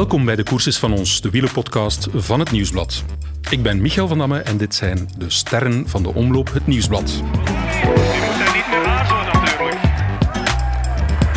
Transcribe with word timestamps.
Welkom 0.00 0.24
bij 0.24 0.36
de 0.36 0.42
Koerses 0.42 0.78
van 0.78 0.92
ons, 0.92 1.20
de 1.20 1.30
wielerpodcast 1.30 2.08
van 2.14 2.40
het 2.40 2.50
Nieuwsblad. 2.50 3.04
Ik 3.50 3.62
ben 3.62 3.80
Michael 3.80 4.08
van 4.08 4.18
Damme 4.18 4.38
en 4.38 4.56
dit 4.56 4.74
zijn 4.74 5.08
de 5.18 5.30
sterren 5.30 5.88
van 5.88 6.02
de 6.02 6.14
omloop 6.14 6.52
Het 6.52 6.66
Nieuwsblad. 6.66 7.10
Je 7.10 7.22
moet 7.22 8.38
daar 8.38 8.54
niet 8.54 8.68
meer 8.70 8.86
aarzelen 8.86 9.24
natuurlijk. 9.26 9.82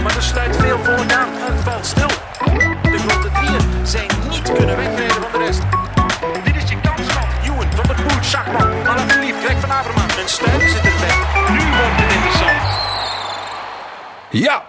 Maar 0.04 0.16
er 0.16 0.22
sluit 0.22 0.56
veel 0.56 0.78
volk 0.78 1.12
aan. 1.12 1.30
Het 1.32 1.64
valt 1.64 1.86
stil. 1.86 2.08
De 2.08 2.98
grote 2.98 3.30
drieën 3.32 3.88
zijn 3.88 4.08
niet 4.30 4.42
kunnen 4.42 4.78
wegrijden 4.78 5.22
van 5.22 5.32
de 5.32 5.46
rest. 5.46 5.62
Dit 6.44 6.64
is 6.64 6.70
je 6.70 6.78
kansman. 6.82 7.24
Ewan, 7.44 7.72
Van 7.76 7.88
der 7.88 7.96
Poel, 7.96 8.24
Schachman, 8.24 8.88
Alaphilippe, 8.88 9.40
Greg 9.44 9.60
van 9.60 9.72
Avermaat. 9.72 10.18
En 10.18 10.30
Stuy 10.30 10.60
zit 10.60 10.76
erbij. 10.76 11.16
Nu 11.50 11.60
wordt 11.78 12.00
het 12.02 12.14
interessant. 12.14 12.62
Ja, 14.30 14.64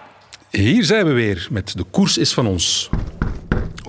hier 0.50 0.84
zijn 0.84 1.06
we 1.06 1.12
weer 1.12 1.48
met 1.50 1.76
De 1.76 1.84
Koers 1.90 2.18
is 2.18 2.34
van 2.34 2.46
ons. 2.46 2.90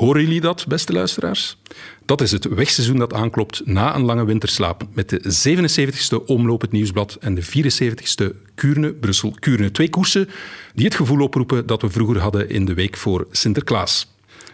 Horen 0.05 0.21
jullie 0.21 0.41
dat, 0.41 0.65
beste 0.67 0.93
luisteraars? 0.93 1.57
Dat 2.05 2.21
is 2.21 2.31
het 2.31 2.45
wegseizoen 2.45 2.97
dat 2.97 3.13
aanklopt 3.13 3.61
na 3.65 3.95
een 3.95 4.03
lange 4.03 4.25
winterslaap 4.25 4.83
met 4.93 5.09
de 5.09 5.21
77ste 5.21 6.25
Omloop 6.25 6.61
het 6.61 6.71
Nieuwsblad 6.71 7.17
en 7.19 7.35
de 7.35 7.43
74ste 7.43 8.53
Kuurne-Brussel-Kuurne. 8.55 9.71
Twee 9.71 9.89
koersen 9.89 10.29
die 10.73 10.85
het 10.85 10.95
gevoel 10.95 11.21
oproepen 11.21 11.65
dat 11.65 11.81
we 11.81 11.89
vroeger 11.89 12.19
hadden 12.19 12.49
in 12.49 12.65
de 12.65 12.73
week 12.73 12.97
voor 12.97 13.27
Sinterklaas. 13.31 14.07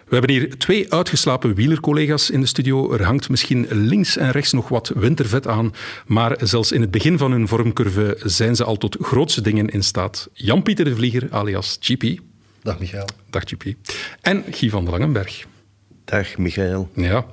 We 0.07 0.17
hebben 0.17 0.31
hier 0.31 0.57
twee 0.57 0.93
uitgeslapen 0.93 1.55
wielercollega's 1.55 2.29
in 2.29 2.41
de 2.41 2.47
studio. 2.47 2.93
Er 2.93 3.03
hangt 3.03 3.29
misschien 3.29 3.67
links 3.69 4.17
en 4.17 4.31
rechts 4.31 4.51
nog 4.51 4.69
wat 4.69 4.91
wintervet 4.95 5.47
aan, 5.47 5.73
maar 6.05 6.37
zelfs 6.43 6.71
in 6.71 6.81
het 6.81 6.91
begin 6.91 7.17
van 7.17 7.31
hun 7.31 7.47
vormcurve 7.47 8.17
zijn 8.23 8.55
ze 8.55 8.63
al 8.63 8.77
tot 8.77 8.97
grootste 9.01 9.41
dingen 9.41 9.67
in 9.67 9.83
staat. 9.83 10.29
Jan-Pieter 10.33 10.85
de 10.85 10.95
Vlieger, 10.95 11.27
alias 11.31 11.77
GP. 11.79 12.19
Dag 12.63 12.79
Michael. 12.79 13.07
Dag 13.29 13.43
GP. 13.45 13.73
En 14.21 14.43
Guy 14.51 14.69
van 14.69 14.83
der 14.83 14.93
Langenberg. 14.93 15.45
Dag 16.05 16.37
Michael. 16.37 16.89
Ja. 16.95 17.25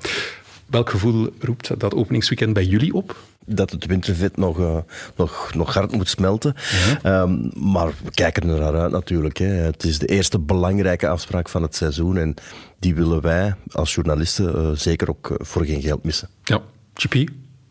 Welk 0.67 0.91
gevoel 0.91 1.33
roept 1.41 1.81
dat 1.81 1.95
openingsweekend 1.95 2.53
bij 2.53 2.65
jullie 2.65 2.95
op? 2.95 3.17
Dat 3.47 3.71
het 3.71 3.87
wintervet 3.87 4.37
nog, 4.37 4.61
eh, 4.61 4.79
nog, 5.17 5.55
nog 5.55 5.75
hard 5.75 5.93
moet 5.93 6.09
smelten. 6.09 6.55
Ehm, 7.03 7.49
maar 7.71 7.87
we 8.05 8.11
kijken 8.11 8.49
er 8.49 8.61
naar 8.61 8.81
uit 8.81 8.93
natuurlijk. 8.93 9.37
Hè. 9.37 9.47
Het 9.47 9.85
is 9.85 9.99
de 9.99 10.07
eerste 10.07 10.39
belangrijke 10.39 11.09
afspraak 11.09 11.49
van 11.49 11.63
het 11.63 11.77
seizoen. 11.77 12.17
En 12.17 12.35
die 12.79 12.95
willen 12.95 13.21
wij 13.21 13.55
als 13.71 13.95
journalisten 13.95 14.55
eh, 14.55 14.71
zeker 14.75 15.09
ook 15.09 15.37
voor 15.39 15.65
geen 15.65 15.83
geld 15.83 16.05
missen. 16.05 16.29
Ja. 16.43 16.61
GP? 16.95 17.29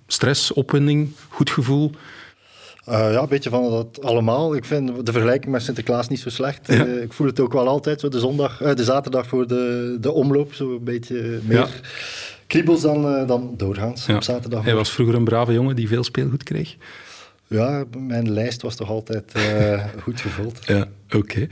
Stress, 0.07 0.53
opwinding, 0.53 1.11
goed 1.29 1.49
gevoel? 1.49 1.91
Eh, 2.87 3.11
ja, 3.11 3.21
een 3.21 3.27
beetje 3.27 3.49
van 3.49 3.69
dat 3.71 4.03
allemaal. 4.03 4.55
Ik 4.55 4.65
vind 4.65 5.05
de 5.05 5.11
vergelijking 5.11 5.51
met 5.51 5.61
Sinterklaas 5.61 6.07
niet 6.07 6.19
zo 6.19 6.29
slecht. 6.29 6.69
Eh, 6.69 7.01
ik 7.01 7.13
voel 7.13 7.27
het 7.27 7.39
ook 7.39 7.53
wel 7.53 7.67
altijd, 7.67 7.99
zo 7.99 8.09
de, 8.09 8.19
zondag, 8.19 8.61
eh, 8.61 8.75
de 8.75 8.83
zaterdag 8.83 9.27
voor 9.27 9.47
de, 9.47 9.97
de 10.01 10.11
omloop, 10.11 10.53
zo 10.53 10.71
een 10.75 10.83
beetje 10.83 11.39
meer 11.43 11.57
Ja. 11.57 11.67
kriebels 12.47 12.81
dan, 12.81 13.27
dan 13.27 13.53
doorgaans 13.57 14.05
Ja. 14.05 14.15
op 14.15 14.23
zaterdag. 14.23 14.63
Hij 14.63 14.75
was 14.75 14.91
vroeger 14.91 15.15
een 15.15 15.23
brave 15.23 15.53
jongen 15.53 15.75
die 15.75 15.87
veel 15.87 16.03
speelgoed 16.03 16.43
kreeg. 16.43 16.75
Ja, 17.47 17.83
mijn 17.97 18.31
lijst 18.31 18.61
was 18.61 18.75
toch 18.75 18.89
altijd 18.89 19.31
goed 20.01 20.21
gevuld. 20.21 20.59
Ja, 20.65 20.85
oké. 21.15 21.47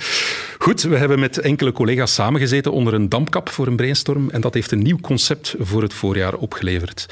Goed, 0.59 0.81
we 0.81 0.97
hebben 0.97 1.19
met 1.19 1.37
enkele 1.39 1.71
collega's 1.71 2.13
samengezeten 2.13 2.71
onder 2.71 2.93
een 2.93 3.09
dampkap 3.09 3.49
voor 3.49 3.67
een 3.67 3.75
brainstorm 3.75 4.29
en 4.29 4.41
dat 4.41 4.53
heeft 4.53 4.71
een 4.71 4.81
nieuw 4.83 4.99
concept 5.01 5.55
voor 5.59 5.81
het 5.81 5.93
voorjaar 5.93 6.33
opgeleverd. 6.35 7.05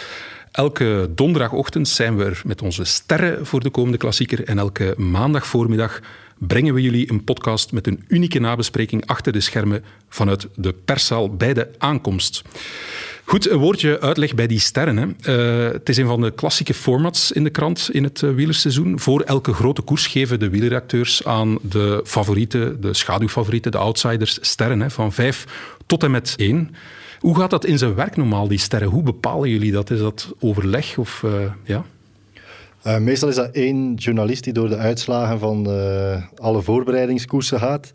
Elke 0.53 1.09
donderdagochtend 1.15 1.87
zijn 1.87 2.17
we 2.17 2.23
er 2.23 2.41
met 2.45 2.61
onze 2.61 2.83
sterren 2.83 3.45
voor 3.45 3.59
de 3.59 3.69
komende 3.69 3.97
klassieker 3.97 4.43
en 4.43 4.57
elke 4.57 4.93
maandagvoormiddag 4.97 5.99
brengen 6.37 6.73
we 6.73 6.81
jullie 6.81 7.11
een 7.11 7.23
podcast 7.23 7.71
met 7.71 7.87
een 7.87 8.03
unieke 8.07 8.39
nabespreking 8.39 9.05
achter 9.05 9.31
de 9.31 9.39
schermen 9.39 9.83
vanuit 10.09 10.47
de 10.55 10.73
perszaal 10.73 11.35
bij 11.35 11.53
de 11.53 11.67
aankomst. 11.77 12.41
Goed, 13.23 13.49
een 13.49 13.57
woordje 13.57 13.99
uitleg 13.99 14.35
bij 14.35 14.47
die 14.47 14.59
sterren. 14.59 14.97
Hè. 14.97 15.05
Eh, 15.65 15.73
het 15.73 15.89
is 15.89 15.97
een 15.97 16.07
van 16.07 16.21
de 16.21 16.31
klassieke 16.31 16.73
formats 16.73 17.31
in 17.31 17.43
de 17.43 17.49
krant 17.49 17.89
in 17.91 18.03
het 18.03 18.21
uh, 18.21 18.35
wielerseizoen. 18.35 18.99
Voor 18.99 19.21
elke 19.21 19.53
grote 19.53 19.81
koers 19.81 20.07
geven 20.07 20.39
de 20.39 20.49
wielerredacteurs 20.49 21.25
aan 21.25 21.57
de 21.61 22.01
favorieten, 22.05 22.81
de 22.81 22.93
schaduwfavorieten, 22.93 23.71
de 23.71 23.77
outsiders, 23.77 24.37
sterren 24.41 24.81
hè, 24.81 24.89
van 24.89 25.13
vijf 25.13 25.45
tot 25.85 26.03
en 26.03 26.11
met 26.11 26.33
één. 26.37 26.75
Hoe 27.23 27.37
gaat 27.37 27.49
dat 27.49 27.65
in 27.65 27.77
zijn 27.77 27.95
werk 27.95 28.15
normaal, 28.15 28.47
die 28.47 28.57
sterren? 28.57 28.87
Hoe 28.87 29.03
bepalen 29.03 29.49
jullie 29.49 29.71
dat? 29.71 29.89
Is 29.89 29.99
dat 29.99 30.33
overleg 30.39 30.97
of 30.97 31.21
uh, 31.25 31.31
ja? 31.63 31.83
Uh, 32.87 32.97
meestal 32.97 33.29
is 33.29 33.35
dat 33.35 33.51
één 33.51 33.93
journalist 33.93 34.43
die 34.43 34.53
door 34.53 34.69
de 34.69 34.77
uitslagen 34.77 35.39
van 35.39 35.69
uh, 35.69 36.21
alle 36.35 36.61
voorbereidingskoersen 36.61 37.59
gaat. 37.59 37.91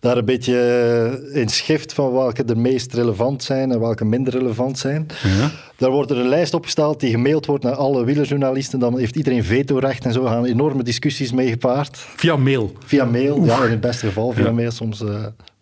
Daar 0.00 0.16
een 0.16 0.24
beetje 0.24 1.30
in 1.32 1.48
schift 1.48 1.92
van 1.92 2.12
welke 2.12 2.44
er 2.44 2.58
meest 2.58 2.94
relevant 2.94 3.42
zijn 3.42 3.72
en 3.72 3.80
welke 3.80 4.04
minder 4.04 4.32
relevant 4.32 4.78
zijn. 4.78 5.06
Ja. 5.22 5.50
Daar 5.76 5.90
wordt 5.90 6.10
er 6.10 6.18
een 6.18 6.28
lijst 6.28 6.54
opgesteld 6.54 7.00
die 7.00 7.10
gemaild 7.10 7.46
wordt 7.46 7.64
naar 7.64 7.74
alle 7.74 8.04
wielerjournalisten. 8.04 8.78
Dan 8.78 8.98
heeft 8.98 9.16
iedereen 9.16 9.44
vetorecht 9.44 10.04
en 10.04 10.12
zo 10.12 10.24
gaan 10.24 10.44
enorme 10.44 10.82
discussies 10.82 11.32
mee 11.32 11.48
gepaard. 11.48 11.96
Via 11.96 12.36
mail? 12.36 12.72
Via 12.84 13.04
mail, 13.04 13.38
Oef. 13.38 13.46
ja, 13.46 13.64
in 13.64 13.70
het 13.70 13.80
beste 13.80 14.06
geval 14.06 14.32
via 14.32 14.44
ja. 14.44 14.52
mail. 14.52 14.70
Soms 14.70 15.04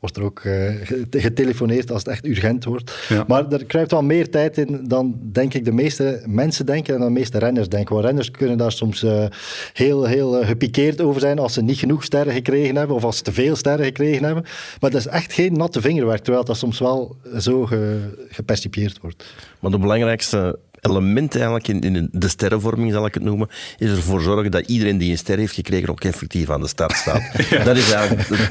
wordt 0.00 0.16
er 0.16 0.22
ook 0.22 0.42
uh, 0.44 0.70
getelefoneerd 1.10 1.90
als 1.90 2.02
het 2.02 2.12
echt 2.12 2.26
urgent 2.26 2.64
wordt. 2.64 3.06
Ja. 3.08 3.24
Maar 3.28 3.52
er 3.52 3.64
kruipt 3.64 3.90
wel 3.90 4.02
meer 4.02 4.30
tijd 4.30 4.58
in 4.58 4.80
dan, 4.88 5.18
denk 5.22 5.54
ik, 5.54 5.64
de 5.64 5.72
meeste 5.72 6.22
mensen 6.26 6.66
denken 6.66 6.94
en 6.94 7.00
dan 7.00 7.08
de 7.08 7.18
meeste 7.18 7.38
renners 7.38 7.68
denken. 7.68 7.94
Want 7.94 8.06
renners 8.06 8.30
kunnen 8.30 8.58
daar 8.58 8.72
soms 8.72 9.02
uh, 9.02 9.24
heel, 9.72 10.04
heel 10.04 10.44
gepikeerd 10.44 11.00
over 11.00 11.20
zijn 11.20 11.38
als 11.38 11.52
ze 11.52 11.62
niet 11.62 11.78
genoeg 11.78 12.04
sterren 12.04 12.32
gekregen 12.32 12.76
hebben 12.76 12.96
of 12.96 13.04
als 13.04 13.16
ze 13.16 13.22
te 13.22 13.32
veel 13.32 13.56
sterren 13.56 13.84
gekregen 13.84 14.24
hebben. 14.24 14.44
Maar 14.80 14.90
dat 14.90 15.00
is 15.00 15.06
echt 15.06 15.32
geen 15.32 15.52
natte 15.52 15.80
vingerwerk, 15.80 16.22
terwijl 16.22 16.44
dat 16.44 16.56
soms 16.56 16.78
wel 16.78 17.16
zo 17.38 17.66
ge, 17.66 18.00
gepercipieerd 18.28 19.00
wordt. 19.00 19.24
Maar 19.60 19.70
de 19.70 19.78
belangrijkste 19.78 20.58
element 20.88 21.34
eigenlijk 21.34 21.68
in, 21.68 21.80
in, 21.80 22.08
de 22.12 22.28
sterrenvorming, 22.28 22.92
zal 22.92 23.06
ik 23.06 23.14
het 23.14 23.22
noemen, 23.22 23.48
is 23.78 23.90
ervoor 23.90 24.20
zorgen 24.20 24.50
dat 24.50 24.66
iedereen 24.66 24.98
die 24.98 25.10
een 25.10 25.18
ster 25.18 25.38
heeft 25.38 25.54
gekregen 25.54 25.88
ook 25.88 26.04
effectief 26.04 26.50
aan 26.50 26.60
de 26.60 26.68
start 26.68 26.92
staat. 26.92 27.22
ja. 27.50 27.64
Dat 27.64 27.76
is 27.76 27.92
eigenlijk, 27.92 28.48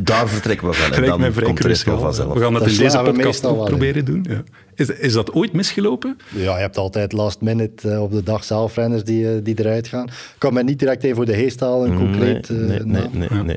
daar 0.00 0.28
vertrekken 0.28 0.68
we 0.68 0.74
van. 0.74 0.92
En 0.92 1.04
dan 1.04 1.32
komt 1.42 1.62
de 1.62 1.68
rest 1.68 1.84
wel 1.84 1.98
vanzelf. 1.98 2.34
We 2.34 2.40
gaan 2.40 2.52
dat, 2.52 2.62
dat 2.62 2.70
in 2.70 2.78
deze 2.78 2.98
podcast 2.98 3.44
ook 3.44 3.64
proberen 3.64 4.04
doen. 4.04 4.26
Ja. 4.28 4.42
Is, 4.74 4.88
is 4.88 5.12
dat 5.12 5.32
ooit 5.32 5.52
misgelopen? 5.52 6.18
Ja, 6.34 6.54
je 6.54 6.60
hebt 6.60 6.76
altijd 6.76 7.12
last 7.12 7.40
minute 7.40 7.88
uh, 7.88 8.02
op 8.02 8.12
de 8.12 8.22
dag 8.22 8.44
zelf 8.44 8.76
renners 8.76 9.04
die, 9.04 9.24
uh, 9.24 9.30
die 9.42 9.58
eruit 9.58 9.88
gaan. 9.88 10.06
Ik 10.06 10.34
kan 10.38 10.52
mij 10.54 10.62
niet 10.62 10.78
direct 10.78 11.02
even 11.02 11.16
voor 11.16 11.26
de 11.26 11.34
geest 11.34 11.60
halen, 11.60 11.96
concreet. 11.96 12.48
Nee, 12.48 12.58
nee, 12.58 12.80
nee. 12.84 13.08
nee, 13.12 13.28
nee, 13.28 13.42
nee. 13.42 13.56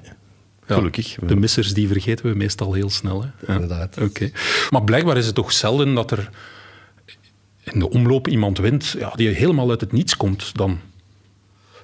Ja, 0.70 0.76
Gelukkig. 0.76 1.16
De 1.26 1.36
missers 1.36 1.74
die 1.74 1.88
vergeten 1.88 2.26
we 2.26 2.38
meestal 2.38 2.74
heel 2.74 2.90
snel. 2.90 3.22
Hè? 3.22 3.28
Ja. 3.48 3.54
Inderdaad. 3.54 3.96
Oké. 3.98 4.06
Okay. 4.06 4.32
Maar 4.70 4.84
blijkbaar 4.84 5.18
is 5.18 5.26
het 5.26 5.36
toch 5.36 5.52
zelden 5.52 5.94
dat 5.94 6.12
er 6.12 6.30
in 7.74 7.80
de 7.80 7.90
omloop 7.90 8.28
iemand 8.28 8.58
wint 8.58 8.96
ja, 8.98 9.12
die 9.16 9.30
helemaal 9.30 9.70
uit 9.70 9.82
het 9.82 9.92
niets 9.92 10.18
komt 10.18 10.56
dan. 10.56 10.80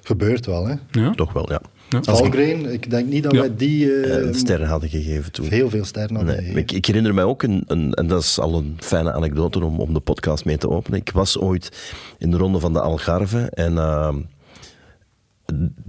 Gebeurt 0.02 0.46
wel, 0.46 0.66
hè? 0.66 0.74
Ja? 0.90 1.10
Toch 1.10 1.32
wel, 1.32 1.52
ja. 1.52 1.60
ja. 1.88 2.02
Valgren, 2.02 2.72
ik 2.72 2.90
denk 2.90 3.08
niet 3.08 3.22
dat 3.22 3.32
ja. 3.32 3.40
wij 3.40 3.56
die... 3.56 3.84
Uh, 3.84 4.34
sterren 4.34 4.68
hadden 4.68 4.88
gegeven 4.88 5.32
toen. 5.32 5.46
Heel 5.46 5.70
veel 5.70 5.84
sterren 5.84 6.16
hadden 6.16 6.36
nee, 6.36 6.54
ik, 6.54 6.72
ik, 6.72 6.86
herinner 6.86 7.14
mij 7.14 7.24
ook, 7.24 7.42
een, 7.42 7.64
een, 7.66 7.94
en 7.94 8.06
dat 8.06 8.22
is 8.22 8.38
al 8.38 8.54
een 8.54 8.76
fijne 8.78 9.12
anekdote 9.12 9.64
om, 9.64 9.80
om 9.80 9.94
de 9.94 10.00
podcast 10.00 10.44
mee 10.44 10.58
te 10.58 10.68
openen. 10.68 11.00
Ik 11.00 11.10
was 11.10 11.38
ooit 11.38 11.94
in 12.18 12.30
de 12.30 12.36
ronde 12.36 12.60
van 12.60 12.72
de 12.72 12.80
Algarve 12.80 13.50
en... 13.50 13.72
Uh, 13.72 14.14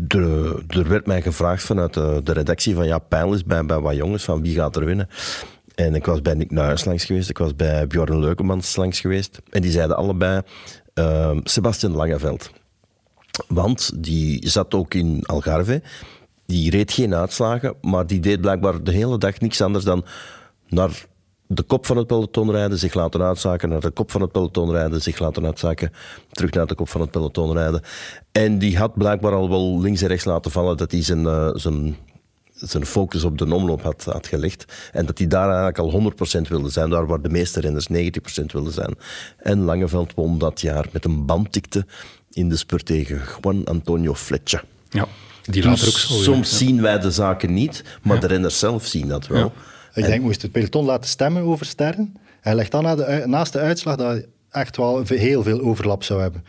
er, 0.08 0.56
er, 0.68 0.88
werd 0.88 1.06
mij 1.06 1.22
gevraagd 1.22 1.64
vanuit 1.64 1.94
de, 1.94 2.22
de 2.24 2.34
redactie 2.34 2.76
van 2.76 2.88
ja, 2.88 3.00
pijl 3.00 3.34
is 3.34 3.44
bij, 3.44 3.66
bij 3.66 3.80
wat 3.80 3.96
jongens 3.96 4.24
van 4.24 4.42
wie 4.42 4.56
gaat 4.56 4.76
er 4.76 4.86
winnen. 4.86 5.10
En 5.78 5.96
ik 5.96 6.06
was 6.06 6.22
bij 6.22 6.34
Nick 6.34 6.52
Nuijers 6.52 6.86
langs 6.86 7.06
geweest, 7.06 7.30
ik 7.30 7.38
was 7.38 7.56
bij 7.56 7.88
Bjorn 7.88 8.20
Leukemans 8.20 8.76
langs 8.76 9.00
geweest. 9.00 9.42
En 9.50 9.62
die 9.62 9.72
zeiden 9.72 9.98
allebei 9.98 10.42
uh, 10.96 11.38
Sebastian 11.44 11.92
Langeveld. 11.92 12.52
Want 13.48 14.04
die 14.04 14.50
zat 14.50 14.74
ook 14.74 14.94
in 14.94 15.24
Algarve, 15.26 15.82
die 16.46 16.70
reed 16.70 16.92
geen 16.92 17.16
uitslagen, 17.16 17.76
maar 17.82 18.08
die 18.08 18.20
deed 18.20 18.42
blijkbaar 18.42 18.84
de 18.84 18.92
hele 18.92 19.18
dag 19.18 19.40
niks 19.40 19.62
anders 19.62 19.84
dan 19.84 20.06
naar 20.68 21.06
de 21.48 21.64
kop 21.64 21.86
van 21.86 21.98
het 21.98 22.08
peloton 22.08 22.52
rijden, 22.52 22.78
zich 22.78 22.94
laten 22.94 23.22
uitzaken, 23.22 23.70
naar 23.70 23.80
de 23.80 23.92
kop 23.92 24.12
van 24.12 24.22
het 24.22 24.32
peloton 24.32 24.72
rijden, 24.72 25.02
zich 25.02 25.20
laten 25.20 25.46
uitzaken, 25.46 25.92
terug 26.32 26.52
naar 26.52 26.68
de 26.68 26.76
kop 26.76 26.90
van 26.90 27.02
het 27.02 27.12
peloton 27.12 27.54
rijden. 27.54 27.82
En 28.32 28.60
die 28.60 28.78
had 28.78 28.94
blijkbaar 28.94 29.34
al 29.34 29.50
wel 29.50 29.82
links 29.82 30.02
en 30.02 30.08
rechts 30.08 30.26
laten 30.26 30.52
vallen 30.52 30.78
dat 30.78 30.92
hij 30.92 31.04
zijn, 31.04 31.22
uh, 31.24 31.50
zijn 31.54 31.98
zijn 32.60 32.86
focus 32.86 33.24
op 33.24 33.38
de 33.38 33.54
omloop 33.54 33.82
had, 33.82 34.04
had 34.04 34.28
gelegd. 34.28 34.66
En 34.92 35.06
dat 35.06 35.18
hij 35.18 35.28
daar 35.28 35.50
eigenlijk 35.50 35.78
al 35.78 36.14
100% 36.42 36.48
wilde 36.48 36.70
zijn, 36.70 36.90
daar 36.90 37.06
waar 37.06 37.22
de 37.22 37.30
meeste 37.30 37.60
renners 37.60 37.88
90% 37.92 38.46
wilden 38.46 38.74
zijn. 38.74 38.96
En 39.38 39.60
Langeveld 39.60 40.14
won 40.14 40.38
dat 40.38 40.62
jaar 40.62 40.86
met 40.92 41.06
een 41.06 41.26
bandtikte 41.26 41.86
in 42.32 42.50
de 42.50 42.56
spurt 42.56 42.86
tegen 42.86 43.22
Juan 43.42 43.64
Antonio 43.66 44.16
Fletcher. 44.16 44.64
Ja, 44.90 45.08
die 45.44 45.64
later 45.64 45.86
dus 45.86 45.94
ook 45.94 46.18
zo. 46.18 46.32
Soms 46.32 46.50
ja. 46.50 46.58
zien 46.58 46.82
wij 46.82 47.00
de 47.00 47.12
zaken 47.12 47.54
niet, 47.54 47.84
maar 48.02 48.16
ja. 48.16 48.22
de 48.22 48.28
renners 48.28 48.60
zelf 48.60 48.86
zien 48.86 49.08
dat 49.08 49.28
wel. 49.28 49.40
Ja. 49.40 49.52
Ik 50.02 50.06
denk, 50.06 50.22
moest 50.22 50.42
het 50.42 50.52
peloton 50.52 50.86
laten 50.86 51.10
stemmen 51.10 51.44
over 51.44 51.66
sterren. 51.66 52.16
Hij 52.42 52.56
legt 52.56 52.72
dan 52.72 52.84
na 52.84 52.96
de, 52.96 53.24
naast 53.26 53.54
de 53.54 53.60
uitslag 53.60 53.96
dat 53.96 54.08
hij 54.08 54.26
echt 54.50 54.78
wel 54.78 55.04
heel 55.06 55.44
veel 55.44 55.62
overlap 55.62 56.04
zou 56.04 56.22
hebben. 56.22 56.44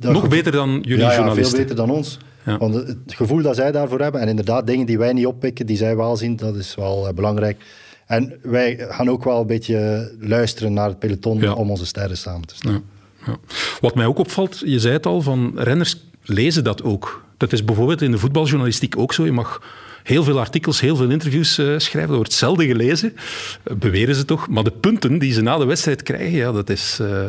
Dat 0.00 0.12
Nog 0.12 0.28
beter 0.28 0.52
dan 0.52 0.80
jullie 0.82 1.04
ja, 1.04 1.14
journalisten. 1.14 1.56
veel 1.56 1.58
beter 1.58 1.76
dan 1.76 1.90
ons. 1.90 2.18
Ja. 2.44 2.58
Want 2.58 2.74
het 2.74 2.96
gevoel 3.06 3.42
dat 3.42 3.56
zij 3.56 3.72
daarvoor 3.72 4.00
hebben, 4.00 4.20
en 4.20 4.28
inderdaad 4.28 4.66
dingen 4.66 4.86
die 4.86 4.98
wij 4.98 5.12
niet 5.12 5.26
oppikken, 5.26 5.66
die 5.66 5.76
zij 5.76 5.96
wel 5.96 6.16
zien, 6.16 6.36
dat 6.36 6.54
is 6.56 6.74
wel 6.74 7.08
uh, 7.08 7.14
belangrijk. 7.14 7.64
En 8.06 8.32
wij 8.42 8.86
gaan 8.88 9.10
ook 9.10 9.24
wel 9.24 9.40
een 9.40 9.46
beetje 9.46 10.10
luisteren 10.20 10.72
naar 10.72 10.88
het 10.88 10.98
peloton 10.98 11.38
Ja. 11.40 11.52
om 11.52 11.70
onze 11.70 11.86
sterren 11.86 12.16
samen 12.16 12.46
te 12.46 12.54
stellen. 12.54 12.82
Ja, 13.26 13.26
ja. 13.32 13.36
Wat 13.80 13.94
mij 13.94 14.06
ook 14.06 14.18
opvalt, 14.18 14.62
je 14.64 14.78
zei 14.80 14.92
het 14.92 15.06
al, 15.06 15.22
van 15.22 15.52
renners 15.54 16.04
lezen 16.22 16.64
dat 16.64 16.82
ook. 16.82 17.24
Dat 17.36 17.52
is 17.52 17.64
bijvoorbeeld 17.64 18.02
in 18.02 18.10
de 18.10 18.18
voetbaljournalistiek 18.18 18.98
ook 18.98 19.12
zo. 19.12 19.24
Je 19.24 19.32
mag 19.32 19.62
heel 20.02 20.24
veel 20.24 20.38
artikels, 20.38 20.80
heel 20.80 20.96
veel 20.96 21.10
interviews 21.10 21.58
eh, 21.58 21.64
schrijven. 21.76 22.08
Dat 22.08 22.16
wordt 22.16 22.32
zelden 22.32 22.66
gelezen, 22.66 23.14
eh, 23.62 23.76
beweren 23.76 24.14
ze 24.14 24.24
toch. 24.24 24.48
Maar 24.48 24.64
de 24.64 24.70
punten 24.70 25.18
die 25.18 25.32
ze 25.32 25.40
na 25.42 25.58
de 25.58 25.64
wedstrijd 25.64 26.02
krijgen, 26.02 26.36
ja, 26.38 26.52
dat 26.52 26.70
is... 26.70 26.98
eh, 27.00 27.24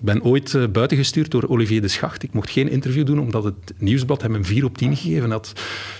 ik 0.00 0.06
ben 0.06 0.22
ooit 0.22 0.54
eh, 0.54 0.66
buitengestuurd 0.72 1.30
door 1.30 1.48
Olivier 1.48 1.80
de 1.80 1.88
Schacht. 1.88 2.22
Ik 2.22 2.32
mocht 2.32 2.50
geen 2.50 2.68
interview 2.70 3.06
doen, 3.06 3.20
omdat 3.20 3.44
het 3.44 3.54
nieuwsblad 3.78 4.22
hem 4.22 4.34
een 4.34 4.44
4 4.44 4.64
op 4.64 4.78
10 4.78 4.96
gegeven 4.96 5.30
had. 5.30 5.52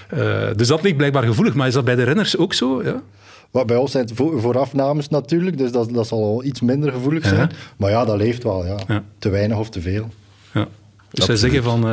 Eh, 0.08 0.48
dus 0.56 0.68
dat 0.68 0.82
ligt 0.82 0.96
blijkbaar 0.96 1.22
gevoelig. 1.22 1.54
Maar 1.54 1.66
is 1.66 1.74
dat 1.74 1.84
bij 1.84 1.94
de 1.94 2.02
renners 2.02 2.36
ook 2.36 2.54
zo? 2.54 2.82
Ja? 2.82 3.02
Wat 3.50 3.66
bij 3.66 3.76
ons 3.76 3.90
zijn 3.90 4.04
het 4.04 4.14
vo- 4.14 4.38
voorafnames 4.38 5.08
natuurlijk, 5.08 5.58
dus 5.58 5.72
dat, 5.72 5.90
dat 5.94 6.06
zal 6.06 6.22
al 6.24 6.44
iets 6.44 6.60
minder 6.60 6.92
gevoelig 6.92 7.24
zijn. 7.24 7.40
Ja. 7.40 7.56
Maar 7.76 7.90
ja, 7.90 8.04
dat 8.04 8.16
leeft 8.16 8.42
wel. 8.42 8.66
Ja. 8.66 8.76
Ja. 8.88 9.04
Te 9.18 9.28
weinig 9.28 9.58
of 9.58 9.70
te 9.70 9.80
veel. 9.80 10.08
Ja. 10.54 10.68
Dus 11.10 11.24
zij 11.24 11.36
zeggen 11.36 11.62
van... 11.62 11.84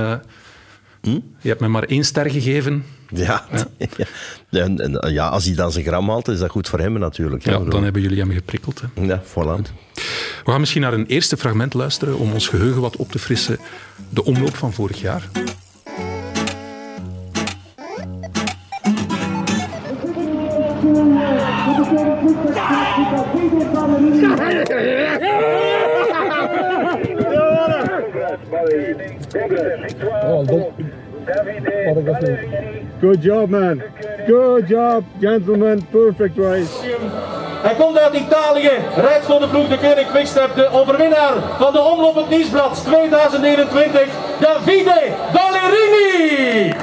eh, 1.16 1.42
Je 1.42 1.50
hebt 1.50 1.62
me 1.62 1.68
maar 1.68 1.84
één 1.84 2.04
ster 2.04 2.30
gegeven. 2.30 2.84
Ja, 3.10 3.46
ja. 4.50 4.60
En, 4.60 4.80
en, 5.02 5.14
ja, 5.14 5.28
als 5.28 5.46
hij 5.46 5.56
dan 5.56 5.72
zijn 5.72 5.86
gram 5.86 6.10
haalt, 6.10 6.28
is 6.28 6.40
dat 6.40 6.50
goed 6.50 6.70
voor 6.70 6.80
hem 6.80 7.00
natuurlijk. 7.00 7.44
Ja, 7.46 7.60
dan 7.60 7.84
hebben 7.84 8.02
jullie 8.02 8.20
hem 8.20 8.32
geprikkeld. 8.32 8.82
Hè. 8.82 9.02
Ja, 9.02 9.22
voilà. 9.24 9.62
We 10.44 10.52
gaan 10.52 10.60
misschien 10.60 10.82
naar 10.82 10.94
een 10.94 11.06
eerste 11.06 11.38
fragment 11.38 11.74
luisteren 11.74 12.18
om 12.18 12.34
ons 12.34 12.48
geheugen 12.48 12.82
wat 12.82 12.96
op 12.96 13.12
te 13.12 13.20
frissen. 13.20 13.58
De 14.10 14.24
omloop 14.24 14.56
van 14.56 14.74
vorig 14.74 15.02
jaar. 15.02 15.30
Good 33.02 33.24
job, 33.24 33.50
man. 33.50 33.82
Good 34.28 34.68
job, 34.68 35.04
gentlemen. 35.20 35.88
Perfect 35.92 36.38
race. 36.38 36.96
Hij 37.62 37.76
komt 37.76 37.98
uit 37.98 38.14
Italië, 38.14 38.72
rijdt 38.96 39.26
voor 39.26 39.40
de 39.40 39.48
ploeg 39.48 39.68
de 39.68 39.78
Koning 39.78 40.08
Quickstep, 40.08 40.56
de 40.56 40.70
overwinnaar 40.70 41.34
van 41.58 41.74
de 41.74 41.80
Omloop 41.80 42.16
het 42.16 42.30
Nieuwsblad 42.30 42.84
2021, 42.86 44.08
Davide 44.40 45.12
Ballerini! 45.34 46.74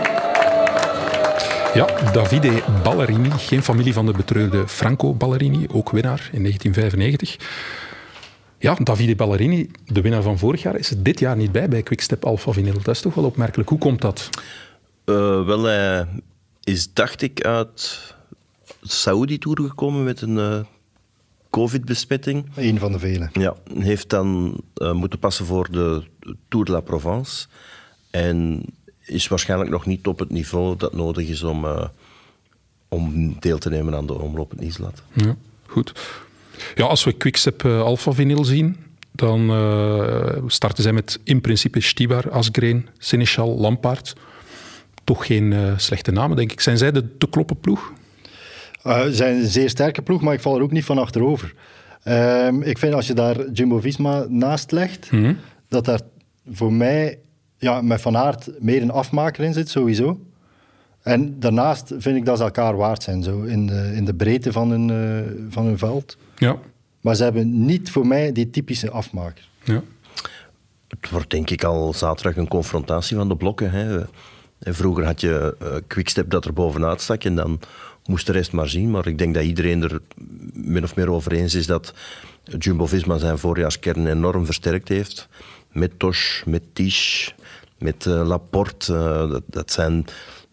Ja, 1.75 1.87
Davide 2.13 2.51
Ballerini, 2.83 3.31
geen 3.37 3.63
familie 3.63 3.93
van 3.93 4.07
de 4.07 4.13
betreurde 4.13 4.69
Franco 4.69 5.15
Ballerini, 5.15 5.67
ook 5.73 5.91
winnaar 5.91 6.29
in 6.33 6.43
1995. 6.43 7.37
Ja, 8.65 8.75
Davide 8.75 9.17
Ballerini, 9.17 9.71
de 9.87 10.01
winnaar 10.01 10.23
van 10.23 10.39
vorig 10.39 10.63
jaar, 10.63 10.77
is 10.77 10.91
er 10.91 11.03
dit 11.03 11.19
jaar 11.19 11.37
niet 11.37 11.53
bij 11.53 11.69
bij 11.69 11.83
Quickstep 11.83 12.25
Alpha 12.25 12.53
Vinyl. 12.53 12.73
Dat 12.73 12.95
is 12.95 13.01
toch 13.01 13.15
wel 13.15 13.25
opmerkelijk. 13.25 13.69
Hoe 13.69 13.79
komt 13.79 14.01
dat? 14.01 14.29
Eh, 15.05 15.45
wel, 15.47 15.63
hij 15.63 16.07
is, 16.63 16.93
dacht 16.93 17.23
ik, 17.23 17.45
uit 17.45 18.15
Saudi-tour 18.83 19.61
gekomen 19.61 20.05
met 20.05 20.21
een 20.21 20.39
eh, 20.39 20.61
covid-besmetting. 21.51 22.47
Eén 22.55 22.79
van 22.79 22.93
de 22.93 22.99
vele. 22.99 23.29
Ja, 23.33 23.55
heeft 23.79 24.11
dan 24.11 24.61
eh, 24.75 24.93
moeten 24.93 25.19
passen 25.19 25.47
voor 25.47 25.71
de 25.71 26.03
Tour 26.49 26.65
de 26.65 26.73
la 26.73 26.81
Provence. 26.81 27.47
En 28.11 28.65
is 29.01 29.29
waarschijnlijk 29.29 29.71
nog 29.71 29.87
niet 29.87 30.07
op 30.07 30.19
het 30.19 30.31
niveau 30.31 30.77
dat 30.77 30.95
nodig 30.95 31.29
is 31.29 31.43
om, 31.43 31.65
eh, 31.65 31.87
om 32.89 33.37
deel 33.41 33.59
te 33.59 33.69
nemen 33.69 33.95
aan 33.95 34.07
de 34.07 34.19
omloop 34.19 34.51
het 34.51 34.61
Nieuwsblad. 34.61 35.03
Ja, 35.13 35.37
goed. 35.67 35.93
Ja, 36.75 36.85
als 36.85 37.05
we 37.05 37.13
Quickstep 37.13 37.65
eh, 37.65 37.81
Alpha 37.81 38.13
Vinyl 38.13 38.45
zien, 38.45 38.77
dan 39.13 39.51
eh, 39.51 40.43
starten 40.47 40.83
zij 40.83 40.93
met 40.93 41.21
in 41.25 41.41
principe 41.41 41.81
Stibar, 41.81 42.31
Asgreen, 42.31 42.89
Seneschal, 42.99 43.59
Lampaard. 43.59 44.13
Toch 45.05 45.27
geen 45.27 45.53
eh, 45.53 45.73
slechte 45.77 46.11
namen, 46.11 46.37
denk 46.37 46.53
ik. 46.53 46.61
Zijn 46.61 46.79
zij 46.79 46.93
de 46.93 47.17
te 47.17 47.29
kloppen 47.29 47.61
ploeg? 47.61 47.93
Ze 48.83 49.11
zijn 49.11 49.37
een 49.37 49.47
zeer 49.47 49.69
sterke 49.69 50.03
ploeg, 50.03 50.21
maar 50.21 50.35
ik 50.35 50.41
val 50.41 50.57
er 50.57 50.63
ook 50.63 50.73
niet 50.73 50.85
van 50.85 50.99
achterover. 50.99 51.55
Ehm, 52.03 52.63
ik 52.63 52.79
vind 52.79 52.95
als 52.95 53.07
je 53.07 53.15
daar 53.15 53.51
Jumbo-Visma 53.51 54.27
naast 54.29 54.73
legt, 54.73 55.11
dat 55.69 55.85
daar 55.85 56.01
voor 56.51 56.73
mij 56.73 57.19
ja, 57.59 57.81
met 57.81 58.01
Van 58.01 58.17
Aert 58.17 58.51
meer 58.59 58.83
een 58.83 58.91
afmaker 58.91 59.45
in 59.45 59.53
zit, 59.53 59.69
sowieso. 59.69 60.21
En 61.03 61.41
daarnaast 61.41 61.93
vind 61.99 62.17
ik 62.17 62.25
dat 62.25 62.39
ze 62.39 62.45
elkaar 62.45 62.77
waard 62.77 63.03
zijn, 63.03 63.23
zo, 63.23 63.43
in, 63.43 63.67
de, 63.67 63.93
in 63.95 64.05
de 64.05 64.15
breedte 64.15 64.53
van 64.53 64.71
hun, 64.71 65.47
van 65.51 65.65
hun 65.65 65.79
veld. 65.79 66.17
Ja. 66.37 66.59
Maar 67.01 67.15
ze 67.15 67.23
hebben 67.23 67.65
niet 67.65 67.91
voor 67.91 68.07
mij 68.07 68.33
die 68.33 68.51
typische 68.51 68.91
afmaker. 68.91 69.49
ja. 69.65 69.83
Het 71.01 71.11
wordt 71.11 71.31
denk 71.31 71.51
ik 71.51 71.65
al 71.65 71.93
zaterdag 71.93 72.37
een 72.37 72.49
confrontatie 72.49 73.17
van 73.17 73.29
de 73.29 73.37
blokken. 73.37 73.71
Hè. 73.71 74.05
En 74.59 74.75
Vroeger 74.75 75.05
had 75.05 75.21
je 75.21 75.57
eh, 75.61 75.77
Quickstep 75.87 76.31
dat 76.31 76.45
er 76.45 76.53
bovenuit 76.53 77.01
stak 77.01 77.25
en 77.25 77.35
dan 77.35 77.61
moest 78.05 78.27
de 78.27 78.33
rest 78.33 78.53
maar 78.53 78.69
zien. 78.69 78.91
Maar 78.91 79.07
ik 79.07 79.19
denk 79.19 79.35
dat 79.35 79.45
iedereen 79.45 79.83
er 79.83 80.01
min 80.53 80.83
of 80.83 80.97
meer 80.97 81.11
over 81.11 81.33
eens 81.33 81.55
is 81.55 81.67
dat 81.67 81.95
Jumbo-Visma 82.59 83.19
zijn 83.19 83.39
voorjaarskern 83.39 84.07
enorm 84.07 84.45
versterkt 84.45 84.89
heeft. 84.89 85.29
Met 85.73 85.99
Tosh, 85.99 86.45
met 86.45 86.63
Tisch, 86.73 87.35
met 87.79 88.07
eh, 88.07 88.27
Laporte. 88.27 88.95
Eh, 88.95 89.31
dat, 89.31 89.43
dat 89.47 89.73
zijn 89.73 90.05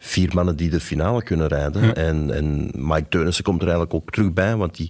vier 0.04 0.30
mannen 0.34 0.56
die 0.56 0.70
de 0.70 0.80
finale 0.80 1.24
kunnen 1.24 1.48
rijden. 1.48 1.96
En, 1.96 2.34
en 2.34 2.72
Mike 2.76 3.06
Teunissen 3.10 3.44
komt 3.44 3.62
er 3.62 3.68
eigenlijk 3.68 3.94
ook 3.94 4.12
terug 4.12 4.34
bij, 4.34 4.56
want 4.56 4.76
die, 4.76 4.90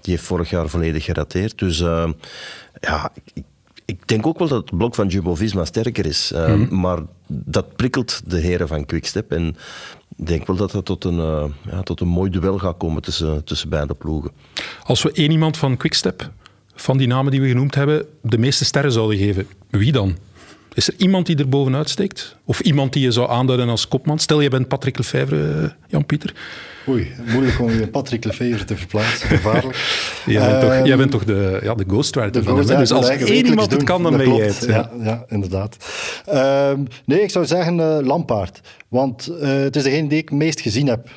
die 0.00 0.14
heeft 0.14 0.22
vorig 0.26 0.50
jaar 0.50 0.68
volledig 0.68 1.04
gerateerd. 1.04 1.58
Dus 1.58 1.80
eh, 1.80 2.08
ja, 2.80 3.12
ik, 3.34 3.44
ik 3.84 4.08
denk 4.08 4.26
ook 4.26 4.38
wel 4.38 4.48
dat 4.48 4.60
het 4.68 4.76
blok 4.78 4.94
van 4.94 5.08
Jumbo-Visma 5.08 5.64
sterker 5.64 6.06
is. 6.06 6.32
eh, 6.32 6.68
Maar 6.70 6.98
dat 7.26 7.76
prikkelt 7.76 8.22
de 8.26 8.38
heren 8.38 8.68
van 8.68 8.86
Quickstep. 8.86 9.32
En 9.32 9.56
ik 10.16 10.26
denk 10.26 10.46
wel 10.46 10.56
dat 10.56 10.70
dat 10.70 10.84
tot 10.84 11.04
een, 11.04 11.18
eh, 11.18 11.44
ja, 11.70 11.82
tot 11.82 12.00
een 12.00 12.08
mooi 12.08 12.30
duel 12.30 12.58
gaat 12.58 12.76
komen 12.76 13.02
tussen, 13.02 13.44
tussen 13.44 13.68
beide 13.68 13.94
ploegen. 13.94 14.30
Als 14.82 15.02
we 15.02 15.12
één 15.12 15.30
iemand 15.30 15.56
van 15.56 15.76
Quickstep, 15.76 16.30
van 16.74 16.96
die 16.98 17.06
namen 17.06 17.30
die 17.30 17.40
we 17.40 17.48
genoemd 17.48 17.74
hebben, 17.74 18.06
de 18.22 18.38
meeste 18.38 18.64
sterren 18.64 18.92
zouden 18.92 19.18
geven, 19.18 19.46
wie 19.70 19.92
dan? 19.92 20.16
Is 20.74 20.88
er 20.88 20.94
iemand 20.96 21.26
die 21.26 21.36
er 21.36 21.48
bovenuit 21.48 21.90
steekt? 21.90 22.36
Of 22.44 22.60
iemand 22.60 22.92
die 22.92 23.02
je 23.02 23.10
zou 23.10 23.30
aanduiden 23.30 23.68
als 23.68 23.88
kopman? 23.88 24.18
Stel, 24.18 24.40
je 24.40 24.48
bent 24.48 24.68
Patrick 24.68 24.98
Lefevre, 24.98 25.62
eh, 25.62 25.68
Jan-Pieter. 25.88 26.34
Oei, 26.88 27.12
moeilijk 27.32 27.60
om 27.60 27.70
je 27.70 27.88
Patrick 27.88 28.24
Lefevre 28.24 28.64
te 28.64 28.76
verplaatsen. 28.76 29.28
Gevaarlijk. 29.28 29.76
Jij, 30.26 30.48
bent 30.48 30.60
toch, 30.60 30.70
Ehm, 30.70 30.84
jij 30.86 30.96
bent 30.96 31.10
toch 31.10 31.24
de, 31.24 31.60
ja, 31.62 31.74
de 31.74 31.84
ghostwriter 31.86 32.32
De 32.32 32.42
van 32.42 32.56
hem? 32.56 32.64
Ghost, 32.64 32.78
Dus 32.78 32.92
als 32.92 33.08
één 33.08 33.46
iemand 33.46 33.72
het 33.72 33.82
kan, 33.82 34.02
dan 34.02 34.16
ben 34.16 34.34
jij 34.34 34.46
het. 34.46 34.64
Ja, 34.68 34.90
ja 35.02 35.24
inderdaad. 35.28 35.76
Ehm, 36.26 36.80
nee, 37.04 37.22
ik 37.22 37.30
zou 37.30 37.46
zeggen 37.46 37.80
eh 37.80 38.06
Lampaard. 38.06 38.60
Want 38.88 39.26
eh, 39.26 39.48
het 39.48 39.76
is 39.76 39.82
degene 39.82 40.08
die 40.08 40.18
ik 40.18 40.30
meest 40.30 40.60
gezien 40.60 40.86
heb 40.86 41.08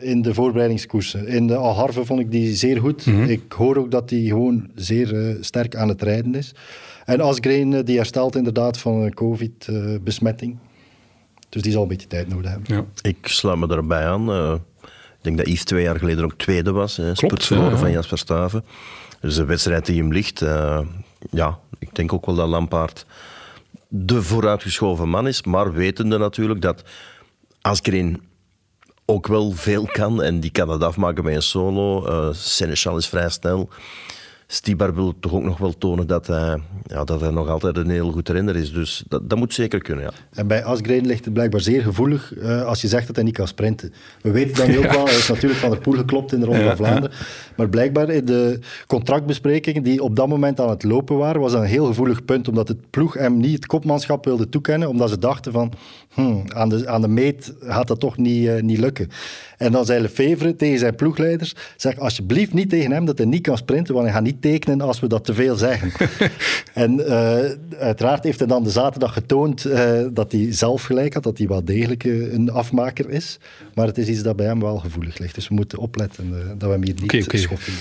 in 0.00 0.22
de 0.22 0.34
voorbereidingskoersen. 0.34 1.26
In 1.26 1.46
de 1.46 1.56
Algarve 1.56 2.04
vond 2.04 2.20
ik 2.20 2.30
die 2.30 2.54
zeer 2.54 2.80
goed. 2.80 3.06
Mhm. 3.06 3.22
Ik 3.22 3.52
hoor 3.52 3.76
ook 3.76 3.90
dat 3.90 4.10
hij 4.10 4.20
gewoon 4.20 4.70
zeer 4.74 5.36
sterk 5.40 5.76
aan 5.76 5.88
het 5.88 6.02
rijden 6.02 6.34
is. 6.34 6.52
En 7.04 7.20
Asgreen, 7.20 7.72
eh, 7.74 7.84
die 7.84 7.96
herstelt 7.96 8.36
inderdaad 8.36 8.78
van 8.78 8.92
een 8.94 9.14
covid-besmetting. 9.14 10.58
dus 11.48 11.62
die 11.62 11.72
zal 11.72 11.82
een 11.82 11.88
beetje 11.88 12.06
tijd 12.06 12.28
nodig 12.28 12.50
hebben. 12.50 12.74
Ja. 12.76 12.84
Ik 13.08 13.26
sluit 13.26 13.58
me 13.58 13.66
daarbij 13.66 14.06
aan. 14.06 14.30
eh, 14.30 14.54
ik 14.82 15.18
denk 15.20 15.36
dat 15.36 15.46
Yves 15.46 15.64
twee 15.64 15.82
jaar 15.82 15.98
geleden 15.98 16.24
ook 16.24 16.34
tweede 16.36 16.72
was. 16.72 16.96
Hè, 16.96 17.06
ja, 17.06 17.12
ja. 17.48 17.76
van 17.76 17.90
Jasper 17.90 18.18
Staven. 18.18 18.64
Dus 19.20 19.34
de 19.34 19.44
wedstrijd 19.44 19.86
die 19.86 20.00
hem 20.02 20.12
ligt. 20.12 20.42
eh, 20.42 20.80
ja, 21.30 21.58
ik 21.78 21.94
denk 21.94 22.12
ook 22.12 22.26
wel 22.26 22.34
dat 22.34 22.48
Lampaard 22.48 23.06
de 23.88 24.22
vooruitgeschoven 24.22 25.08
man 25.08 25.26
is. 25.28 25.42
Maar 25.42 25.72
wetende 25.72 26.18
natuurlijk 26.18 26.60
dat 26.60 26.82
Asgreen 27.60 28.22
ook 29.04 29.26
wel 29.26 29.50
veel 29.50 29.86
kan. 29.92 30.22
En 30.22 30.40
die 30.40 30.50
kan 30.50 30.68
het 30.68 30.82
afmaken 30.82 31.24
bij 31.24 31.34
een 31.34 31.42
solo. 31.42 32.06
Eh 32.06 32.28
Seneschal 32.32 32.96
is 32.96 33.06
vrij 33.08 33.28
snel. 33.28 33.68
Stibar 34.54 34.94
wil 34.94 35.14
toch 35.20 35.32
ook 35.32 35.42
nog 35.42 35.58
wel 35.58 35.78
tonen 35.78 36.06
dat 36.06 36.26
hij, 36.26 36.58
ja, 36.86 37.04
dat 37.04 37.20
hij 37.20 37.30
nog 37.30 37.48
altijd 37.48 37.76
een 37.76 37.90
heel 37.90 38.10
goed 38.12 38.28
renner 38.28 38.56
is. 38.56 38.72
Dus 38.72 39.04
dat, 39.08 39.30
dat 39.30 39.38
moet 39.38 39.54
zeker 39.54 39.82
kunnen, 39.82 40.04
ja. 40.04 40.10
En 40.30 40.46
bij 40.46 40.64
Asgreen 40.64 41.06
ligt 41.06 41.24
het 41.24 41.34
blijkbaar 41.34 41.60
zeer 41.60 41.82
gevoelig 41.82 42.34
eh, 42.34 42.64
als 42.64 42.80
je 42.80 42.88
zegt 42.88 43.06
dat 43.06 43.16
hij 43.16 43.24
niet 43.24 43.34
kan 43.34 43.48
sprinten. 43.48 43.92
We 44.22 44.30
weten 44.30 44.56
dat 44.56 44.66
nu 44.66 44.78
ook 44.78 44.92
wel. 44.96 45.04
Hij 45.04 45.14
is 45.14 45.28
natuurlijk 45.28 45.60
van 45.60 45.70
de 45.70 45.76
poel 45.76 45.94
geklopt 45.94 46.32
in 46.32 46.40
de 46.40 46.46
Ronde 46.46 46.64
van 46.64 46.76
Vlaanderen. 46.76 47.10
Maar 47.56 47.68
blijkbaar 47.68 48.10
in 48.10 48.24
de 48.24 48.58
contractbesprekingen 48.86 49.82
die 49.82 50.02
op 50.02 50.16
dat 50.16 50.28
moment 50.28 50.60
aan 50.60 50.70
het 50.70 50.82
lopen 50.82 51.16
waren, 51.16 51.40
was 51.40 51.52
dat 51.52 51.60
een 51.60 51.68
heel 51.68 51.86
gevoelig 51.86 52.24
punt. 52.24 52.48
Omdat 52.48 52.68
het 52.68 52.90
ploeg 52.90 53.14
hem 53.14 53.36
niet 53.36 53.54
het 53.54 53.66
kopmanschap 53.66 54.24
wilde 54.24 54.48
toekennen. 54.48 54.88
Omdat 54.88 55.10
ze 55.10 55.18
dachten 55.18 55.52
van, 55.52 55.72
hmm, 56.14 56.44
aan, 56.48 56.68
de, 56.68 56.88
aan 56.88 57.00
de 57.00 57.08
meet 57.08 57.54
gaat 57.60 57.88
dat 57.88 58.00
toch 58.00 58.16
niet, 58.16 58.48
eh, 58.48 58.62
niet 58.62 58.78
lukken. 58.78 59.08
En 59.62 59.72
dan 59.72 59.84
zei 59.84 60.00
Lefevre 60.00 60.56
tegen 60.56 60.78
zijn 60.78 60.94
ploegleiders, 60.94 61.54
zeg 61.76 61.98
alsjeblieft 61.98 62.52
niet 62.52 62.70
tegen 62.70 62.92
hem 62.92 63.04
dat 63.04 63.18
hij 63.18 63.26
niet 63.26 63.42
kan 63.42 63.56
sprinten, 63.56 63.94
want 63.94 64.06
hij 64.06 64.14
gaat 64.14 64.24
niet 64.24 64.41
tekenen 64.42 64.80
als 64.80 65.00
we 65.00 65.06
dat 65.06 65.24
te 65.24 65.34
veel 65.34 65.56
zeggen. 65.56 65.92
en 66.74 67.00
uh, 67.00 67.38
uiteraard 67.78 68.24
heeft 68.24 68.38
hij 68.38 68.48
dan 68.48 68.64
de 68.64 68.70
zaterdag 68.70 69.12
getoond 69.12 69.66
uh, 69.66 70.00
dat 70.12 70.32
hij 70.32 70.52
zelf 70.52 70.82
gelijk 70.82 71.14
had, 71.14 71.22
dat 71.22 71.38
hij 71.38 71.46
wel 71.46 71.64
degelijk 71.64 72.04
uh, 72.04 72.32
een 72.32 72.50
afmaker 72.50 73.10
is. 73.10 73.38
Maar 73.74 73.86
het 73.86 73.98
is 73.98 74.08
iets 74.08 74.22
dat 74.22 74.36
bij 74.36 74.46
hem 74.46 74.60
wel 74.60 74.78
gevoelig 74.78 75.18
ligt. 75.18 75.34
Dus 75.34 75.48
we 75.48 75.54
moeten 75.54 75.78
opletten 75.78 76.30
dat 76.58 76.68
we 76.68 76.74
hem 76.74 76.84
hier 76.84 76.94
niet 76.94 77.02
okay, 77.02 77.22
okay. 77.22 77.40
schoffen. 77.40 77.72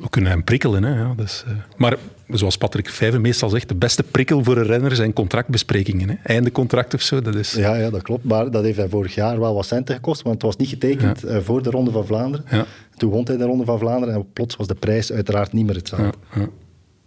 We 0.00 0.08
kunnen 0.10 0.30
hem 0.30 0.44
prikkelen. 0.44 0.82
Hè? 0.82 1.00
Ja, 1.00 1.12
dus, 1.16 1.44
maar 1.76 1.96
zoals 2.28 2.56
Patrick 2.56 2.88
Vijven 2.88 3.20
meestal 3.20 3.48
zegt, 3.48 3.68
de 3.68 3.74
beste 3.74 4.02
prikkel 4.02 4.44
voor 4.44 4.56
een 4.56 4.64
renner 4.66 4.96
zijn 4.96 5.12
contractbesprekingen. 5.12 6.08
Hè? 6.08 6.14
Einde 6.22 6.52
contract 6.52 6.94
of 6.94 7.02
zo. 7.02 7.22
Dat 7.22 7.34
is... 7.34 7.52
ja, 7.52 7.74
ja, 7.74 7.90
dat 7.90 8.02
klopt. 8.02 8.24
Maar 8.24 8.50
dat 8.50 8.64
heeft 8.64 8.76
hij 8.76 8.88
vorig 8.88 9.14
jaar 9.14 9.40
wel 9.40 9.54
wat 9.54 9.66
centen 9.66 9.94
gekost, 9.94 10.22
want 10.22 10.34
het 10.34 10.44
was 10.44 10.56
niet 10.56 10.68
getekend 10.68 11.20
ja. 11.20 11.40
voor 11.40 11.62
de 11.62 11.70
Ronde 11.70 11.90
van 11.90 12.06
Vlaanderen. 12.06 12.46
Ja. 12.50 12.66
Toen 13.00 13.10
won 13.10 13.24
hij 13.24 13.36
de 13.36 13.44
Ronde 13.44 13.64
van 13.64 13.78
Vlaanderen 13.78 14.14
en 14.14 14.32
plots 14.32 14.56
was 14.56 14.66
de 14.66 14.74
prijs 14.74 15.12
uiteraard 15.12 15.52
niet 15.52 15.66
meer 15.66 15.74
hetzelfde. 15.74 16.18
Ja, 16.34 16.48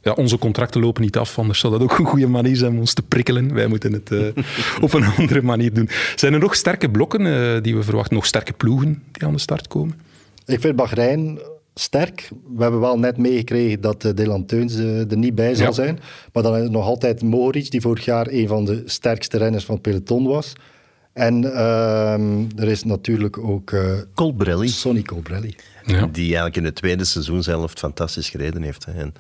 ja. 0.02 0.12
onze 0.12 0.38
contracten 0.38 0.82
lopen 0.82 1.02
niet 1.02 1.18
af, 1.18 1.40
anders 1.40 1.60
zou 1.60 1.74
dat 1.74 1.82
ook 1.82 2.00
een 2.00 2.06
goede 2.06 2.28
manier 2.28 2.56
zijn 2.56 2.72
om 2.72 2.80
ons 2.80 2.94
te 2.94 3.02
prikkelen. 3.02 3.54
Wij 3.54 3.68
moeten 3.68 3.94
het 3.94 4.12
uh, 4.12 4.28
op 4.82 4.94
een 4.94 5.04
andere 5.04 5.42
manier 5.42 5.74
doen. 5.74 5.90
Zijn 6.16 6.34
er 6.34 6.40
nog 6.40 6.56
sterke 6.56 6.90
blokken 6.90 7.26
uh, 7.26 7.62
die 7.62 7.76
we 7.76 7.84
verwachten, 7.84 8.16
nog 8.16 8.26
sterke 8.26 8.54
ploegen 8.54 9.04
die 9.12 9.28
aan 9.28 9.34
de 9.34 9.40
start 9.40 9.68
komen? 9.68 10.00
Ik 10.46 10.62
vind 10.62 10.76
Bahrein 10.76 11.40
sterk. 11.74 12.30
We 12.56 12.62
hebben 12.62 12.80
wel 12.80 13.00
net 13.00 13.18
meegekregen 13.18 13.82
dat 13.82 14.04
uh, 14.04 14.12
Dylan 14.16 14.46
Teuns 14.46 14.76
er 14.76 15.18
niet 15.18 15.36
bij 15.36 15.56
zal 15.56 15.66
ja. 15.66 15.72
zijn. 15.72 16.00
Maar 16.34 16.44
dan 16.44 16.58
is 16.58 16.70
nog 16.70 16.86
altijd 16.86 17.22
Mohoric, 17.22 17.72
die 17.72 17.82
vorig 17.82 18.06
jaar 18.06 18.28
een 18.30 18.48
van 18.48 18.66
de 18.66 18.82
sterkste 18.86 19.38
renners 19.38 19.66
van 19.66 19.74
het 19.74 19.84
peloton 19.84 20.28
was. 20.28 20.54
En 21.14 21.44
uh, 21.44 22.60
er 22.60 22.68
is 22.68 22.84
natuurlijk 22.84 23.38
ook 23.38 23.72
uh, 23.72 23.98
Colbrelli. 24.14 24.68
Sonny 24.68 25.02
Colbrelli. 25.02 25.56
Ja. 25.86 26.06
Die 26.06 26.26
eigenlijk 26.26 26.56
in 26.56 26.66
het 26.66 26.76
tweede 26.76 27.04
seizoen 27.04 27.44
zelf 27.44 27.72
fantastisch 27.76 28.30
gereden 28.30 28.62
heeft. 28.62 28.86
Hè. 28.86 28.92
En 28.92 29.14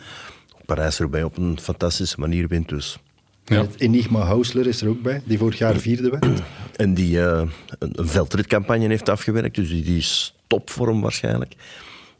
Parijs 0.66 1.00
erbij 1.00 1.24
op 1.24 1.38
een 1.38 1.60
fantastische 1.62 2.20
manier 2.20 2.48
wint 2.48 2.70
dus. 2.70 3.00
Ja. 3.46 3.62
Het 3.62 3.80
Enigma 3.80 4.20
Hausler 4.20 4.68
is 4.68 4.82
er 4.82 4.90
ook 4.90 5.02
bij, 5.02 5.22
die 5.26 5.38
vorig 5.38 5.58
jaar 5.58 5.76
vierde 5.76 6.10
werd. 6.10 6.26
En 6.74 6.94
die 6.94 7.18
uh, 7.18 7.42
een 7.80 8.08
veldritcampagne 8.08 8.88
heeft 8.88 9.10
afgewerkt, 9.10 9.56
dus 9.56 9.70
die, 9.70 9.84
die 9.84 9.98
is 9.98 10.36
topvorm 10.48 11.02
waarschijnlijk. 11.02 11.54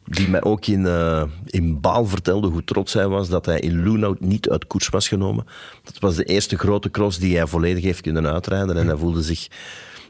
Die 0.06 0.30
mij 0.30 0.44
ook 0.44 0.66
in, 0.66 0.82
uh, 0.82 1.24
in 1.46 1.80
Baal 1.80 2.06
vertelde 2.06 2.48
hoe 2.48 2.64
trots 2.64 2.94
hij 2.94 3.08
was 3.08 3.30
dat 3.30 3.46
hij 3.46 3.60
in 3.60 3.84
Loenhout 3.84 4.20
niet 4.20 4.50
uit 4.50 4.68
koers 4.68 4.90
was 4.90 5.08
genomen. 5.08 5.46
Dat 5.84 6.00
was 6.00 6.16
de 6.16 6.24
eerste 6.24 6.58
grote 6.58 6.92
cross 6.92 7.20
die 7.20 7.36
hij 7.38 7.48
volledig 7.48 7.84
heeft 7.84 8.02
kunnen 8.02 8.28
uitrijden. 8.28 8.78
En 8.78 8.88
hij 8.88 8.98
voelde 8.98 9.22
zich 9.22 9.48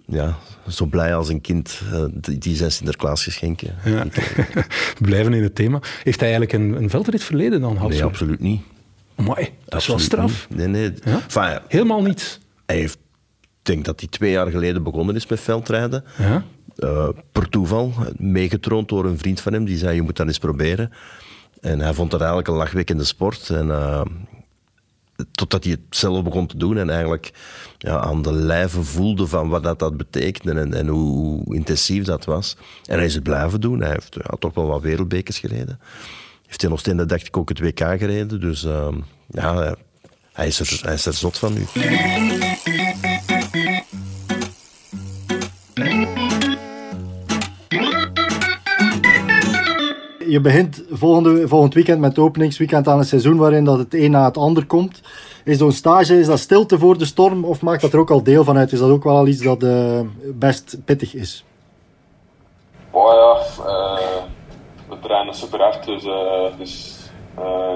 ja, 0.06 0.38
zo 0.68 0.86
blij 0.86 1.16
als 1.16 1.30
een 1.30 1.42
kind 1.42 1.82
uh, 1.94 2.04
die 2.40 2.56
zijn 2.56 2.72
Sinterklaasgeschenken. 2.72 3.76
Ja. 3.86 4.06
Blijven 5.00 5.34
in 5.34 5.44
het 5.44 5.56
thema. 5.56 5.80
Heeft 6.04 6.20
hij 6.20 6.34
eigenlijk 6.34 6.64
een, 6.64 6.84
een 6.84 6.90
veldrit 6.90 7.24
verleden 7.24 7.62
dan? 7.62 7.80
Nee, 7.88 8.04
absoluut 8.04 8.40
niet. 8.40 8.62
Mooi, 9.16 9.50
dat 9.66 9.82
is 9.82 9.88
wel 9.88 10.00
straf. 10.00 10.48
Niet. 10.50 10.58
Nee, 10.58 10.68
nee. 10.68 10.94
Ja? 11.04 11.22
Enfin, 11.22 11.60
Helemaal 11.68 12.02
niet. 12.02 12.40
Hij 12.66 12.76
heeft, 12.76 12.98
ik 13.42 13.48
denk 13.62 13.86
dat 13.86 14.00
hij 14.00 14.10
twee 14.10 14.32
jaar 14.32 14.48
geleden 14.52 14.84
begonnen 14.84 15.16
is 15.16 15.28
met 15.28 15.40
veldrijden. 15.40 16.04
Ja? 16.18 16.44
Uh, 16.78 17.10
per 17.32 17.50
toeval, 17.50 17.94
meegetroond 18.18 18.90
door 18.90 19.06
een 19.06 19.18
vriend 19.18 19.42
van 19.42 19.54
hem, 19.54 19.66
die 19.66 19.78
zei, 19.78 19.96
je 19.96 20.02
moet 20.02 20.16
dat 20.16 20.28
eens 20.28 20.38
proberen. 20.38 20.92
En 21.62 21.80
hij 21.80 21.94
vond 21.94 22.12
dat 22.12 22.20
eigenlijk 22.20 22.50
een 22.50 22.56
lachwekkende 22.56 23.04
sport. 23.04 23.50
En 23.50 23.68
uh, 23.68 24.02
totdat 25.32 25.64
hij 25.64 25.72
het 25.72 25.96
zelf 25.96 26.24
begon 26.24 26.48
te 26.48 26.58
doen 26.58 26.78
en 26.78 26.90
eigenlijk 26.90 27.32
ja, 27.78 28.00
aan 28.00 28.22
de 28.22 28.34
lijve 28.34 28.84
voelde 28.84 29.28
van 29.28 29.50
wat 29.50 29.64
dat, 29.64 29.80
dat 29.80 29.98
betekende 29.98 30.60
en, 30.60 30.74
en 30.74 30.88
hoe, 30.88 31.42
hoe, 31.44 31.56
intensief 31.56 32.04
dat 32.04 32.26
was. 32.26 32.58
En 32.86 32.98
hij 32.98 33.06
is 33.06 33.14
het 33.14 33.24
blijven 33.24 33.62
doen. 33.62 33.82
Hij 33.82 33.92
heeft 33.92 34.16
ja, 34.16 34.36
toch 34.40 34.54
wel 34.54 34.68
wat 34.68 34.82
wereldbekers 34.82 35.40
gereden. 35.40 35.80
Heeft 36.46 36.70
nog 36.70 36.80
steeds, 36.80 37.06
dacht 37.06 37.28
ik, 37.28 37.38
ook 37.38 37.50
het 37.50 37.60
WK 37.60 37.80
gereden. 37.80 38.40
Dus 38.40 38.64
uh, 38.64 38.88
ja, 39.28 39.76
hij 40.34 40.48
is, 40.48 40.60
er, 40.60 40.80
hij 40.84 40.94
is 40.94 41.06
er 41.06 41.14
zot 41.14 41.38
van 41.38 41.54
nu. 41.54 41.66
Je 50.34 50.42
begint 50.42 50.84
volgende, 50.90 51.48
volgend 51.48 51.74
weekend 51.74 52.00
met 52.00 52.10
het 52.10 52.26
openingsweekend 52.26 52.88
aan 52.88 52.98
een 52.98 53.06
seizoen 53.06 53.38
waarin 53.38 53.66
dat 53.66 53.78
het 53.78 53.94
een 53.94 54.12
na 54.12 54.26
het 54.26 54.38
ander 54.38 54.66
komt. 54.66 55.02
Is 55.44 55.58
zo'n 55.58 55.72
stage, 55.72 56.20
is 56.20 56.26
dat 56.26 56.40
stilte 56.40 56.80
voor 56.80 56.98
de 56.98 57.06
storm 57.06 57.46
of 57.46 57.62
maakt 57.62 57.82
dat 57.82 57.94
er 57.94 58.00
ook 58.00 58.12
al 58.12 58.24
deel 58.24 58.44
van 58.44 58.58
uit? 58.58 58.72
Is 58.72 58.80
dat 58.80 58.90
ook 58.90 59.04
wel 59.04 59.28
iets 59.28 59.42
dat 59.42 59.64
uh, 59.64 60.00
best 60.34 60.78
pittig 60.86 61.16
is? 61.16 61.46
Oh 62.92 63.14
ja, 63.14 63.38
we 64.90 65.00
trainen 65.00 65.34
super 65.34 65.60
hard, 65.60 65.86
dus, 65.86 66.06
uh, 66.06 66.58
dus 66.58 67.00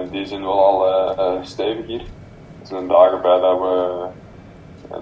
in 0.03 0.09
die 0.11 0.25
zin 0.25 0.41
wel 0.41 0.85
al 0.85 1.39
stevig 1.41 1.85
hier. 1.85 2.01
Er 2.61 2.67
zijn 2.67 2.87
dagen 2.87 3.21
bij 3.21 3.39
dat, 3.39 3.59
we, 3.59 4.05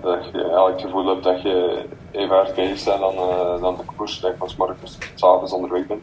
dat 0.02 0.26
je 0.32 0.42
eigenlijk 0.42 0.82
het 0.82 0.82
gevoel 0.82 1.08
hebt 1.08 1.24
dat 1.24 1.42
je 1.42 1.86
even 2.12 2.36
hard 2.36 2.56
bezig 2.56 2.84
bent 2.86 3.00
dan, 3.00 3.16
dan 3.62 3.76
de 3.76 3.84
koers, 3.96 4.20
dat 4.20 4.32
je 4.32 4.38
van 4.38 4.50
s 4.84 4.98
s'avonds 5.16 5.54
onderweg 5.54 5.88
bent. 5.88 6.02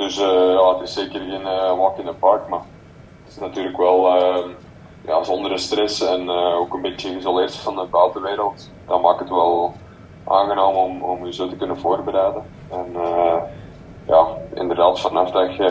Dus 0.00 0.18
uh, 0.18 0.52
ja, 0.52 0.72
het 0.72 0.80
is 0.80 0.92
zeker 0.92 1.20
geen 1.20 1.40
uh, 1.40 1.76
walk 1.76 1.98
in 1.98 2.04
the 2.04 2.12
park, 2.12 2.48
maar 2.48 2.62
het 3.22 3.32
is 3.32 3.38
natuurlijk 3.38 3.76
wel 3.76 4.16
uh, 4.16 4.46
ja, 5.04 5.22
zonder 5.24 5.58
stress 5.58 6.00
en 6.00 6.30
ook 6.30 6.74
een 6.74 6.80
beetje 6.80 7.08
geïsoleerd 7.08 7.56
van 7.56 7.76
de 7.76 7.86
buitenwereld. 7.90 8.70
Dat 8.86 9.02
maakt 9.02 9.20
het 9.20 9.28
wel 9.28 9.72
aangenaam 10.24 10.74
om, 10.74 11.02
om 11.02 11.26
je 11.26 11.32
zo 11.32 11.48
te 11.48 11.56
kunnen 11.56 11.78
voorbereiden. 11.78 12.42
En 12.70 12.92
ja, 14.06 14.26
inderdaad, 14.54 15.00
vanaf 15.00 15.30
dat 15.30 15.56
je 15.56 15.64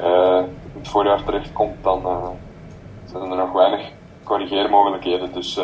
in 0.74 0.80
het 0.80 0.88
voorjaar 0.88 1.24
terechtkomt, 1.24 1.84
dan 1.84 2.02
zijn 3.06 3.32
er 3.32 3.38
nog 3.38 3.52
weinig 3.52 3.92
corrigeermogelijkheden. 4.24 5.34
Dus 5.34 5.60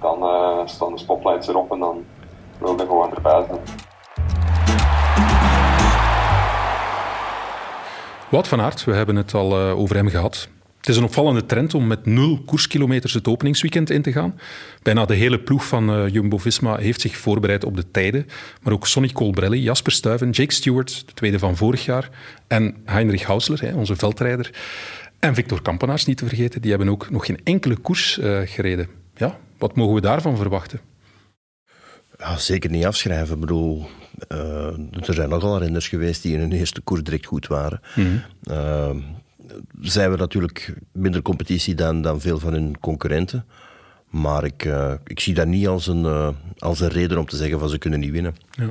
dan 0.00 0.18
staan 0.68 0.92
de 0.92 0.98
spotlights 0.98 1.48
erop 1.48 1.72
en 1.72 1.78
dan 1.78 2.04
wil 2.58 2.76
je 2.76 2.86
gewoon 2.86 3.14
erbij 3.14 3.44
zijn. 3.48 3.87
Wout 8.30 8.48
van 8.48 8.60
Aert, 8.60 8.84
we 8.84 8.94
hebben 8.94 9.16
het 9.16 9.34
al 9.34 9.60
uh, 9.60 9.78
over 9.78 9.96
hem 9.96 10.08
gehad. 10.08 10.48
Het 10.76 10.88
is 10.88 10.96
een 10.96 11.04
opvallende 11.04 11.46
trend 11.46 11.74
om 11.74 11.86
met 11.86 12.06
nul 12.06 12.42
koerskilometers 12.46 13.14
het 13.14 13.28
openingsweekend 13.28 13.90
in 13.90 14.02
te 14.02 14.12
gaan. 14.12 14.40
Bijna 14.82 15.04
de 15.04 15.14
hele 15.14 15.40
ploeg 15.40 15.66
van 15.66 15.90
uh, 15.90 16.08
Jumbo-Visma 16.08 16.76
heeft 16.76 17.00
zich 17.00 17.16
voorbereid 17.16 17.64
op 17.64 17.76
de 17.76 17.90
tijden. 17.90 18.26
Maar 18.62 18.72
ook 18.72 18.86
Sonny 18.86 19.08
Colbrelli, 19.12 19.62
Jasper 19.62 19.92
Stuyven, 19.92 20.30
Jake 20.30 20.52
Stewart, 20.52 21.02
de 21.06 21.12
tweede 21.12 21.38
van 21.38 21.56
vorig 21.56 21.84
jaar, 21.84 22.10
en 22.46 22.76
Heinrich 22.84 23.22
Hausler, 23.22 23.60
hè, 23.60 23.74
onze 23.74 23.96
veldrijder, 23.96 24.50
en 25.18 25.34
Victor 25.34 25.62
Kampenaars 25.62 26.04
niet 26.04 26.16
te 26.16 26.26
vergeten, 26.26 26.60
die 26.60 26.70
hebben 26.70 26.88
ook 26.88 27.10
nog 27.10 27.26
geen 27.26 27.40
enkele 27.44 27.76
koers 27.76 28.18
uh, 28.18 28.40
gereden. 28.44 28.88
Ja, 29.16 29.38
wat 29.58 29.76
mogen 29.76 29.94
we 29.94 30.00
daarvan 30.00 30.36
verwachten? 30.36 30.80
Ja, 32.18 32.36
zeker 32.36 32.70
niet 32.70 32.84
afschrijven. 32.84 33.34
Ik 33.34 33.40
bedoel, 33.40 33.88
er 34.28 35.14
zijn 35.14 35.28
nogal 35.28 35.58
renners 35.58 35.88
geweest 35.88 36.22
die 36.22 36.34
in 36.34 36.40
hun 36.40 36.52
eerste 36.52 36.80
koers 36.80 37.02
direct 37.02 37.26
goed 37.26 37.46
waren. 37.46 37.80
Mm 37.94 38.22
uh, 38.50 38.90
zijn 39.80 40.10
we 40.10 40.16
natuurlijk 40.16 40.74
minder 40.92 41.22
competitie 41.22 41.74
dan, 41.74 42.02
dan 42.02 42.20
veel 42.20 42.38
van 42.38 42.52
hun 42.52 42.80
concurrenten. 42.80 43.44
Maar 44.08 44.44
ik, 44.44 44.64
uh, 44.64 44.92
ik 45.06 45.20
zie 45.20 45.34
dat 45.34 45.46
niet 45.46 45.66
als 45.66 45.86
een, 45.86 46.34
als 46.58 46.80
een 46.80 46.88
reden 46.88 47.18
om 47.18 47.26
te 47.26 47.36
zeggen 47.36 47.58
van 47.58 47.68
ze 47.68 47.78
kunnen 47.78 48.00
niet 48.00 48.10
winnen. 48.10 48.36
Ja. 48.50 48.70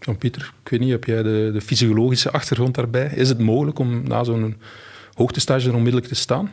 Jan-Pieter, 0.00 0.52
ik 0.62 0.68
weet 0.70 0.80
niet, 0.80 0.90
heb 0.90 1.04
jij 1.04 1.22
de, 1.22 1.50
de 1.52 1.60
fysiologische 1.60 2.30
achtergrond 2.30 2.74
daarbij? 2.74 3.12
Is 3.14 3.28
het 3.28 3.38
mogelijk 3.38 3.78
om 3.78 4.08
na 4.08 4.24
zo'n 4.24 4.56
hoogtestage 5.12 5.68
er 5.68 5.74
onmiddellijk 5.74 6.08
te 6.08 6.14
staan? 6.14 6.50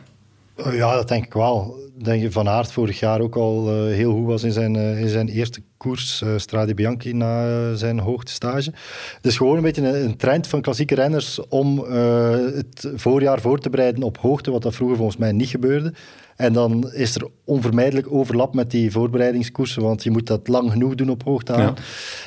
Ja, 0.56 0.94
dat 0.94 1.08
denk 1.08 1.24
ik 1.24 1.32
wel. 1.32 1.84
Denk 2.02 2.22
je 2.22 2.32
Van 2.32 2.48
Aert 2.48 2.72
vorig 2.72 2.98
jaar 2.98 3.20
ook 3.20 3.36
al 3.36 3.72
uh, 3.72 3.94
heel 3.94 4.12
goed 4.12 4.26
was 4.26 4.42
in 4.42 4.52
zijn, 4.52 4.74
uh, 4.74 5.00
in 5.00 5.08
zijn 5.08 5.28
eerste 5.28 5.60
koers, 5.76 6.24
Strade 6.36 6.74
Bianchi, 6.74 7.12
na 7.12 7.74
zijn 7.74 7.98
hoogtestage. 7.98 8.72
Het 9.16 9.26
is 9.26 9.36
gewoon 9.36 9.56
een 9.56 9.62
beetje 9.62 9.88
een, 9.88 10.04
een 10.04 10.16
trend 10.16 10.46
van 10.46 10.60
klassieke 10.60 10.94
renners 10.94 11.48
om 11.48 11.78
het 11.78 12.92
voorjaar 12.94 13.40
voor 13.40 13.58
te 13.58 13.70
bereiden 13.70 14.02
op 14.02 14.18
hoogte, 14.18 14.50
wat 14.50 14.62
dat 14.62 14.74
vroeger 14.74 14.96
volgens 14.96 15.16
mij 15.16 15.32
niet 15.32 15.48
gebeurde. 15.48 15.92
En 16.36 16.52
dan 16.52 16.92
is 16.92 17.14
er 17.14 17.28
onvermijdelijk 17.44 18.12
overlap 18.12 18.54
met 18.54 18.70
die 18.70 18.90
voorbereidingskoersen, 18.90 19.82
want 19.82 20.02
je 20.02 20.10
moet 20.10 20.26
dat 20.26 20.48
lang 20.48 20.70
genoeg 20.70 20.94
doen 20.94 21.10
op 21.10 21.22
hoogte 21.22 21.52
aan. 21.52 21.60
Ja. 21.60 21.74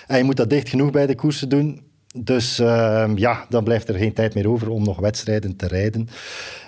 En 0.08 0.18
je 0.18 0.24
moet 0.24 0.38
dat 0.38 0.50
dicht 0.50 0.70
genoeg 0.70 0.92
bij 0.92 1.06
de 1.06 1.16
koersen 1.16 1.50
doen. 1.50 1.82
Dus 2.16 2.60
uh, 2.60 3.10
ja, 3.16 3.46
dan 3.50 3.64
blijft 3.64 3.90
er 3.90 3.96
geen 3.96 4.14
tijd 4.14 4.36
meer 4.36 4.50
over 4.50 4.70
om 4.70 4.84
nog 4.84 5.00
wedstrijden 5.00 5.56
te 5.56 5.68
rijden. 5.68 6.10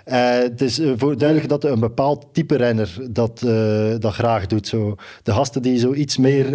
Uh, 0.06 0.30
het 0.30 0.62
is 0.62 0.80
uh, 0.80 0.92
voor 0.98 1.18
duidelijk 1.18 1.50
dat 1.50 1.64
een 1.64 1.80
bepaald 1.80 2.26
type 2.32 2.56
renner 2.56 2.98
dat, 3.10 3.42
uh, 3.46 3.94
dat 4.00 4.14
graag 4.14 4.48
doet. 4.48 4.68
Zo. 4.68 4.96
De 5.24 5.32
gasten 5.32 5.62
die 5.62 5.80
zo 5.80 5.94
iets 5.94 6.18
meer 6.18 6.50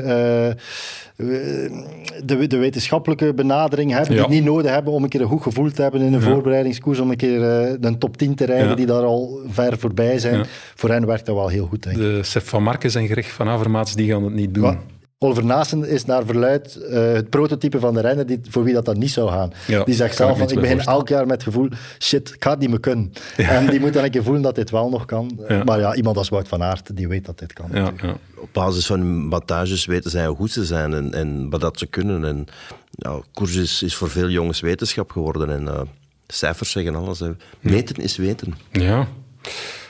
de, 2.24 2.46
de, 2.46 2.56
wetenschappelijke 2.56 3.34
benadering 3.34 3.92
hebben, 3.92 4.14
ja. 4.14 4.26
die 4.26 4.34
niet 4.34 4.44
nodig 4.44 4.70
hebben 4.70 4.92
om 4.92 5.02
een 5.02 5.08
keer 5.08 5.20
een 5.20 5.26
goed 5.26 5.42
gevoel 5.42 5.70
te 5.70 5.82
hebben 5.82 6.00
in 6.00 6.12
een 6.12 6.20
ja. 6.20 6.26
voorbereidingskoers, 6.26 6.98
om 6.98 7.10
een 7.10 7.16
keer 7.16 7.42
een 7.80 7.98
top 7.98 8.16
10 8.16 8.34
te 8.34 8.44
rijden, 8.44 8.68
ja. 8.68 8.74
die 8.74 8.86
daar 8.86 9.02
al 9.02 9.40
ver 9.48 9.78
voorbij 9.78 10.18
zijn. 10.18 10.46
Voor 10.74 10.90
hen 10.90 11.06
werkt 11.06 11.26
dat 11.26 11.34
wel 11.34 11.48
heel 11.48 11.66
goed, 11.66 11.82
denk 11.82 11.96
ik. 11.96 12.02
De 12.02 12.22
Sef 12.22 12.48
van 12.48 12.62
Markens 12.62 12.94
en 12.94 13.08
Greg 13.08 13.32
van 13.32 13.48
Avermaats, 13.48 13.94
die 13.94 14.10
gaan 14.10 14.24
het 14.24 14.34
niet 14.34 14.54
doen. 14.54 14.78
Oliver 15.18 15.44
Naassen 15.44 15.88
is 15.88 16.04
naar 16.04 16.24
verluid 16.24 16.76
eh, 16.76 17.12
het 17.12 17.30
prototype 17.30 17.80
van 17.80 17.94
de 17.94 18.00
renner 18.00 18.26
die, 18.26 18.40
voor 18.48 18.64
wie 18.64 18.74
dat, 18.74 18.84
dat 18.84 18.96
niet 18.96 19.10
zou 19.10 19.30
gaan. 19.30 19.52
Ja, 19.66 19.84
die 19.84 19.94
zegt 19.94 20.16
zelf 20.16 20.38
van, 20.38 20.50
ik 20.50 20.60
begin 20.60 20.80
elk 20.80 21.08
jaar 21.08 21.26
met 21.26 21.32
het 21.34 21.42
gevoel, 21.42 21.68
shit, 21.98 22.28
ik 22.34 22.44
ga 22.44 22.50
het 22.50 22.58
niet 22.58 22.68
meer 22.68 22.80
kunnen. 22.80 23.12
En 23.36 23.66
die 23.66 23.80
moet 23.80 23.92
dan 23.92 24.04
een 24.04 24.10
keer 24.10 24.22
voelen 24.22 24.42
dat 24.42 24.54
dit 24.54 24.70
wel 24.70 24.88
nog 24.88 25.04
kan. 25.04 25.38
Ja. 25.48 25.64
Maar 25.64 25.78
ja, 25.78 25.94
iemand 25.94 26.16
als 26.16 26.28
Wout 26.28 26.48
van 26.48 26.62
Aert, 26.62 26.96
die 26.96 27.08
weet 27.08 27.24
dat 27.24 27.38
dit 27.38 27.52
kan. 27.52 27.66
Ja, 27.72 27.80
natuurlijk. 27.80 28.02
ja. 28.02 28.40
Op 28.40 28.48
basis 28.52 28.86
van 28.86 29.00
hun 29.00 29.28
wattages 29.28 29.84
weten 29.86 30.10
zij 30.10 30.26
hoe 30.26 30.36
goed 30.36 30.50
ze 30.50 30.64
zijn 30.64 30.94
en, 30.94 31.14
en 31.14 31.50
wat 31.50 31.60
dat 31.60 31.78
ze 31.78 31.86
kunnen. 31.86 32.24
En 32.24 32.46
ja, 32.90 33.20
koers 33.32 33.54
is, 33.54 33.82
is 33.82 33.94
voor 33.94 34.10
veel 34.10 34.28
jongens 34.28 34.60
wetenschap 34.60 35.10
geworden. 35.10 35.50
En 35.50 35.68
eh, 35.68 35.80
cijfers 36.26 36.70
zeggen 36.70 36.94
alles. 36.94 37.20
hè. 37.20 37.30
Meten 37.60 37.96
is 37.96 38.16
weten. 38.16 38.54
Ja. 38.72 39.08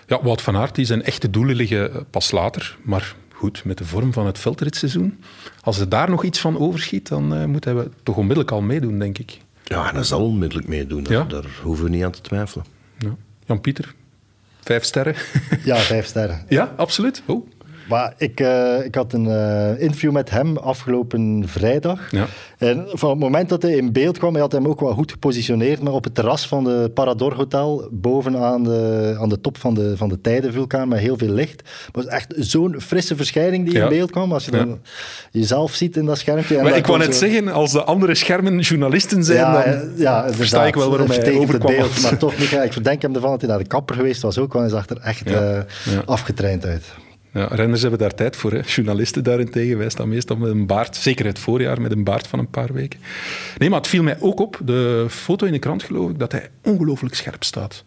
ja, 0.07 0.23
Wout 0.23 0.43
van 0.43 0.57
Aert, 0.57 0.75
die 0.75 0.85
zijn 0.85 1.03
echte 1.03 1.31
doelen 1.31 1.57
liggen 1.57 2.07
pas 2.11 2.31
later. 2.31 2.79
Maar 2.83 3.15
goed, 3.37 3.65
met 3.65 3.79
de 3.79 3.85
vorm 3.85 4.13
van 4.13 4.27
het 4.27 4.39
veldritseizoen. 4.39 5.19
Als 5.61 5.79
er 5.79 5.89
daar 5.89 6.11
nog 6.11 6.25
iets 6.25 6.41
van 6.41 6.59
overschiet, 6.59 7.09
dan 7.09 7.35
eh, 7.35 7.45
moeten 7.45 7.77
we 7.77 7.91
toch 8.03 8.17
onmiddellijk 8.17 8.51
al 8.51 8.61
meedoen, 8.63 8.99
denk 8.99 9.19
ik. 9.19 9.39
Ja, 9.65 9.89
en 9.89 9.95
dat 9.95 10.07
zal 10.07 10.25
onmiddellijk 10.25 10.69
meedoen. 10.69 11.03
Daar- 11.03 11.13
Ja. 11.13 11.25
Daar 11.25 11.45
hoeven 11.63 11.85
we 11.85 11.91
niet 11.91 12.05
aan 12.05 12.11
te 12.11 12.21
twijfelen. 12.21 12.65
Ja. 12.99 13.15
Jan-Pieter, 13.47 13.95
vijf 14.61 14.85
sterren. 14.85 15.15
Ja, 15.65 15.77
vijf 15.77 16.07
sterren. 16.07 16.45
ja, 16.59 16.73
absoluut. 16.77 17.23
Oh. 17.27 17.47
Maar 17.89 18.15
ik, 18.19 18.41
eh, 18.41 18.85
ik 18.85 18.95
had 18.95 19.13
een 19.13 19.27
eh, 19.27 19.81
interview 19.83 20.13
met 20.13 20.31
hem 20.31 20.57
afgelopen 20.57 21.43
vrijdag. 21.47 22.11
Ja. 22.11 22.27
En 22.59 22.87
van 22.93 23.11
het 23.11 23.19
moment 23.19 23.49
dat 23.49 23.63
hij 23.63 23.73
in 23.73 23.93
beeld 23.93 24.19
kwam, 24.19 24.33
hij 24.33 24.41
had 24.43 24.53
hem 24.53 24.67
ook 24.67 24.81
wel 24.81 24.93
goed 24.93 25.11
gepositioneerd, 25.11 25.83
maar 25.83 25.93
op 25.93 26.05
het 26.05 26.15
terras 26.15 26.49
van 26.49 26.65
de 26.65 26.91
Parador 26.95 27.35
Hotel, 27.35 27.89
boven 27.93 28.37
aan 28.37 28.63
de, 28.65 29.17
aan 29.21 29.29
de 29.29 29.41
top 29.41 29.59
van 29.59 29.75
de, 29.75 29.97
van 29.97 30.09
de 30.09 30.21
Tijdenvulkaan, 30.21 30.89
met 30.89 30.99
heel 30.99 31.19
veel 31.19 31.29
licht. 31.33 31.61
Het 31.87 31.91
was 32.05 32.07
echt 32.07 32.35
zo'n 32.37 32.75
frisse 32.81 33.17
verschijning 33.17 33.65
die 33.65 33.75
Ja. 33.75 33.83
in 33.83 33.89
beeld 33.89 34.11
kwam, 34.11 34.33
als 34.33 34.45
je 34.45 34.51
dan 34.51 34.79
jezelf 35.31 35.75
ziet 35.75 35.97
in 35.97 36.05
dat 36.07 36.19
schermpje. 36.19 36.57
En 36.57 36.63
Maar 36.65 36.77
ik 36.77 36.87
wou 36.87 36.99
net 36.99 37.15
zo- 37.15 37.27
zeggen, 37.27 37.49
als 37.49 37.73
de 37.73 37.85
andere 37.85 38.15
schermen 38.15 38.59
journalisten 38.59 39.25
zijn, 39.25 39.53
dan 39.53 39.63
eh, 39.63 39.81
ja, 39.97 40.33
versta 40.33 40.67
ik 40.67 40.75
wel 40.75 40.89
waarom 40.91 41.09
hij 41.09 41.17
het 41.17 41.35
overkwam. 41.37 41.75
beeld, 41.77 42.03
maar 42.03 42.17
toch 42.19 42.33
Ik 42.35 42.73
verdenk 42.73 43.03
hem 43.03 43.15
ervan 43.15 43.31
dat 43.31 43.41
hij 43.41 43.51
naar 43.51 43.59
de 43.59 43.67
kapper 43.67 43.95
geweest 43.97 44.23
was 44.23 44.39
ook, 44.39 44.53
want 44.53 44.71
hij 44.71 44.81
zag 44.81 44.89
er 44.89 45.01
echt 45.03 45.31
afgetraind 46.07 46.65
uit. 46.67 46.85
Ja, 47.33 47.47
renners 47.51 47.81
hebben 47.81 47.99
daar 47.99 48.15
tijd 48.15 48.37
voor. 48.37 48.53
Hè. 48.53 48.61
Journalisten 48.67 49.25
daarentegen, 49.25 49.79
wij 49.79 49.89
staan 49.89 50.09
meestal 50.09 50.37
met 50.37 50.51
een 50.51 50.67
baard. 50.67 50.97
Zeker 50.97 51.27
het 51.27 51.39
voorjaar 51.39 51.81
met 51.81 51.93
een 51.93 52.05
baard 52.05 52.27
van 52.27 52.39
een 52.39 52.51
paar 52.51 52.73
weken. 52.73 53.01
Nee, 53.59 53.69
maar 53.71 53.79
het 53.79 53.89
viel 53.89 54.03
mij 54.03 54.17
ook 54.21 54.41
op, 54.41 54.61
de 54.65 55.07
foto 55.09 55.47
in 55.47 55.53
de 55.53 55.59
krant 55.59 55.83
geloof 55.83 56.11
ik, 56.11 56.19
dat 56.19 56.33
hij 56.33 56.49
ongelooflijk 56.63 57.15
scherp 57.15 57.45
staat. 57.45 57.85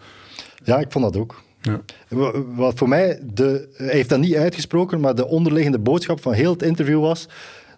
Ja, 0.63 0.79
ik 0.79 0.91
vond 0.91 1.05
dat 1.05 1.17
ook. 1.21 1.41
Ja. 1.61 1.81
Wa- 2.07 2.41
Wat 2.55 2.77
voor 2.77 2.87
mij, 2.89 3.19
de, 3.33 3.69
hij 3.73 3.87
heeft 3.87 4.09
dat 4.09 4.19
niet 4.19 4.35
uitgesproken, 4.35 4.99
maar 4.99 5.15
de 5.15 5.27
onderliggende 5.27 5.79
boodschap 5.79 6.21
van 6.21 6.33
heel 6.33 6.51
het 6.51 6.61
interview 6.63 6.99
was 7.01 7.27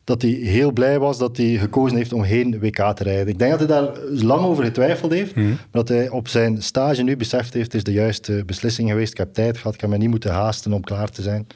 dat 0.03 0.21
hij 0.21 0.31
heel 0.31 0.71
blij 0.71 0.99
was 0.99 1.17
dat 1.17 1.37
hij 1.37 1.45
gekozen 1.57 1.97
heeft 1.97 2.13
om 2.13 2.23
geen 2.23 2.59
WK 2.59 2.75
te 2.95 3.03
rijden. 3.03 3.27
Ik 3.27 3.39
denk 3.39 3.51
dat 3.51 3.59
hij 3.59 3.67
daar 3.67 3.89
lang 4.09 4.41
over 4.45 4.63
getwijfeld 4.63 5.11
heeft, 5.11 5.35
Mhm. 5.35 5.47
maar 5.49 5.57
dat 5.71 5.87
hij 5.87 6.09
op 6.09 6.27
zijn 6.27 6.61
stage 6.63 7.03
nu 7.03 7.17
beseft 7.17 7.53
heeft, 7.53 7.65
het 7.65 7.73
is 7.75 7.83
de 7.83 7.91
juiste 7.91 8.43
beslissing 8.45 8.89
geweest, 8.89 9.11
ik 9.11 9.17
heb 9.17 9.33
tijd 9.33 9.57
gehad, 9.57 9.73
ik 9.73 9.81
heb 9.81 9.89
me 9.89 9.97
niet 9.97 10.09
moeten 10.09 10.31
haasten 10.31 10.73
om 10.73 10.81
klaar 10.81 11.09
te 11.09 11.21
zijn. 11.21 11.47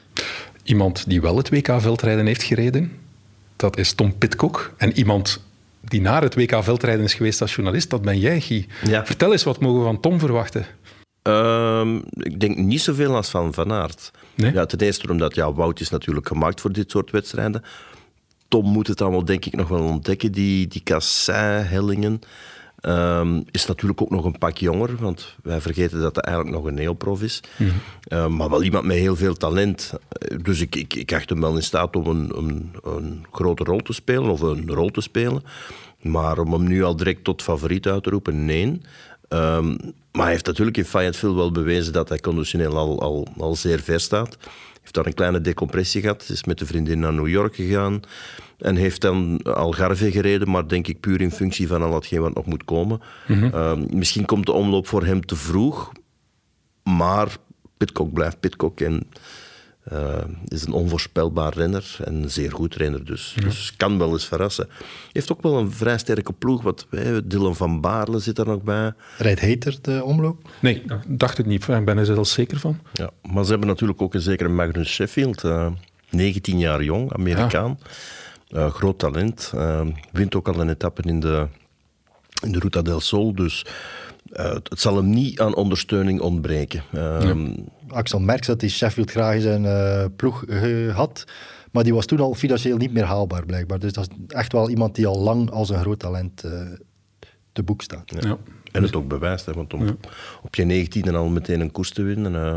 Iemand 0.62 1.04
die 1.08 1.20
wel 1.20 1.36
het 1.36 1.48
WK-veldrijden 1.50 2.26
heeft 2.26 2.42
gereden, 2.42 2.92
dat 3.56 3.78
is 3.78 3.92
Tom 3.92 4.18
Pitcock. 4.18 4.74
En 4.76 4.92
iemand 4.98 5.44
die 5.80 6.00
naar 6.00 6.22
het 6.22 6.34
WK-veldrijden 6.34 7.04
is 7.04 7.14
geweest 7.14 7.40
als 7.40 7.54
journalist, 7.54 7.90
dat 7.90 8.02
ben 8.02 8.18
jij, 8.18 8.40
Guy. 8.40 8.66
Ja. 8.84 9.06
Vertel 9.06 9.32
eens, 9.32 9.44
wat 9.44 9.60
mogen 9.60 9.78
we 9.78 9.84
van 9.84 10.00
Tom 10.00 10.18
verwachten? 10.18 10.66
Ehm, 11.22 11.96
ik 12.12 12.40
denk 12.40 12.56
niet 12.56 12.80
zoveel 12.80 13.14
als 13.16 13.28
van 13.30 13.54
Van 13.54 13.72
Aert. 13.72 14.10
Nee? 14.34 14.52
Ja, 14.52 14.66
ten 14.66 14.78
eerste 14.78 15.10
omdat 15.10 15.34
ja, 15.34 15.52
Wout 15.52 15.80
is 15.80 15.90
natuurlijk 15.90 16.26
gemaakt 16.26 16.60
voor 16.60 16.72
dit 16.72 16.90
soort 16.90 17.10
wedstrijden. 17.10 17.62
Tom 18.48 18.66
moet 18.66 18.86
het 18.86 19.00
allemaal 19.00 19.24
denk 19.24 19.44
ik 19.44 19.56
nog 19.56 19.68
wel 19.68 19.82
ontdekken, 19.82 20.32
die, 20.32 20.66
die 20.66 20.80
kassei-hellingen. 20.82 22.20
Ehm, 22.80 23.42
is 23.50 23.66
natuurlijk 23.66 24.02
ook 24.02 24.10
nog 24.10 24.24
een 24.24 24.38
pak 24.38 24.56
jonger, 24.58 24.96
want 24.96 25.34
wij 25.42 25.60
vergeten 25.60 26.00
dat 26.00 26.14
hij 26.14 26.24
eigenlijk 26.24 26.56
nog 26.56 26.66
een 26.66 26.74
neoprof 26.74 27.22
is. 27.22 27.40
Ehm, 28.02 28.36
maar 28.36 28.50
wel 28.50 28.62
iemand 28.62 28.84
met 28.84 28.96
heel 28.96 29.16
veel 29.16 29.34
talent. 29.34 29.92
Eh, 30.08 30.38
Dus 30.42 30.60
ik, 30.60 30.74
ik, 30.76 30.94
ik 30.94 31.12
acht 31.12 31.28
hem 31.28 31.40
wel 31.40 31.56
in 31.56 31.62
staat 31.62 31.96
om 31.96 32.06
een, 32.06 32.32
een, 32.36 32.74
een 32.84 33.26
grote 33.30 33.64
rol 33.64 33.78
te 33.80 33.92
spelen, 33.92 34.30
of 34.30 34.40
een 34.40 34.70
rol 34.70 34.90
te 34.90 35.00
spelen. 35.00 35.42
Maar 36.00 36.38
om 36.38 36.52
hem 36.52 36.66
nu 36.66 36.84
al 36.84 36.96
direct 36.96 37.24
tot 37.24 37.42
favoriet 37.42 37.86
uit 37.86 38.02
te 38.02 38.10
roepen, 38.10 38.44
nee. 38.44 38.80
Ehm, 39.28 39.68
maar 40.12 40.24
hij 40.24 40.32
heeft 40.32 40.46
natuurlijk 40.46 40.76
in 40.76 40.84
Fayetteville 40.84 41.34
wel 41.34 41.50
bewezen 41.52 41.92
dat 41.92 42.08
hij 42.08 42.18
conditioneel 42.18 42.76
al, 42.76 43.00
al, 43.00 43.26
al 43.38 43.54
zeer 43.56 43.80
ver 43.80 44.00
staat. 44.00 44.36
Heeft 44.86 44.98
daar 44.98 45.06
een 45.06 45.14
kleine 45.14 45.40
decompressie 45.40 46.00
gehad. 46.00 46.28
Is 46.28 46.44
met 46.44 46.58
de 46.58 46.66
vriendin 46.66 46.98
naar 46.98 47.12
New 47.12 47.28
York 47.28 47.54
gegaan. 47.54 48.00
En 48.58 48.76
heeft 48.76 49.00
dan 49.00 49.42
Algarve 49.42 50.10
gereden, 50.10 50.50
maar 50.50 50.68
denk 50.68 50.86
ik 50.86 51.00
puur 51.00 51.20
in 51.20 51.30
functie 51.30 51.66
van 51.66 51.82
al 51.82 51.94
hetgeen 51.94 52.20
wat 52.20 52.34
nog 52.34 52.46
moet 52.46 52.64
komen. 52.64 53.00
Ehm, 53.28 53.84
misschien 53.90 54.24
komt 54.24 54.46
de 54.46 54.52
omloop 54.52 54.86
voor 54.86 55.04
hem 55.04 55.26
te 55.26 55.36
vroeg. 55.36 55.92
Maar 56.82 57.36
Pitcock 57.76 58.12
blijft 58.12 58.40
Pitcock. 58.40 58.80
En 58.80 59.08
eh, 59.86 60.18
is 60.48 60.66
een 60.66 60.72
onvoorspelbaar 60.72 61.54
renner 61.54 61.96
en 62.04 62.14
een 62.14 62.30
zeer 62.30 62.52
goed 62.52 62.74
renner. 62.74 63.04
Dus, 63.04 63.36
dus 63.40 63.74
kan 63.76 63.98
wel 63.98 64.12
eens 64.12 64.26
verrassen. 64.26 64.68
Heeft 65.12 65.32
ook 65.32 65.42
wel 65.42 65.58
een 65.58 65.72
vrij 65.72 65.98
sterke 65.98 66.32
ploeg. 66.32 66.62
Wat, 66.62 66.86
Dylan 67.24 67.56
van 67.56 67.80
Baarle 67.80 68.18
zit 68.18 68.38
er 68.38 68.46
nog 68.46 68.62
bij. 68.62 68.92
Rijdt 69.18 69.40
Heter 69.40 69.78
de 69.82 70.04
omloop? 70.04 70.48
Nee, 70.60 70.74
ik 70.74 71.18
dacht 71.18 71.36
het 71.36 71.46
niet. 71.46 71.68
Ik 71.68 71.84
ben 71.84 71.98
er 71.98 72.04
zelfs 72.04 72.32
zeker 72.32 72.58
van. 72.58 72.78
Ja, 72.92 73.10
maar 73.22 73.44
ze 73.44 73.50
hebben 73.50 73.68
natuurlijk 73.68 74.02
ook 74.02 74.14
een 74.14 74.20
zekere 74.20 74.48
Magnus 74.48 74.88
Sheffield, 74.88 75.44
eh, 75.44 75.66
19 76.10 76.58
jaar 76.58 76.82
jong, 76.82 77.12
Amerikaan. 77.12 77.78
Eh, 78.48 78.70
groot 78.70 78.98
talent. 78.98 79.52
wint 80.12 80.34
ook 80.34 80.48
al 80.48 80.60
een 80.60 80.70
etappe 80.70 81.02
in 81.02 81.20
de, 81.20 81.46
in 82.42 82.52
de 82.52 82.58
Ruta 82.58 82.82
del 82.82 83.00
Sol. 83.00 83.34
Dus 83.34 83.66
eh, 84.36 84.52
het 84.52 84.80
zal 84.80 84.96
hem 84.96 85.10
niet 85.10 85.40
aan 85.40 85.54
ondersteuning 85.54 86.20
ontbreken. 86.20 86.82
Ehm, 86.92 87.50
Axel 87.88 88.20
Merckx 88.20 88.46
had 88.46 88.60
die 88.60 88.70
Sheffield 88.70 89.10
graag 89.10 89.34
in 89.34 89.40
zijn 89.40 89.64
eh, 89.64 90.04
ploeg 90.16 90.44
gehad. 90.48 91.24
Maar 91.76 91.84
die 91.84 91.94
was 91.94 92.06
toen 92.06 92.20
al 92.20 92.34
financieel 92.34 92.76
niet 92.76 92.92
meer 92.92 93.04
haalbaar, 93.04 93.46
blijkbaar. 93.46 93.78
Dus 93.78 93.92
dat 93.92 94.08
is 94.10 94.34
echt 94.36 94.52
wel 94.52 94.70
iemand 94.70 94.94
die 94.94 95.06
al 95.06 95.18
lang 95.18 95.50
als 95.50 95.70
een 95.70 95.80
groot 95.80 95.98
talent 95.98 96.44
eh, 96.44 96.60
te 97.52 97.62
boek 97.62 97.82
staat. 97.82 98.12
Ja. 98.20 98.36
En 98.72 98.82
het 98.82 98.96
ook 98.96 99.08
bewijst, 99.08 99.46
hè, 99.46 99.52
want 99.52 99.74
om 99.74 99.98
op 100.42 100.54
je 100.54 100.64
19 100.64 101.14
al 101.14 101.28
meteen 101.28 101.60
een 101.60 101.72
koers 101.72 101.90
te 101.90 102.02
winnen, 102.02 102.34
eh, 102.34 102.56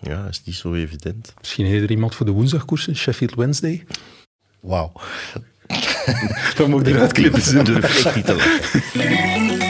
ja, 0.00 0.26
is 0.26 0.42
niet 0.44 0.54
zo 0.54 0.74
evident. 0.74 1.34
Misschien 1.38 1.66
heeft 1.66 1.82
er 1.82 1.90
iemand 1.90 2.14
voor 2.14 2.26
de 2.26 2.32
woensdagkoersen, 2.32 2.96
Sheffield 2.96 3.34
Wednesday. 3.34 3.84
Wauw. 4.60 4.92
Dan 6.56 6.70
moet 6.70 6.86
ik 6.86 6.94
eruit 6.94 7.12
knippen. 7.12 7.54
Dat 7.54 7.66
durf 7.66 8.04
echt 8.04 8.16
niet 8.16 8.26
te 8.26 8.34
lachen. 8.34 9.60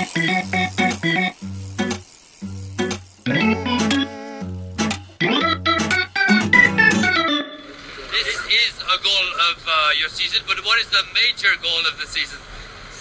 uh, 9.73 10.01
your 10.01 10.11
season, 10.13 10.41
but 10.47 10.59
what 10.67 10.79
is 10.83 10.89
the 10.93 11.03
major 11.17 11.53
goal 11.65 11.83
of 11.91 11.95
the 12.01 12.07
season? 12.07 12.39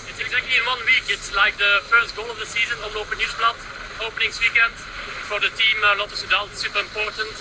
It's 0.10 0.20
exactly 0.20 0.56
in 0.56 0.66
one 0.66 0.82
week. 0.88 1.06
It's 1.16 1.30
like 1.36 1.56
the 1.58 1.74
first 1.92 2.16
goal 2.16 2.30
of 2.32 2.38
the 2.40 2.46
season 2.46 2.78
on 2.86 2.92
Open 2.96 3.18
Nieuwsblad, 3.20 3.58
openingsweekend. 4.08 4.76
For 5.30 5.40
the 5.40 5.52
team, 5.62 5.78
uh, 5.84 6.00
Lotto 6.00 6.16
Soudal, 6.16 6.48
it's 6.52 6.62
super 6.66 6.80
important. 6.80 7.32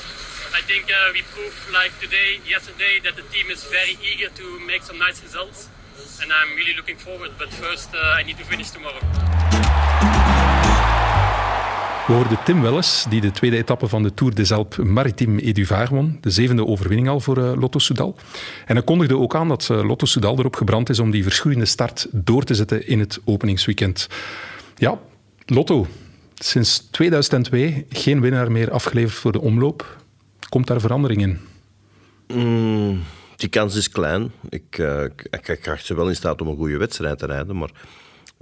I 0.54 0.62
think 0.62 0.90
uh, 0.90 1.14
we 1.14 1.22
proved 1.34 1.58
like 1.72 1.92
today, 2.00 2.40
yesterday, 2.44 3.00
that 3.04 3.14
the 3.14 3.26
team 3.34 3.50
is 3.50 3.62
very 3.64 3.94
eager 4.02 4.30
to 4.40 4.46
make 4.66 4.82
some 4.82 4.98
nice 4.98 5.22
results. 5.22 5.68
And 6.22 6.32
I'm 6.32 6.50
really 6.56 6.74
looking 6.74 6.98
forward, 6.98 7.32
but 7.38 7.48
first 7.50 7.94
uh, 7.94 8.18
I 8.18 8.22
need 8.22 8.38
to 8.38 8.44
finish 8.44 8.70
tomorrow. 8.70 9.02
We 12.10 12.16
hoorden 12.16 12.44
Tim 12.44 12.62
Welles, 12.62 13.06
die 13.08 13.20
de 13.20 13.30
tweede 13.30 13.56
etappe 13.56 13.88
van 13.88 14.02
de 14.02 14.14
Tour 14.14 14.34
des 14.34 14.52
Alpes 14.52 14.84
Maritime 14.84 15.42
et 15.42 15.54
du 15.54 15.66
Var 15.66 15.88
won. 15.88 16.18
De 16.20 16.30
zevende 16.30 16.66
overwinning 16.66 17.08
al 17.08 17.20
voor 17.20 17.36
Lotto 17.36 17.78
Soudal. 17.78 18.16
En 18.70 18.76
hij 18.76 18.84
kondigde 18.84 19.18
ook 19.18 19.34
aan 19.34 19.48
dat 19.48 19.68
eh, 19.70 19.84
Lotto 19.84 20.06
Soudal 20.06 20.38
erop 20.38 20.56
gebrand 20.56 20.88
is 20.88 20.98
om 20.98 21.10
die 21.10 21.22
verschroeiende 21.22 21.66
start 21.66 22.06
door 22.10 22.44
te 22.44 22.54
zetten 22.54 22.86
in 22.86 22.98
het 22.98 23.20
openingsweekend. 23.24 24.08
Ja, 24.76 24.98
Lotto. 25.46 25.86
Sinds 26.34 26.78
2002 26.90 27.86
geen 27.88 28.20
winnaar 28.20 28.52
meer 28.52 28.70
afgeleverd 28.70 29.18
voor 29.18 29.32
de 29.32 29.40
omloop. 29.40 29.96
Komt 30.48 30.66
daar 30.66 30.80
verandering 30.80 31.20
in? 31.20 31.38
Mm, 32.26 33.02
die 33.36 33.48
kans 33.48 33.76
is 33.76 33.90
klein. 33.90 34.32
Ik, 34.48 34.78
eh, 34.78 35.04
ik, 35.04 35.48
ik, 35.48 35.78
ze 35.78 35.94
wel 35.94 36.08
in 36.08 36.16
staat 36.16 36.40
om 36.40 36.48
een 36.48 36.56
goede 36.56 36.78
wedstrijd 36.78 37.18
te 37.18 37.26
rijden, 37.26 37.58
maar 37.58 37.70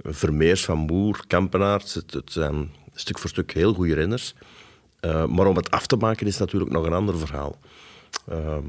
Vermeers, 0.03 0.65
Van 0.65 0.77
Moer, 0.77 1.23
Kampenaerts, 1.27 1.93
het, 1.93 2.21
zijn 2.25 2.71
stuk 2.93 3.19
voor 3.19 3.29
stuk 3.29 3.53
heel 3.53 3.73
goede 3.73 3.93
renners. 3.93 4.33
Eh, 4.99 5.25
maar 5.25 5.47
om 5.47 5.55
het 5.55 5.71
af 5.71 5.87
te 5.87 5.95
maken 5.95 6.27
is 6.27 6.37
natuurlijk 6.37 6.71
nog 6.71 6.85
een 6.85 6.93
ander 6.93 7.17
verhaal. 7.17 7.57
Het 8.25 8.63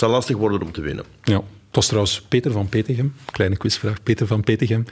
zal 0.00 0.10
lastig 0.10 0.36
worden 0.36 0.62
om 0.62 0.72
te 0.72 0.80
winnen. 0.80 1.04
Ja. 1.22 1.42
Het 1.70 1.78
was 1.78 1.86
trouwens 1.86 2.20
Peter 2.20 2.52
van 2.52 2.68
Petegem. 2.68 3.14
Kleine 3.30 3.56
quizvraag. 3.56 4.02
Peter 4.02 4.26
van 4.26 4.40
Petegem. 4.40 4.84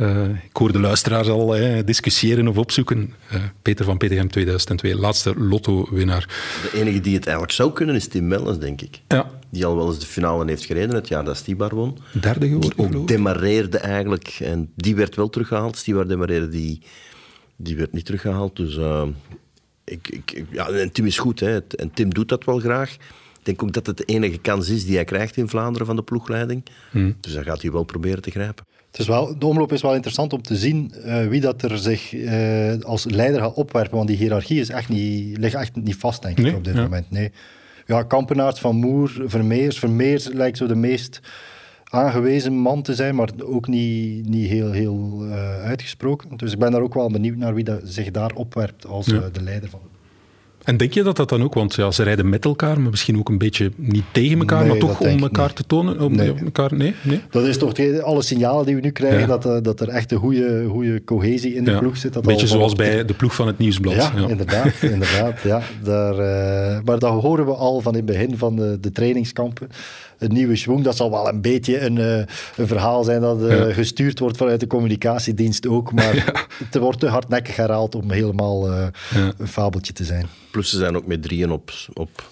Uh, 0.00 0.28
ik 0.28 0.56
hoor 0.56 0.72
de 0.72 0.78
luisteraars 0.80 1.28
al 1.28 1.50
hè, 1.50 1.84
discussiëren 1.84 2.48
of 2.48 2.56
opzoeken. 2.56 3.14
Uh, 3.32 3.42
Peter 3.62 3.84
van 3.84 3.96
Petegem 3.96 4.28
2002, 4.28 4.96
laatste 4.96 5.34
lotto-winnaar. 5.36 6.28
De 6.62 6.78
enige 6.78 7.00
die 7.00 7.14
het 7.14 7.24
eigenlijk 7.24 7.54
zou 7.56 7.72
kunnen 7.72 7.94
is 7.94 8.08
Tim 8.08 8.28
Mellens, 8.28 8.58
denk 8.58 8.80
ik. 8.80 9.00
Ja. 9.08 9.30
Die 9.50 9.66
al 9.66 9.76
wel 9.76 9.86
eens 9.86 9.98
de 9.98 10.06
finale 10.06 10.44
heeft 10.46 10.64
gereden 10.64 10.94
het 10.94 11.08
jaar 11.08 11.24
dat 11.24 11.36
Stibar 11.36 11.74
won. 11.74 11.98
Derde 12.20 12.48
geworden. 12.48 12.90
Die 12.90 12.98
ook 12.98 13.08
demareerde 13.08 13.78
eigenlijk. 13.78 14.36
En 14.40 14.70
die 14.76 14.94
werd 14.96 15.16
wel 15.16 15.28
teruggehaald. 15.28 15.76
Stibar 15.76 16.08
demareerde, 16.08 16.48
die, 16.48 16.82
die 17.56 17.76
werd 17.76 17.92
niet 17.92 18.04
teruggehaald. 18.04 18.56
Dus 18.56 18.76
uh, 18.76 19.02
ik, 19.84 20.08
ik, 20.08 20.44
ja, 20.50 20.68
en 20.68 20.92
Tim 20.92 21.06
is 21.06 21.18
goed. 21.18 21.40
Hè. 21.40 21.58
En 21.60 21.90
Tim 21.94 22.14
doet 22.14 22.28
dat 22.28 22.44
wel 22.44 22.58
graag. 22.58 22.96
Ik 23.46 23.58
denk 23.58 23.68
ook 23.68 23.74
dat 23.74 23.86
het 23.86 23.96
de 23.96 24.14
enige 24.14 24.38
kans 24.38 24.68
is 24.68 24.84
die 24.84 24.94
hij 24.94 25.04
krijgt 25.04 25.36
in 25.36 25.48
Vlaanderen 25.48 25.86
van 25.86 25.96
de 25.96 26.02
ploegleiding. 26.02 26.62
Hmm. 26.90 27.16
Dus 27.20 27.32
dan 27.32 27.44
gaat 27.44 27.62
hij 27.62 27.72
wel 27.72 27.84
proberen 27.84 28.22
te 28.22 28.30
grijpen. 28.30 28.64
Het 28.90 28.98
is 28.98 29.06
wel, 29.06 29.38
de 29.38 29.46
omloop 29.46 29.72
is 29.72 29.82
wel 29.82 29.94
interessant 29.94 30.32
om 30.32 30.42
te 30.42 30.56
zien 30.56 30.92
uh, 31.04 31.26
wie 31.26 31.40
dat 31.40 31.62
er 31.62 31.78
zich 31.78 32.12
uh, 32.12 32.80
als 32.80 33.04
leider 33.04 33.40
gaat 33.40 33.54
opwerpen. 33.54 33.96
Want 33.96 34.08
die 34.08 34.16
hiërarchie 34.16 34.60
is 34.60 34.68
echt 34.68 34.88
niet, 34.88 35.38
ligt 35.38 35.54
echt 35.54 35.76
niet 35.76 35.96
vast, 35.96 36.22
denk 36.22 36.38
ik, 36.38 36.44
nee, 36.44 36.54
op 36.54 36.64
dit 36.64 36.74
ja. 36.74 36.82
moment. 36.82 37.10
Nee. 37.10 37.32
Ja, 37.86 38.02
Kampenaerts, 38.02 38.60
Van 38.60 38.76
Moer, 38.76 39.22
Vermeers. 39.26 39.78
Vermeers 39.78 40.28
lijkt 40.32 40.56
zo 40.56 40.66
de 40.66 40.74
meest 40.74 41.20
aangewezen 41.84 42.52
man 42.52 42.82
te 42.82 42.94
zijn, 42.94 43.14
maar 43.14 43.30
ook 43.44 43.68
niet, 43.68 44.28
niet 44.28 44.48
heel, 44.48 44.70
heel 44.70 45.18
uh, 45.22 45.62
uitgesproken. 45.62 46.36
Dus 46.36 46.52
ik 46.52 46.58
ben 46.58 46.70
daar 46.70 46.82
ook 46.82 46.94
wel 46.94 47.10
benieuwd 47.10 47.36
naar 47.36 47.54
wie 47.54 47.64
dat 47.64 47.80
zich 47.84 48.10
daar 48.10 48.32
opwerpt 48.34 48.86
als 48.86 49.06
ja. 49.06 49.28
de 49.32 49.42
leider 49.42 49.70
van 49.70 49.80
de 49.82 49.95
en 50.66 50.76
denk 50.76 50.92
je 50.92 51.02
dat 51.02 51.16
dat 51.16 51.28
dan 51.28 51.42
ook, 51.42 51.54
want 51.54 51.74
ja, 51.74 51.90
ze 51.90 52.02
rijden 52.02 52.28
met 52.28 52.44
elkaar, 52.44 52.80
maar 52.80 52.90
misschien 52.90 53.18
ook 53.18 53.28
een 53.28 53.38
beetje 53.38 53.72
niet 53.76 54.04
tegen 54.12 54.38
elkaar, 54.38 54.60
nee, 54.60 54.68
maar 54.68 54.78
toch 54.78 55.00
om 55.00 55.22
elkaar 55.22 55.52
te 55.52 55.64
tonen? 55.66 56.00
Om, 56.00 56.14
nee. 56.14 56.34
elkaar, 56.44 56.74
nee? 56.74 56.94
nee? 57.02 57.20
Dat 57.30 57.46
is 57.46 57.58
toch 57.58 57.72
alle 58.02 58.22
signalen 58.22 58.66
die 58.66 58.74
we 58.74 58.80
nu 58.80 58.90
krijgen, 58.90 59.20
ja. 59.20 59.26
dat, 59.26 59.46
uh, 59.46 59.56
dat 59.62 59.80
er 59.80 59.88
echt 59.88 60.12
een 60.12 60.18
goede, 60.18 60.66
goede 60.68 61.04
cohesie 61.04 61.54
in 61.54 61.64
de 61.64 61.70
ja. 61.70 61.78
ploeg 61.78 61.96
zit. 61.96 62.12
Dat 62.12 62.22
beetje 62.22 62.46
zoals 62.46 62.74
bij 62.74 63.04
de 63.04 63.14
ploeg 63.14 63.34
van 63.34 63.46
het 63.46 63.58
Nieuwsblad. 63.58 63.94
Ja, 63.94 64.12
inderdaad. 64.28 64.72
inderdaad 64.92 65.40
ja. 65.40 65.62
Daar, 65.82 66.12
uh, 66.12 66.80
maar 66.84 66.98
dat 66.98 67.22
horen 67.22 67.46
we 67.46 67.54
al 67.54 67.80
van 67.80 67.92
in 67.92 67.98
het 67.98 68.06
begin 68.06 68.38
van 68.38 68.56
de, 68.56 68.78
de 68.80 68.92
trainingskampen 68.92 69.68
een 70.18 70.32
nieuwe 70.32 70.56
schwung. 70.56 70.84
Dat 70.84 70.96
zal 70.96 71.10
wel 71.10 71.28
een 71.28 71.40
beetje 71.40 71.80
een, 71.80 71.96
uh, 71.96 72.16
een 72.56 72.66
verhaal 72.66 73.04
zijn 73.04 73.20
dat 73.20 73.42
uh, 73.42 73.58
ja. 73.58 73.72
gestuurd 73.72 74.18
wordt 74.18 74.36
vanuit 74.36 74.60
de 74.60 74.66
communicatiedienst 74.66 75.66
ook. 75.66 75.92
Maar 75.92 76.14
ja. 76.14 76.46
het 76.64 76.76
wordt 76.76 77.00
te 77.00 77.06
hardnekkig 77.06 77.56
herhaald 77.56 77.94
om 77.94 78.10
helemaal 78.10 78.70
uh, 78.70 78.86
ja. 79.14 79.32
een 79.38 79.48
fabeltje 79.48 79.92
te 79.92 80.04
zijn. 80.04 80.26
Plus 80.50 80.70
ze 80.70 80.78
zijn 80.78 80.96
ook 80.96 81.06
met 81.06 81.22
drieën 81.22 81.50
op, 81.50 81.72
op 81.92 82.30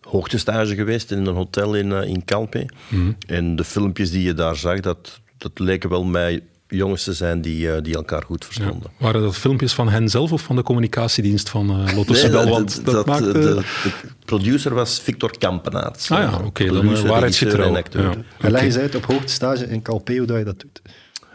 hoogtestage 0.00 0.74
geweest 0.74 1.10
in 1.10 1.26
een 1.26 1.34
hotel 1.34 1.74
in, 1.74 1.92
in 1.92 2.24
Calpe. 2.24 2.66
Mm. 2.88 3.16
En 3.26 3.56
de 3.56 3.64
filmpjes 3.64 4.10
die 4.10 4.22
je 4.22 4.34
daar 4.34 4.56
zag, 4.56 4.80
dat, 4.80 5.20
dat 5.38 5.58
leken 5.58 5.90
wel 5.90 6.04
mij 6.04 6.42
jongens 6.76 7.04
te 7.04 7.12
zijn 7.12 7.40
die, 7.40 7.66
uh, 7.66 7.76
die 7.82 7.94
elkaar 7.94 8.22
goed 8.22 8.44
verstonden. 8.44 8.90
Ja. 8.98 9.04
Waren 9.04 9.22
dat 9.22 9.36
filmpjes 9.36 9.72
van 9.72 9.88
hen 9.88 10.08
zelf 10.08 10.32
of 10.32 10.42
van 10.42 10.56
de 10.56 10.62
communicatiedienst 10.62 11.48
van 11.48 11.80
uh, 11.80 11.94
Lotto 11.94 12.12
nee, 12.12 12.30
Want 12.30 12.84
dat, 12.84 12.94
dat 12.94 13.06
maakte... 13.06 13.32
de, 13.32 13.40
de, 13.40 13.62
producer 14.24 14.74
was 14.74 15.00
Victor 15.00 15.38
Kampenaerts. 15.38 16.10
Ah 16.10 16.18
ja, 16.18 16.34
oké, 16.34 16.44
okay, 16.44 16.66
dan 16.66 16.88
uh, 16.88 17.00
waarheidsgetrouw. 17.00 17.72
Ja. 17.72 17.82
En 17.92 18.24
okay. 18.38 18.50
leg 18.50 18.62
eens 18.62 18.76
uit 18.76 18.94
op 18.94 19.04
hoogtestage 19.04 19.66
in 19.66 19.82
Calpe 19.82 20.16
hoe 20.16 20.26
dat 20.26 20.38
je 20.38 20.44
dat 20.44 20.60
doet. 20.60 20.82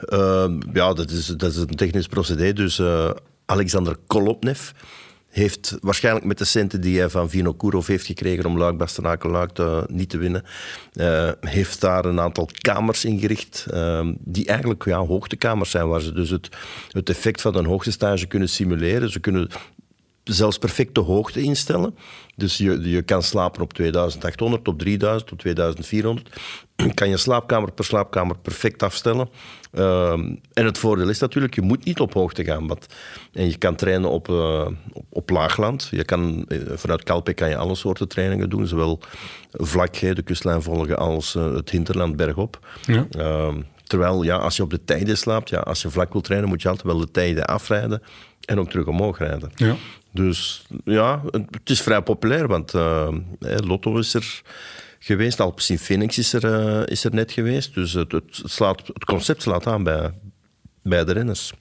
Uh, 0.10 0.73
ja, 0.73 0.93
dat 0.93 1.12
is, 1.12 1.25
dat 1.25 1.52
is 1.52 1.58
een 1.58 1.67
technisch 1.67 2.08
procedé. 2.08 2.54
Dus 2.54 2.82
Alexander 3.45 3.95
Kolopnev 4.08 4.71
heeft 5.30 5.78
waarschijnlijk 5.82 6.26
met 6.26 6.38
de 6.38 6.46
centen 6.46 6.82
die 6.82 7.00
hij 7.00 7.10
van 7.10 7.30
Vino 7.30 7.54
Kurov 7.54 7.88
heeft 7.88 8.06
gekregen 8.06 8.46
om 8.46 8.58
Luik 8.58 8.78
Bastenaken 8.78 9.30
Luik 9.30 9.52
niet 9.88 10.10
te 10.10 10.18
winnen, 10.18 10.44
uh, 10.94 11.32
heeft 11.39 11.82
daar 11.82 12.06
een 12.06 12.20
aantal 12.20 12.50
kamers 12.62 13.06
ingericht 13.06 13.65
uh, 13.74 14.08
die 14.20 14.46
eigenlijk 14.46 14.86
ja, 14.86 14.98
hoogtekamers 14.98 15.70
zijn, 15.70 15.88
waar 15.88 16.02
ze 16.02 16.12
dus 16.12 16.30
het, 16.30 16.50
het 16.92 17.10
effect 17.10 17.42
van 17.42 17.56
een 17.56 17.65
hoogtestage 17.65 18.28
kunnen 18.28 18.50
simuleren. 18.50 19.12
Ze 19.12 19.20
kunnen 19.20 19.50
zelfs 20.30 20.58
perfecte 20.58 21.00
hoogte 21.00 21.42
instellen. 21.42 21.96
Dus 22.36 22.58
je, 22.58 22.89
je 22.89 23.02
kan 23.02 23.24
slapen 23.24 23.62
op 23.62 23.74
2800, 23.74 24.68
op 24.68 24.80
3000, 24.80 25.32
op 25.32 25.39
2400. 25.39 26.30
kan 26.94 27.10
je 27.10 27.18
slaapkamer 27.18 27.72
per 27.72 27.86
slaapkamer 27.86 28.38
perfect 28.38 28.84
afstellen. 28.84 29.30
Uh, 29.74 30.12
en 30.54 30.65
het 30.65 30.78
voordeel 30.78 31.10
is 31.10 31.20
natuurlijk, 31.20 31.56
je 31.56 31.62
moet 31.62 31.86
niet 31.86 32.00
op 32.00 32.13
hoogte 32.13 32.44
gaan. 32.44 32.68
Want, 32.68 32.86
en 33.34 33.50
je 33.50 33.58
kan 33.58 33.76
trainen 33.76 34.10
op, 34.10 34.28
uh, 34.28 34.68
op, 34.94 35.06
op, 35.10 35.30
laagland. 35.30 35.88
Je 35.92 36.04
kan, 36.04 36.46
vanuit 36.76 37.04
Calpe 37.04 37.34
kan 37.34 37.50
je 37.50 37.58
alle 37.58 37.76
soorten 37.76 38.08
trainingen 38.08 38.50
doen. 38.50 38.68
Zowel 38.68 39.00
vlak, 39.52 40.00
de 40.00 40.22
kustlijn 40.22 40.62
volgen, 40.62 40.98
als 40.98 41.36
uh, 41.36 41.54
het 41.54 41.70
hinterland 41.70 42.15
bergop. 42.15 42.68
Ja. 42.86 43.08
Ehm, 43.12 43.62
terwijl, 43.84 44.24
ja, 44.24 44.36
als 44.36 44.56
je 44.56 44.63
op 44.63 44.70
de 44.70 44.84
tijden 44.84 45.18
slaapt, 45.18 45.50
ja, 45.50 45.60
als 45.60 45.82
je 45.82 45.89
vlak 45.89 46.12
wil 46.12 46.22
trainen, 46.22 46.50
moet 46.50 46.62
je 46.62 46.68
altijd 46.70 46.88
wel 46.88 47.00
de 47.00 47.12
tijden 47.12 47.46
afrijden 47.46 48.02
en 48.46 48.60
ook 48.60 48.70
terug 48.70 48.86
omhoog 48.86 49.18
rijden. 49.18 49.52
Ja. 49.56 49.76
Dus 50.12 50.65
ja, 50.84 51.22
het 51.32 51.69
is 51.69 51.82
vrij 51.82 52.02
populair, 52.02 52.48
want 52.48 52.74
Lotto 53.39 53.98
is 53.98 54.13
er 54.13 54.41
geweest. 55.00 55.39
Alpes 55.39 55.69
in 55.69 55.80
Phoenix 55.80 56.17
is 56.17 56.34
er, 56.34 56.43
uh, 56.43 56.86
is 56.86 57.04
er 57.04 57.13
net 57.13 57.32
geweest. 57.32 57.74
Dus 57.74 57.93
het, 57.93 58.12
het, 58.12 58.41
slaat, 58.43 58.88
het 58.88 59.06
concept 59.06 59.41
slaat 59.41 59.67
aan 59.67 59.84
bij, 59.84 60.12
bij 60.82 61.06
de 61.06 61.12
renners. 61.12 61.54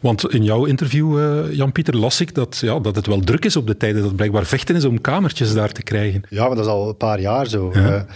Want 0.00 0.32
in 0.32 0.42
jouw 0.42 0.64
interview, 0.64 1.18
uh, 1.18 1.52
Jan-Pieter, 1.52 1.96
las 1.96 2.20
ik 2.20 2.34
dat, 2.34 2.58
ja, 2.60 2.78
dat 2.78 2.96
het 2.96 3.06
wel 3.06 3.20
druk 3.20 3.44
is 3.44 3.56
op 3.56 3.66
de 3.66 3.76
tijden. 3.76 4.02
Dat 4.02 4.16
blijkbaar 4.16 4.46
vechten 4.46 4.76
is 4.76 4.84
om 4.84 5.00
kamertjes 5.00 5.54
daar 5.54 5.72
te 5.72 5.82
krijgen. 5.82 6.22
Ja, 6.28 6.46
maar 6.46 6.56
dat 6.56 6.64
is 6.64 6.70
al 6.70 6.88
een 6.88 6.96
paar 6.96 7.20
jaar 7.20 7.46
zo. 7.46 7.70
Ja. 7.74 8.06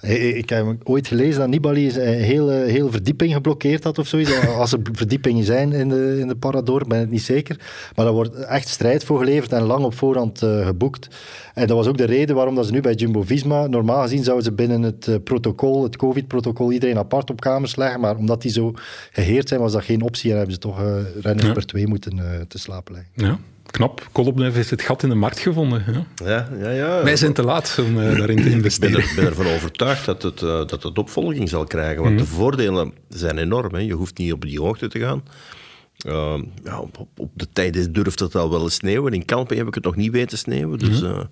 Uh, 0.00 0.36
ik 0.36 0.48
heb 0.48 0.66
ooit 0.84 1.06
gelezen 1.06 1.40
dat 1.40 1.48
Nibali 1.48 1.86
een 1.86 2.22
hele, 2.22 2.52
hele 2.52 2.90
verdieping 2.90 3.32
geblokkeerd 3.32 3.84
had 3.84 3.98
of 3.98 4.06
zoiets. 4.06 4.30
Als 4.58 4.72
er 4.72 4.78
verdiepingen 4.92 5.44
zijn 5.44 5.72
in 5.72 5.88
de, 5.88 6.16
in 6.20 6.28
de 6.28 6.36
Parador, 6.36 6.84
ben 6.86 7.02
ik 7.02 7.10
niet 7.10 7.22
zeker. 7.22 7.56
Maar 7.96 8.04
daar 8.04 8.14
wordt 8.14 8.34
echt 8.34 8.68
strijd 8.68 9.04
voor 9.04 9.18
geleverd 9.18 9.52
en 9.52 9.62
lang 9.62 9.84
op 9.84 9.94
voorhand 9.94 10.42
uh, 10.42 10.66
geboekt. 10.66 11.08
En 11.54 11.66
dat 11.66 11.76
was 11.76 11.86
ook 11.86 11.98
de 11.98 12.04
reden 12.04 12.36
waarom 12.36 12.54
dat 12.54 12.66
ze 12.66 12.72
nu 12.72 12.80
bij 12.80 12.94
Jumbo-Visma... 12.94 13.66
Normaal 13.66 14.02
gezien 14.02 14.24
zouden 14.24 14.44
ze 14.44 14.52
binnen 14.52 14.82
het 14.82 15.24
protocol, 15.24 15.82
het 15.82 15.96
covid-protocol, 15.96 16.72
iedereen 16.72 16.98
apart 16.98 17.30
op 17.30 17.40
kamers 17.40 17.76
leggen. 17.76 18.00
Maar 18.00 18.16
omdat 18.16 18.42
die 18.42 18.50
zo 18.50 18.72
geheerd 19.10 19.48
zijn, 19.48 19.60
was 19.60 19.72
dat 19.72 19.84
geen 19.84 20.02
optie. 20.02 20.30
En 20.30 20.36
hebben 20.36 20.54
ze 20.54 20.60
toch 20.60 20.80
renners 21.20 21.46
ja. 21.46 21.52
per 21.52 21.66
twee 21.66 21.86
moeten 21.86 22.16
uh, 22.16 22.40
te 22.48 22.58
slapen 22.58 22.94
leggen. 22.94 23.12
Ja. 23.14 23.38
Knap. 23.70 24.08
Kolobnev 24.12 24.54
heeft 24.54 24.70
het 24.70 24.82
gat 24.82 25.02
in 25.02 25.08
de 25.08 25.14
markt 25.14 25.38
gevonden. 25.38 25.84
Ja, 25.86 26.06
ja, 26.24 26.48
ja. 26.60 26.70
ja. 26.70 27.02
Wij 27.04 27.16
zijn 27.16 27.32
te 27.32 27.42
laat 27.42 27.78
om 27.80 27.98
uh, 27.98 28.16
daarin 28.18 28.42
te 28.42 28.50
investeren. 28.50 28.98
Ik 28.98 29.12
ben, 29.16 29.24
er, 29.24 29.30
ben 29.30 29.38
ervan 29.38 29.54
overtuigd 29.54 30.04
dat 30.04 30.22
het, 30.22 30.42
uh, 30.42 30.48
dat 30.66 30.82
het 30.82 30.98
opvolging 30.98 31.48
zal 31.48 31.64
krijgen. 31.64 32.02
Want 32.02 32.14
mm. 32.14 32.20
de 32.20 32.26
voordelen 32.26 32.92
zijn 33.08 33.38
enorm. 33.38 33.74
Hè. 33.74 33.80
Je 33.80 33.92
hoeft 33.92 34.18
niet 34.18 34.32
op 34.32 34.42
die 34.42 34.60
hoogte 34.60 34.88
te 34.88 34.98
gaan. 34.98 35.22
Uh, 36.06 36.38
ja, 36.64 36.80
op, 36.80 37.06
op, 37.16 37.30
de 37.34 37.48
tijd 37.52 37.94
durft 37.94 38.20
het 38.20 38.34
al 38.34 38.50
wel 38.50 38.62
eens 38.62 38.74
sneeuwen. 38.74 39.12
In 39.12 39.24
Kalpen 39.24 39.56
heb 39.56 39.66
ik 39.66 39.74
het 39.74 39.84
nog 39.84 39.96
niet 39.96 40.12
weten 40.12 40.38
sneeuwen. 40.38 40.78
Dus, 40.78 41.00
mm. 41.00 41.28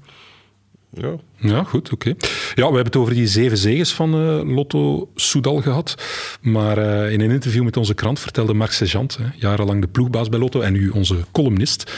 Ja. 0.90 1.16
ja, 1.36 1.64
goed, 1.64 1.92
oké. 1.92 2.08
Ja, 2.08 2.14
we 2.54 2.62
hebben 2.62 2.84
het 2.84 2.96
over 2.96 3.14
die 3.14 3.26
zeven 3.26 3.58
zegens 3.58 3.94
van 3.94 4.14
uh, 4.14 4.54
Lotto 4.54 5.10
Soudal 5.14 5.60
gehad. 5.60 5.94
Maar 6.40 6.78
uh, 6.78 7.12
in 7.12 7.20
een 7.20 7.30
interview 7.30 7.64
met 7.64 7.76
onze 7.76 7.94
krant 7.94 8.20
vertelde 8.20 8.54
Marc 8.54 8.72
Sejant, 8.72 9.18
jarenlang 9.36 9.80
de 9.80 9.88
ploegbaas 9.88 10.28
bij 10.28 10.38
Lotto 10.38 10.60
en 10.60 10.72
nu 10.72 10.88
onze 10.88 11.16
columnist, 11.32 11.92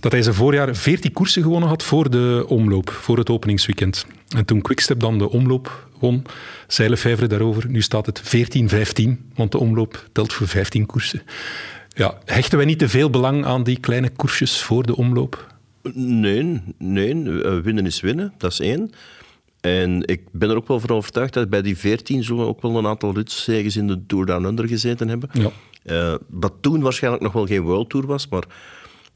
dat 0.00 0.12
hij 0.12 0.22
zijn 0.22 0.34
voorjaar 0.34 0.76
14 0.76 1.12
koersen 1.12 1.42
gewonnen 1.42 1.68
had 1.68 1.82
voor 1.82 2.10
de 2.10 2.44
omloop, 2.48 2.90
voor 2.90 3.18
het 3.18 3.30
openingsweekend. 3.30 4.06
En 4.36 4.44
toen 4.44 4.62
Quickstep 4.62 5.00
dan 5.00 5.18
de 5.18 5.30
omloop 5.30 5.88
won, 5.98 6.24
zei 6.66 6.88
Lefevre 6.88 7.26
daarover, 7.26 7.68
nu 7.68 7.82
staat 7.82 8.06
het 8.06 8.22
14-15, 9.02 9.10
want 9.34 9.52
de 9.52 9.58
omloop 9.58 10.08
telt 10.12 10.32
voor 10.32 10.48
15 10.48 10.86
koersen. 10.86 11.22
Ja, 11.88 12.18
hechten 12.24 12.56
wij 12.56 12.66
niet 12.66 12.78
te 12.78 12.88
veel 12.88 13.10
belang 13.10 13.44
aan 13.44 13.62
die 13.62 13.80
kleine 13.80 14.10
koersjes 14.10 14.62
voor 14.62 14.86
de 14.86 14.96
omloop? 14.96 15.51
Nee, 15.94 16.60
nee. 16.78 17.14
winnen 17.62 17.86
is 17.86 18.00
winnen, 18.00 18.32
dat 18.38 18.52
is 18.52 18.60
één. 18.60 18.90
En 19.60 20.06
ik 20.06 20.22
ben 20.32 20.50
er 20.50 20.56
ook 20.56 20.68
wel 20.68 20.80
van 20.80 20.90
overtuigd 20.90 21.32
dat 21.32 21.50
bij 21.50 21.62
die 21.62 21.78
14 21.78 22.24
zullen 22.24 22.46
ook 22.46 22.62
wel 22.62 22.76
een 22.76 22.86
aantal 22.86 23.14
ritszegens 23.14 23.76
in 23.76 23.86
de 23.86 24.06
Tour 24.06 24.26
Down 24.26 24.44
Under 24.44 24.68
gezeten 24.68 25.08
hebben. 25.08 25.30
Ja. 25.32 25.50
Uh, 25.84 26.14
wat 26.28 26.52
toen 26.60 26.80
waarschijnlijk 26.80 27.22
nog 27.22 27.32
wel 27.32 27.46
geen 27.46 27.62
World 27.62 27.90
Tour 27.90 28.06
was, 28.06 28.28
maar 28.28 28.44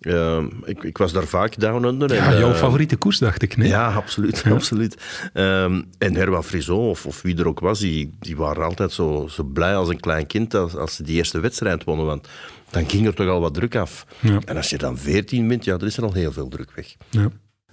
uh, 0.00 0.44
ik, 0.64 0.83
ik, 0.83 0.98
was 0.98 1.12
daar 1.12 1.26
vaak 1.26 1.61
down 1.61 1.85
under. 1.85 2.14
Ja, 2.14 2.33
en, 2.33 2.38
jouw 2.38 2.50
uh, 2.50 2.57
favoriete 2.57 2.96
koers, 2.96 3.18
dacht 3.18 3.42
ik. 3.42 3.57
Nee? 3.57 3.68
Ja, 3.68 3.92
absoluut. 3.92 4.42
Ja. 4.44 4.50
absoluut. 4.50 4.96
Um, 5.35 5.85
en 5.98 6.14
Herman 6.14 6.44
Frison, 6.44 6.88
of, 6.88 7.07
of, 7.07 7.22
wie 7.22 7.38
er 7.38 7.48
ook 7.48 7.61
was, 7.61 7.79
die, 7.79 8.14
die 8.20 8.37
waren 8.37 8.64
altijd 8.64 8.92
zo, 8.92 9.26
zo 9.31 9.42
blij 9.42 9.76
als 9.76 9.88
een 9.88 10.00
klein 10.00 10.26
kind 10.26 10.55
als, 10.55 10.76
als 10.76 10.96
ze 10.96 11.02
die 11.02 11.16
eerste 11.16 11.40
wedstrijd 11.40 11.85
wonnen. 11.85 12.07
Want 12.07 12.29
dan 12.70 12.88
ging 12.88 13.07
er 13.07 13.14
toch 13.14 13.29
al 13.29 13.40
wat 13.40 13.55
druk 13.55 13.74
af. 13.74 14.07
Ja. 14.20 14.38
En 14.44 14.57
als 14.57 14.70
je 14.70 14.79
dan 14.79 14.98
14 14.98 15.48
bent, 15.48 15.64
ja, 15.64 15.76
dan 15.76 15.88
is 15.88 15.96
er 15.96 16.02
al 16.02 16.12
heel 16.12 16.33
veel 16.33 16.48
druk 16.48 16.70
weg. 16.74 16.96
Ja. 17.11 17.31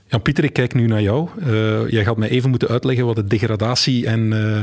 Jan 0.07 0.21
Pieter, 0.21 0.43
ik 0.43 0.53
kijk 0.53 0.73
nu 0.73 0.87
naar 0.87 1.01
jou. 1.01 1.29
Uh, 1.39 1.89
jij 1.89 2.03
gaat 2.03 2.17
mij 2.17 2.29
even 2.29 2.49
moeten 2.49 2.67
uitleggen 2.67 3.05
wat 3.05 3.17
het 3.17 3.29
degradatie- 3.29 4.05
en 4.05 4.31
uh, 4.31 4.61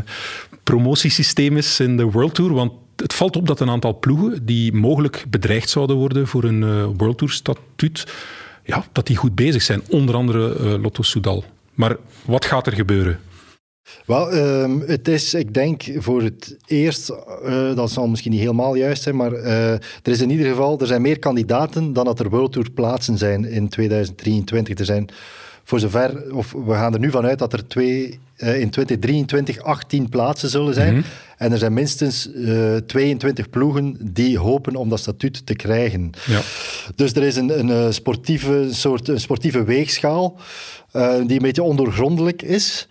promotiesysteem 0.62 1.56
is 1.56 1.80
in 1.80 1.96
de 1.96 2.04
World 2.04 2.34
Tour. 2.34 2.52
Want 2.52 2.72
het 2.96 3.14
valt 3.14 3.36
op 3.36 3.46
dat 3.46 3.60
een 3.60 3.70
aantal 3.70 3.98
ploegen 3.98 4.46
die 4.46 4.72
mogelijk 4.72 5.24
bedreigd 5.28 5.70
zouden 5.70 5.96
worden 5.96 6.26
voor 6.26 6.44
een 6.44 6.62
uh, 6.62 6.84
World 6.96 7.18
Tour 7.18 7.32
statuut, 7.32 8.06
ja, 8.64 8.84
dat 8.92 9.06
die 9.06 9.16
goed 9.16 9.34
bezig 9.34 9.62
zijn. 9.62 9.82
Onder 9.88 10.14
andere 10.14 10.78
Lotto 10.78 11.02
Soudal. 11.02 11.44
Maar 11.74 11.96
wat 12.24 12.44
gaat 12.44 12.66
er 12.66 12.72
gebeuren? 12.72 13.20
Wel, 14.06 14.30
ehm, 14.30 14.80
het 14.80 15.08
is, 15.08 15.34
ik 15.34 15.54
denk, 15.54 15.82
voor 15.96 16.22
het 16.22 16.56
eerst, 16.66 17.08
eh, 17.08 17.74
dat 17.74 17.90
zal 17.90 18.08
misschien 18.08 18.30
niet 18.30 18.40
helemaal 18.40 18.74
juist 18.74 19.02
zijn, 19.02 19.16
maar 19.16 19.32
eh, 19.32 19.72
er 19.72 19.80
is 20.02 20.20
in 20.20 20.30
ieder 20.30 20.46
geval, 20.46 20.80
er 20.80 20.86
zijn 20.86 21.02
meer 21.02 21.18
kandidaten 21.18 21.92
dan 21.92 22.04
dat 22.04 22.20
er 22.20 22.30
World 22.30 22.52
Tour 22.52 22.70
plaatsen 22.70 23.18
zijn 23.18 23.44
in 23.44 23.68
2023. 23.68 24.78
Er 24.78 24.84
zijn 24.84 25.08
voor 25.64 25.80
zover, 25.80 26.34
of 26.34 26.52
we 26.52 26.72
gaan 26.72 26.92
er 26.92 26.98
nu 26.98 27.10
vanuit 27.10 27.38
dat 27.38 27.52
er 27.52 27.66
twee, 27.66 28.18
eh, 28.36 28.60
in 28.60 28.70
2023 28.70 29.62
18 29.62 30.08
plaatsen 30.08 30.48
zullen 30.48 30.74
zijn. 30.74 30.94
Mhm. 30.94 31.02
En 31.36 31.52
er 31.52 31.58
zijn 31.58 31.72
minstens 31.72 32.32
eh, 32.32 32.76
22 32.76 33.50
ploegen 33.50 33.96
die 34.00 34.38
hopen 34.38 34.76
om 34.76 34.88
dat 34.88 34.98
statuut 34.98 35.46
te 35.46 35.54
krijgen. 35.54 36.10
Ja. 36.26 36.40
Dus 36.94 37.12
er 37.12 37.22
is 37.22 37.36
een, 37.36 37.58
een, 37.58 37.94
sportieve, 37.94 38.68
soort, 38.70 39.08
een 39.08 39.20
sportieve 39.20 39.64
weegschaal 39.64 40.36
die 41.26 41.36
een 41.36 41.38
beetje 41.38 41.62
ondoorgrondelijk 41.62 42.42
is. 42.42 42.88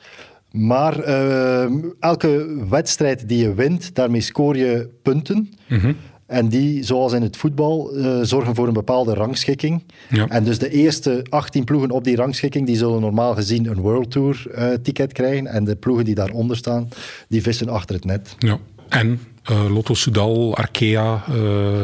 Maar 0.51 0.99
eh, 0.99 1.71
elke 1.99 2.65
wedstrijd 2.69 3.27
die 3.29 3.37
je 3.37 3.53
wint, 3.53 3.95
daarmee 3.95 4.21
scoor 4.21 4.57
je 4.57 4.89
punten. 5.01 5.53
Mhm. 5.67 5.93
En 6.25 6.47
die, 6.49 6.83
zoals 6.83 7.13
in 7.13 7.21
het 7.21 7.37
voetbal, 7.37 7.91
eh, 7.91 8.19
zorgen 8.21 8.55
voor 8.55 8.67
een 8.67 8.73
bepaalde 8.73 9.13
rangschikking. 9.13 9.83
Ja. 10.09 10.27
En 10.27 10.43
dus 10.43 10.59
de 10.59 10.69
eerste 10.69 11.25
18 11.29 11.63
ploegen 11.63 11.91
op 11.91 12.03
die 12.03 12.15
rangschikking, 12.15 12.65
die 12.65 12.77
zullen 12.77 13.01
normaal 13.01 13.35
gezien 13.35 13.65
een 13.65 13.79
World 13.79 14.11
Tour 14.11 14.47
eh, 14.51 14.67
ticket 14.81 15.13
krijgen. 15.13 15.47
En 15.47 15.63
de 15.63 15.75
ploegen 15.75 16.05
die 16.05 16.15
daaronder 16.15 16.57
staan, 16.57 16.89
die 17.27 17.41
vissen 17.41 17.69
achter 17.69 17.95
het 17.95 18.05
net. 18.05 18.35
Ja. 18.39 18.57
En 18.89 19.19
Lotto 19.69 19.93
Soudal, 19.93 20.55
Arkea. 20.55 21.23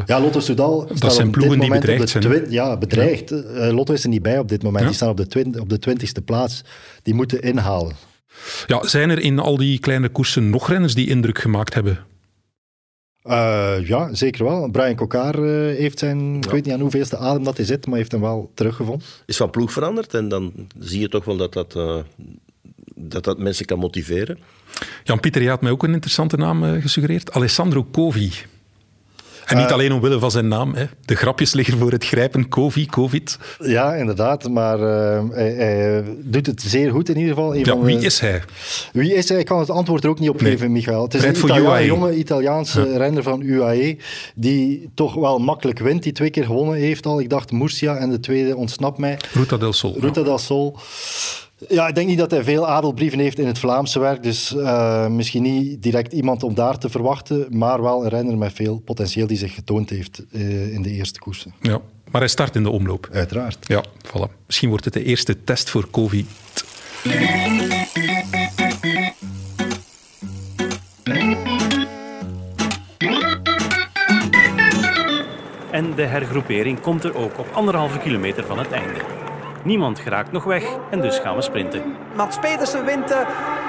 Ja, 0.06 0.22
Lotto 0.22 0.40
Soudal 0.40 0.90
staat 0.94 1.14
zijn 1.14 1.32
ploegen 1.32 1.60
die 1.60 1.70
bedreigd 1.70 2.10
zijn, 2.10 2.46
Ja, 2.50 2.78
bedreigd. 2.78 3.34
Lotto 3.72 3.94
is 3.94 4.04
er 4.04 4.10
niet 4.10 4.22
bij 4.22 4.40
op 4.40 4.50
dit 4.50 4.64
moment. 4.64 4.82
Ja. 4.82 4.88
Die 4.88 4.96
staan 4.96 5.10
op 5.10 5.18
de, 5.18 5.60
op 5.60 5.70
de 5.70 5.80
twintigste 5.80 6.22
plaats. 6.22 6.64
Die 7.04 7.14
moeten 7.14 7.42
inhalen. 7.42 7.94
Ja, 8.68 8.88
zijn 8.88 9.10
er 9.10 9.20
in 9.20 9.40
al 9.40 9.58
die 9.58 9.80
kleine 9.80 10.10
koersen 10.10 10.50
nog 10.50 10.70
renners 10.70 10.96
die 10.96 11.08
indruk 11.08 11.40
gemaakt 11.40 11.74
hebben? 11.74 12.00
Eh, 13.22 13.88
ja, 13.88 14.14
zeker 14.14 14.44
wel. 14.44 14.70
Brian 14.72 14.96
Kokar 14.96 15.36
eh, 15.36 15.78
heeft 15.78 16.00
zijn, 16.00 16.36
ik 16.36 16.50
weet 16.50 16.66
niet 16.66 16.74
aan 16.74 16.80
hoeveelste 16.80 17.18
adem 17.18 17.44
dat 17.44 17.58
hij 17.58 17.66
zit, 17.66 17.88
maar 17.88 17.98
heeft 17.98 18.12
hem 18.12 18.22
wel 18.22 18.52
teruggevonden. 18.54 19.08
Is 19.26 19.38
van 19.38 19.50
ploeg 19.50 19.72
veranderd 19.72 20.14
en 20.14 20.28
dan 20.28 20.54
zie 20.80 21.00
je 21.00 21.10
toch 21.10 21.26
wel 21.26 21.38
dat 21.38 21.54
dat, 21.54 21.76
eh, 21.76 21.98
dat, 22.96 23.24
dat 23.24 23.38
mensen 23.38 23.66
kan 23.66 23.80
motiveren. 23.80 24.40
Jan-Pieter, 25.04 25.42
je 25.42 25.50
had 25.50 25.62
mij 25.62 25.72
ook 25.72 25.84
een 25.84 25.94
interessante 25.94 26.38
naam 26.38 26.64
eh, 26.64 26.82
gesuggereerd. 26.82 27.32
Alessandro 27.32 27.88
Covi. 27.92 28.32
En 29.46 29.58
niet 29.58 29.66
Eh, 29.66 29.72
alleen 29.72 29.92
omwille 29.94 30.20
van 30.20 30.32
zijn 30.32 30.48
naam. 30.48 30.74
Hè. 30.76 30.86
De 31.06 31.16
grapjes 31.16 31.54
liggen 31.54 31.78
voor 31.78 31.92
het 31.92 32.06
grijpen. 32.06 32.50
Covi, 32.50 32.86
Covid. 32.86 33.38
Ja, 33.60 33.94
inderdaad. 33.94 34.50
Maar 34.50 34.80
eh, 34.80 35.24
hij, 35.32 35.52
hij 35.54 36.04
doet 36.24 36.46
het 36.46 36.62
zeer 36.62 36.92
goed 36.92 37.10
in 37.10 37.18
ieder 37.18 37.34
geval. 37.34 37.54
Een 37.54 37.60
Ja, 37.60 37.66
van 37.66 37.80
de- 37.80 37.86
wie 37.86 38.00
is 38.00 38.20
hij? 38.20 38.44
Wie 38.94 39.14
is 39.14 39.30
hij? 39.30 39.40
Ik 39.40 39.46
kan 39.46 39.60
het 39.60 39.70
antwoord 39.70 40.04
er 40.04 40.10
ook 40.10 40.20
niet 40.20 40.30
op 40.30 40.42
Nee. 40.42 40.52
geven, 40.52 40.72
Michael. 40.72 41.04
Het 41.04 41.14
is 41.14 41.24
een 41.24 41.56
UAE. 41.58 41.86
jonge 41.86 42.16
Italiaanse 42.16 42.98
renner 42.98 43.24
van 43.24 43.42
UAE, 43.42 43.98
die 44.36 44.90
toch 44.94 45.14
wel 45.14 45.40
makkelijk 45.40 45.80
wint, 45.80 46.04
die 46.04 46.12
twee 46.12 46.30
keer 46.30 46.46
gewonnen 46.46 46.76
heeft 46.76 47.06
al. 47.06 47.20
Ik 47.20 47.30
dacht 47.30 47.52
Murcia 47.52 47.96
en 47.98 48.10
de 48.10 48.20
tweede 48.20 48.56
ontsnapt 48.56 48.98
mij. 48.98 49.18
Ruta 49.34 49.58
del 49.58 49.74
Sol. 49.74 49.96
Ruta 50.00 50.24
del 50.24 50.38
Sol. 50.38 50.78
Ja, 50.78 50.82
ik 51.58 51.96
denk 51.96 52.08
niet 52.08 52.18
dat 52.18 52.32
hij 52.32 52.44
veel 52.44 52.68
adelbrieven 52.68 53.20
heeft 53.20 53.40
in 53.40 53.48
het 53.48 53.60
Vlaamse 53.60 54.00
werk, 54.00 54.24
dus 54.24 54.56
eh, 54.56 55.08
misschien 55.08 55.44
niet 55.44 55.84
direct 55.84 56.14
iemand 56.14 56.44
om 56.44 56.54
daar 56.54 56.78
te 56.78 56.90
verwachten, 56.90 57.48
maar 57.50 57.82
wel 57.82 58.04
een 58.04 58.10
renner 58.10 58.38
met 58.38 58.54
veel 58.54 58.80
potentieel 58.80 59.28
die 59.28 59.38
zich 59.38 59.54
getoond 59.54 59.90
heeft 59.90 60.24
eh, 60.32 60.74
in 60.74 60.82
de 60.82 60.90
eerste 60.90 61.20
koersen. 61.20 61.54
Ja. 61.62 61.82
Maar 62.12 62.22
hij 62.22 62.30
start 62.30 62.56
in 62.56 62.64
de 62.64 62.70
omloop. 62.70 63.10
Uiteraard. 63.12 63.68
Ja, 63.68 63.84
voilà. 64.08 64.46
Misschien 64.46 64.70
wordt 64.70 64.86
het 64.86 64.94
de 64.94 65.04
eerste 65.04 65.44
test 65.44 65.70
voor 65.70 65.90
Covid. 65.92 66.28
En 75.72 75.96
de 75.96 76.06
hergroepering 76.06 76.80
komt 76.82 77.04
er 77.04 77.16
ook 77.16 77.40
op 77.40 77.48
anderhalve 77.54 78.00
kilometer 78.00 78.46
van 78.46 78.60
het 78.60 78.72
einde. 78.72 79.25
Niemand 79.66 80.00
geraakt 80.00 80.32
nog 80.32 80.44
weg 80.44 80.64
en 80.92 81.02
dus 81.02 81.20
gaan 81.20 81.36
we 81.36 81.42
sprinten. 81.42 81.82
Mats 82.16 82.40
Pedersen 82.40 82.86
wint 82.86 83.12
uh, 83.12 83.18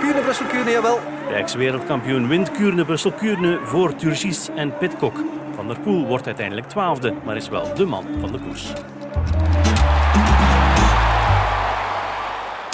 Kuurne, 0.00 0.20
Brussel, 0.20 0.46
Kuurne, 0.46 0.70
jawel. 0.70 1.00
De 1.28 1.34
ex-wereldkampioen 1.34 2.28
wint 2.28 2.50
Kuurne, 2.50 2.84
Brussel, 2.84 3.12
Kuurne 3.12 3.58
voor 3.64 3.94
Turgis 3.94 4.48
en 4.56 4.76
Pitcock. 4.78 5.16
Van 5.54 5.66
der 5.66 5.80
Poel 5.80 6.06
wordt 6.06 6.26
uiteindelijk 6.26 6.68
twaalfde, 6.68 7.14
maar 7.24 7.36
is 7.36 7.48
wel 7.48 7.74
de 7.74 7.84
man 7.84 8.04
van 8.20 8.32
de 8.32 8.38
koers. 8.38 8.72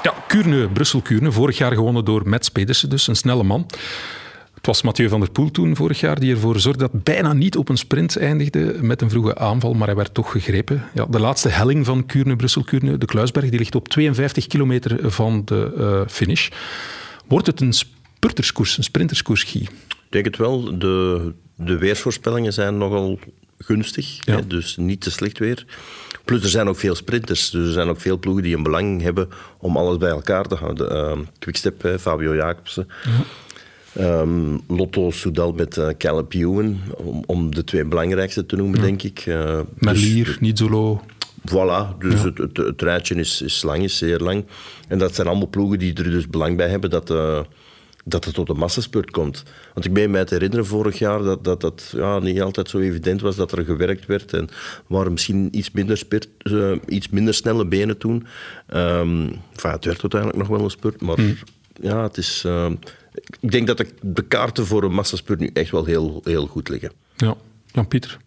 Ja, 0.03 0.13
Kuurne, 0.27 0.69
Brussel-Kuurne. 0.69 1.33
Vorig 1.33 1.59
jaar 1.59 1.73
gewonnen 1.73 2.05
door 2.05 2.29
Mats 2.29 2.49
Pedersen, 2.49 2.91
dus 2.91 3.07
een 3.07 3.17
snelle 3.17 3.43
man. 3.43 3.67
Het 4.63 4.71
was 4.71 4.83
Mathieu 4.83 5.09
van 5.09 5.21
der 5.21 5.31
Poel 5.31 5.51
toen 5.51 5.77
vorig 5.77 6.01
jaar 6.01 6.21
die 6.21 6.33
ervoor 6.33 6.61
zorgde 6.61 6.89
dat 6.91 7.03
bijna 7.03 7.33
niet 7.33 7.57
op 7.57 7.69
een 7.69 7.77
sprint 7.77 8.17
eindigde 8.17 8.77
met 8.81 9.03
een 9.03 9.11
vroege 9.11 9.37
aanval, 9.39 9.75
maar 9.75 9.87
hij 9.87 9.97
werd 9.97 10.15
toch 10.15 10.31
gegrepen. 10.31 10.85
Ja, 10.95 11.05
de 11.07 11.21
laatste 11.21 11.49
helling 11.49 11.87
van 11.87 12.07
Kuurne, 12.07 12.37
Brussel-Kuurne, 12.37 12.99
de 12.99 13.07
Kluisberg, 13.07 13.49
die 13.51 13.59
ligt 13.59 13.75
op 13.75 13.89
52 13.89 14.47
kilometer 14.47 15.11
van 15.11 15.43
de 15.45 15.73
eh, 15.77 16.01
finish. 16.09 16.49
Wordt 17.27 17.47
het 17.47 17.61
een 17.61 17.73
spurterskoers, 17.73 18.77
een 18.79 18.85
sprinterskoers, 18.85 19.43
Guy? 19.43 19.63
Ik 19.63 19.71
denk 20.09 20.25
het 20.25 20.37
wel. 20.37 20.79
De, 20.79 21.33
de 21.57 21.79
weersvoorspellingen 21.79 22.53
zijn 22.53 22.79
nogal 22.79 23.19
gunstig, 23.59 24.17
Ja. 24.25 24.35
hè, 24.35 24.47
dus 24.47 24.77
niet 24.77 25.01
te 25.01 25.11
slecht 25.11 25.39
weer. 25.39 25.65
Plus 26.25 26.43
er 26.43 26.49
zijn 26.49 26.69
ook 26.69 26.77
veel 26.77 26.95
sprinters, 26.95 27.51
dus 27.51 27.67
er 27.67 27.73
zijn 27.73 27.89
ook 27.89 28.01
veel 28.01 28.19
ploegen 28.19 28.43
die 28.43 28.57
een 28.57 28.63
belang 28.63 29.03
hebben 29.03 29.29
om 29.59 29.77
alles 29.77 29.97
bij 29.97 30.11
elkaar 30.11 30.45
te 30.47 30.55
houden. 30.55 30.93
Uh, 30.93 31.27
Quickstep, 31.39 31.83
hè, 31.83 31.99
Fabio 31.99 32.35
Jacobsen. 32.35 32.89
Ehm, 33.95 34.57
Lotto 34.69 35.11
Soudal 35.11 35.53
met 35.53 35.77
uh, 35.77 35.89
Caleb 35.99 36.33
Ewan, 36.35 36.79
om, 36.97 37.23
om 37.27 37.55
de 37.55 37.65
twee 37.65 37.85
belangrijkste 37.85 38.47
te 38.47 38.57
noemen, 38.57 38.79
Ja. 38.79 38.85
denk 38.85 39.03
ik. 39.03 39.27
Uh, 39.27 39.61
Merlier, 39.79 40.37
Nizzolo. 40.41 41.01
Voilà, 41.49 41.99
dus 41.99 42.21
Ja. 42.21 42.25
het, 42.25 42.39
het, 42.39 42.57
het 42.57 42.83
rijtje 42.83 43.15
is, 43.15 43.43
is 43.43 43.63
lang, 43.63 43.83
is 43.83 43.99
zeer 43.99 44.19
lang. 44.19 44.45
En 44.89 44.99
dat 44.99 45.15
zijn 45.15 45.27
allemaal 45.27 45.49
ploegen 45.49 45.79
die 45.79 45.95
er 45.95 46.11
dus 46.11 46.29
belang 46.29 46.57
bij 46.57 46.69
hebben 46.69 46.91
dat, 46.91 47.11
eh, 47.11 47.41
dat 48.05 48.25
het 48.25 48.35
tot 48.35 48.49
een 48.49 48.57
massaspurt 48.57 49.11
komt. 49.11 49.43
Want 49.75 49.87
ik 49.87 49.93
meen 49.93 50.11
mij 50.11 50.25
te 50.25 50.35
herinneren 50.35 50.67
vorig 50.67 50.99
jaar 50.99 51.23
dat 51.23 51.45
dat, 51.45 51.61
dat 51.61 51.93
ja, 51.97 52.19
niet 52.19 52.41
altijd 52.43 52.69
zo 52.69 52.79
evident 52.79 53.21
was 53.21 53.37
dat 53.37 53.53
er 53.53 53.65
gewerkt 53.65 54.07
werd. 54.07 54.33
En 54.33 54.49
waren 54.87 55.13
misschien 55.13 55.49
iets 55.59 55.71
minder, 55.71 55.97
spurt, 55.97 56.29
eh, 56.39 56.73
iets 56.87 57.09
minder 57.09 57.35
snelle 57.35 57.67
benen 57.67 57.99
toen. 57.99 58.27
Enfin, 58.67 59.41
het 59.53 59.85
werd 59.85 60.01
uiteindelijk 60.03 60.37
nog 60.39 60.49
wel 60.49 60.61
een 60.65 60.71
spurt, 60.71 61.01
maar 61.01 61.17
Hmm. 61.17 61.37
ja, 61.81 62.03
het 62.03 62.17
is... 62.17 62.45
ik 63.41 63.51
denk 63.51 63.67
dat 63.67 63.77
de, 63.77 63.87
de 64.01 64.23
kaarten 64.23 64.67
voor 64.67 64.83
een 64.83 64.93
massaspurt 64.93 65.41
nu 65.41 65.51
echt 65.53 65.71
wel 65.71 65.85
heel, 65.85 66.21
heel 66.25 66.47
goed 66.47 66.69
liggen. 66.69 66.93
Ja, 67.17 67.35
Jan-Pieter. 67.67 68.19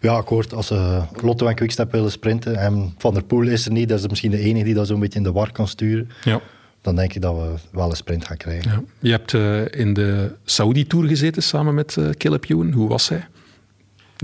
Ja, 0.00 0.12
akkoord. 0.12 0.54
Als 0.54 0.70
uh, 0.70 1.02
Lotto 1.22 1.46
en 1.46 1.54
Quickstep 1.54 1.92
willen 1.92 2.10
sprinten 2.10 2.56
en 2.56 2.94
Van 2.98 3.14
der 3.14 3.22
Poel 3.22 3.46
is 3.46 3.66
er 3.66 3.72
niet, 3.72 3.88
dat 3.88 3.98
is 3.98 4.06
misschien 4.08 4.30
de 4.30 4.38
enige 4.38 4.64
die 4.64 4.74
dat 4.74 4.86
zo'n 4.86 5.00
beetje 5.00 5.18
in 5.18 5.24
de 5.24 5.32
war 5.32 5.52
kan 5.52 5.68
sturen. 5.68 6.10
Ja. 6.24 6.40
Dan 6.80 6.96
denk 6.96 7.14
ik 7.14 7.22
dat 7.22 7.34
we 7.34 7.54
wel 7.72 7.90
een 7.90 7.96
sprint 7.96 8.26
gaan 8.26 8.36
krijgen. 8.36 8.70
Ja. 8.70 8.82
Je 8.98 9.10
hebt 9.10 9.32
uh, 9.32 9.60
in 9.70 9.94
de 9.94 10.32
Saudi-tour 10.44 11.06
gezeten 11.06 11.42
samen 11.42 11.74
met 11.74 11.96
uh, 11.98 12.10
Caleb 12.10 12.44
Ewan. 12.48 12.72
Hoe 12.72 12.88
was 12.88 13.08
hij? 13.08 13.26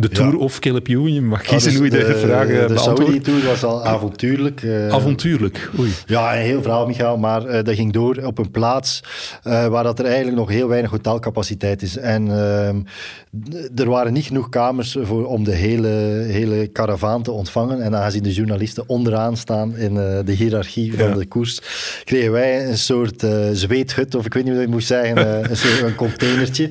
De 0.00 0.08
Tour 0.08 0.32
ja. 0.32 0.38
of 0.38 0.58
Caleb 0.58 0.88
Ewan? 0.88 1.12
Je 1.12 1.20
mag 1.20 1.42
kiezen 1.42 1.68
dus 1.70 1.78
hoe 1.78 1.84
je 1.84 1.90
de, 1.90 2.06
de 2.06 2.18
vraag 2.18 2.46
De 2.46 2.52
beantwoordt. 2.52 2.80
Saudi-tour 2.82 3.44
was 3.44 3.64
al 3.64 3.84
avontuurlijk. 3.84 4.62
Uh, 4.62 4.88
avontuurlijk, 4.88 5.70
oei. 5.78 5.90
Ja, 6.06 6.36
een 6.36 6.42
heel 6.42 6.62
verhaal, 6.62 6.86
Michael. 6.86 7.16
Maar 7.18 7.46
uh, 7.46 7.52
dat 7.52 7.74
ging 7.74 7.92
door 7.92 8.16
op 8.16 8.38
een 8.38 8.50
plaats 8.50 9.00
uh, 9.44 9.66
waar 9.66 9.84
dat 9.84 9.98
er 9.98 10.04
eigenlijk 10.04 10.36
nog 10.36 10.48
heel 10.48 10.68
weinig 10.68 10.90
hotelcapaciteit 10.90 11.82
is. 11.82 11.96
En 11.96 12.30
ehm, 12.30 12.80
er 13.74 13.88
waren 13.88 14.12
niet 14.12 14.24
genoeg 14.24 14.48
kamers 14.48 14.96
voor, 15.02 15.26
om 15.26 15.44
de 15.44 15.54
hele, 15.54 15.88
hele 16.28 16.66
karavaan 16.66 17.22
te 17.22 17.30
ontvangen. 17.30 17.80
En 17.80 17.96
aangezien 17.96 18.22
de 18.22 18.32
journalisten 18.32 18.84
onderaan 18.86 19.36
staan 19.36 19.76
in 19.76 19.94
de 20.24 20.32
hiërarchie 20.32 20.96
van 20.96 21.08
Ja. 21.08 21.14
de 21.14 21.26
koers, 21.26 21.60
kregen 22.04 22.32
wij 22.32 22.68
een 22.68 22.78
soort 22.78 23.26
zweethut, 23.52 24.14
of 24.14 24.26
ik 24.26 24.34
weet 24.34 24.44
niet 24.44 24.52
hoe 24.52 24.62
ik 24.62 24.68
moet 24.68 24.84
zeggen, 24.84 25.50
een, 25.50 25.56
soort, 25.56 25.82
een 25.82 25.94
containertje 26.06 26.70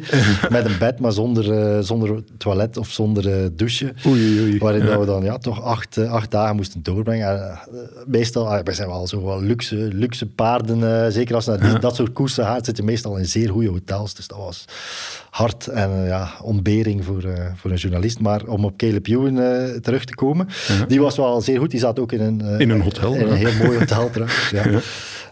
met 0.50 0.66
een 0.66 0.78
bed, 0.80 1.00
maar 1.00 1.12
zonder, 1.12 1.84
zonder 1.84 2.24
toilet 2.38 2.78
of 2.78 2.90
zonder 2.90 3.13
uh, 3.22 3.36
douche. 3.54 3.94
Oei, 4.08 4.42
oei. 4.42 4.58
Waarin 4.58 4.86
Ja. 4.86 5.00
we 5.00 5.06
dan 5.06 5.24
ja, 5.24 5.38
toch 5.38 5.62
acht, 5.64 5.98
uh, 5.98 6.12
acht 6.12 6.32
dagen 6.32 6.56
moesten 6.56 6.84
doorbrengen. 6.84 7.36
Uh, 7.36 7.80
meestal, 8.06 8.46
uh, 8.58 8.60
wij 8.64 8.74
zijn 8.74 8.88
wel 8.88 9.08
zo 9.08 9.24
wel 9.26 9.42
luxe, 9.42 9.76
luxe 9.76 10.26
paarden. 10.26 10.80
uh, 10.80 11.06
zeker 11.10 11.36
als 11.36 11.46
je 11.46 11.52
naar 11.52 11.70
die, 11.72 11.80
dat 11.80 11.96
soort 11.96 12.14
koersen 12.14 12.46
gaat, 12.46 12.66
zit 12.66 12.78
je 12.78 12.84
meestal 12.84 13.18
in 13.18 13.26
zeer 13.26 13.50
goede 13.50 13.70
hotels. 13.70 14.14
Dus 14.14 14.28
dat 14.28 14.38
was 14.38 14.66
hard 15.30 15.68
en 15.68 15.90
ja, 16.06 16.30
ontbering 16.42 17.06
voor, 17.06 17.24
voor 17.56 17.72
een 17.72 17.78
journalist. 17.78 18.20
Maar 18.20 18.44
om 18.46 18.66
op 18.66 18.78
Caleb 18.78 19.08
Ewan 19.08 19.36
terug 19.82 20.06
te 20.06 20.16
komen, 20.16 20.48
die 20.88 21.02
was 21.02 21.16
wel 21.18 21.42
zeer 21.42 21.60
goed. 21.60 21.72
Die 21.72 21.80
zat 21.80 22.00
ook 22.00 22.12
in 22.12 22.22
een, 22.22 22.60
In 22.60 22.70
een 22.70 22.82
hotel, 22.82 23.14
In 23.16 23.28
een 23.28 23.34
heel 23.38 23.66
mooi 23.66 23.78
hotel 23.80 24.10
trouwens. 24.10 24.50
Ja. 24.50 24.64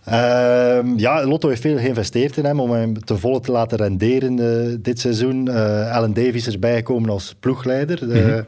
Ja. 0.06 0.78
Ehm, 0.78 0.98
ja, 0.98 1.26
Lotto 1.26 1.50
heeft 1.50 1.62
veel 1.62 1.78
geïnvesteerd 1.78 2.38
in 2.38 2.46
hem 2.46 2.60
om 2.60 2.72
hem 2.72 3.04
te 3.04 3.18
volle 3.18 3.40
te 3.40 3.52
laten 3.52 3.78
renderen 3.78 4.40
eh, 4.40 4.76
dit 4.80 5.00
seizoen. 5.00 5.48
Uh, 5.48 5.96
Alan 5.96 6.14
Davies 6.14 6.48
is 6.48 6.60
bijgekomen 6.60 7.10
als 7.10 7.36
ploegleider. 7.40 8.00
Mm 8.06 8.12
-hmm. 8.12 8.46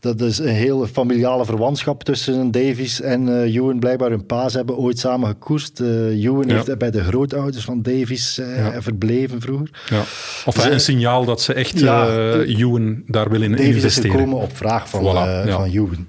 Dat 0.00 0.20
is 0.20 0.38
een 0.38 0.46
heel 0.46 0.86
familiale 0.86 1.44
verwantschap 1.44 2.04
tussen 2.04 2.50
Davies 2.50 3.00
en 3.00 3.28
uh, 3.28 3.54
Ewan. 3.54 3.78
Blijkbaar 3.78 4.10
hun 4.10 4.26
paas 4.26 4.54
hebben 4.54 4.76
ooit 4.76 4.98
samen 4.98 5.28
gekoerst. 5.28 5.80
Ewan 5.80 6.48
ja. 6.48 6.54
heeft 6.54 6.78
bij 6.78 6.90
de 6.90 7.04
grootouders 7.04 7.64
van 7.64 7.82
Davies 7.82 8.36
ja. 8.36 8.82
verbleven 8.82 9.40
vroeger. 9.40 9.70
Ja. 9.88 10.00
Of 10.44 10.54
dus, 10.54 10.64
een 10.64 10.80
signaal 10.80 11.24
dat 11.24 11.40
ze 11.40 11.54
echt 11.54 11.82
Ewan 11.82 13.02
daar 13.06 13.30
willen 13.30 13.50
Davies 13.50 13.66
investeren. 13.66 13.72
Davies 13.72 13.84
is 13.84 14.10
gekomen 14.10 14.38
op 14.38 14.56
vraag 14.56 14.88
van, 14.88 15.02
voilà. 15.02 15.50
van 15.50 15.64
Ewan. 15.64 16.06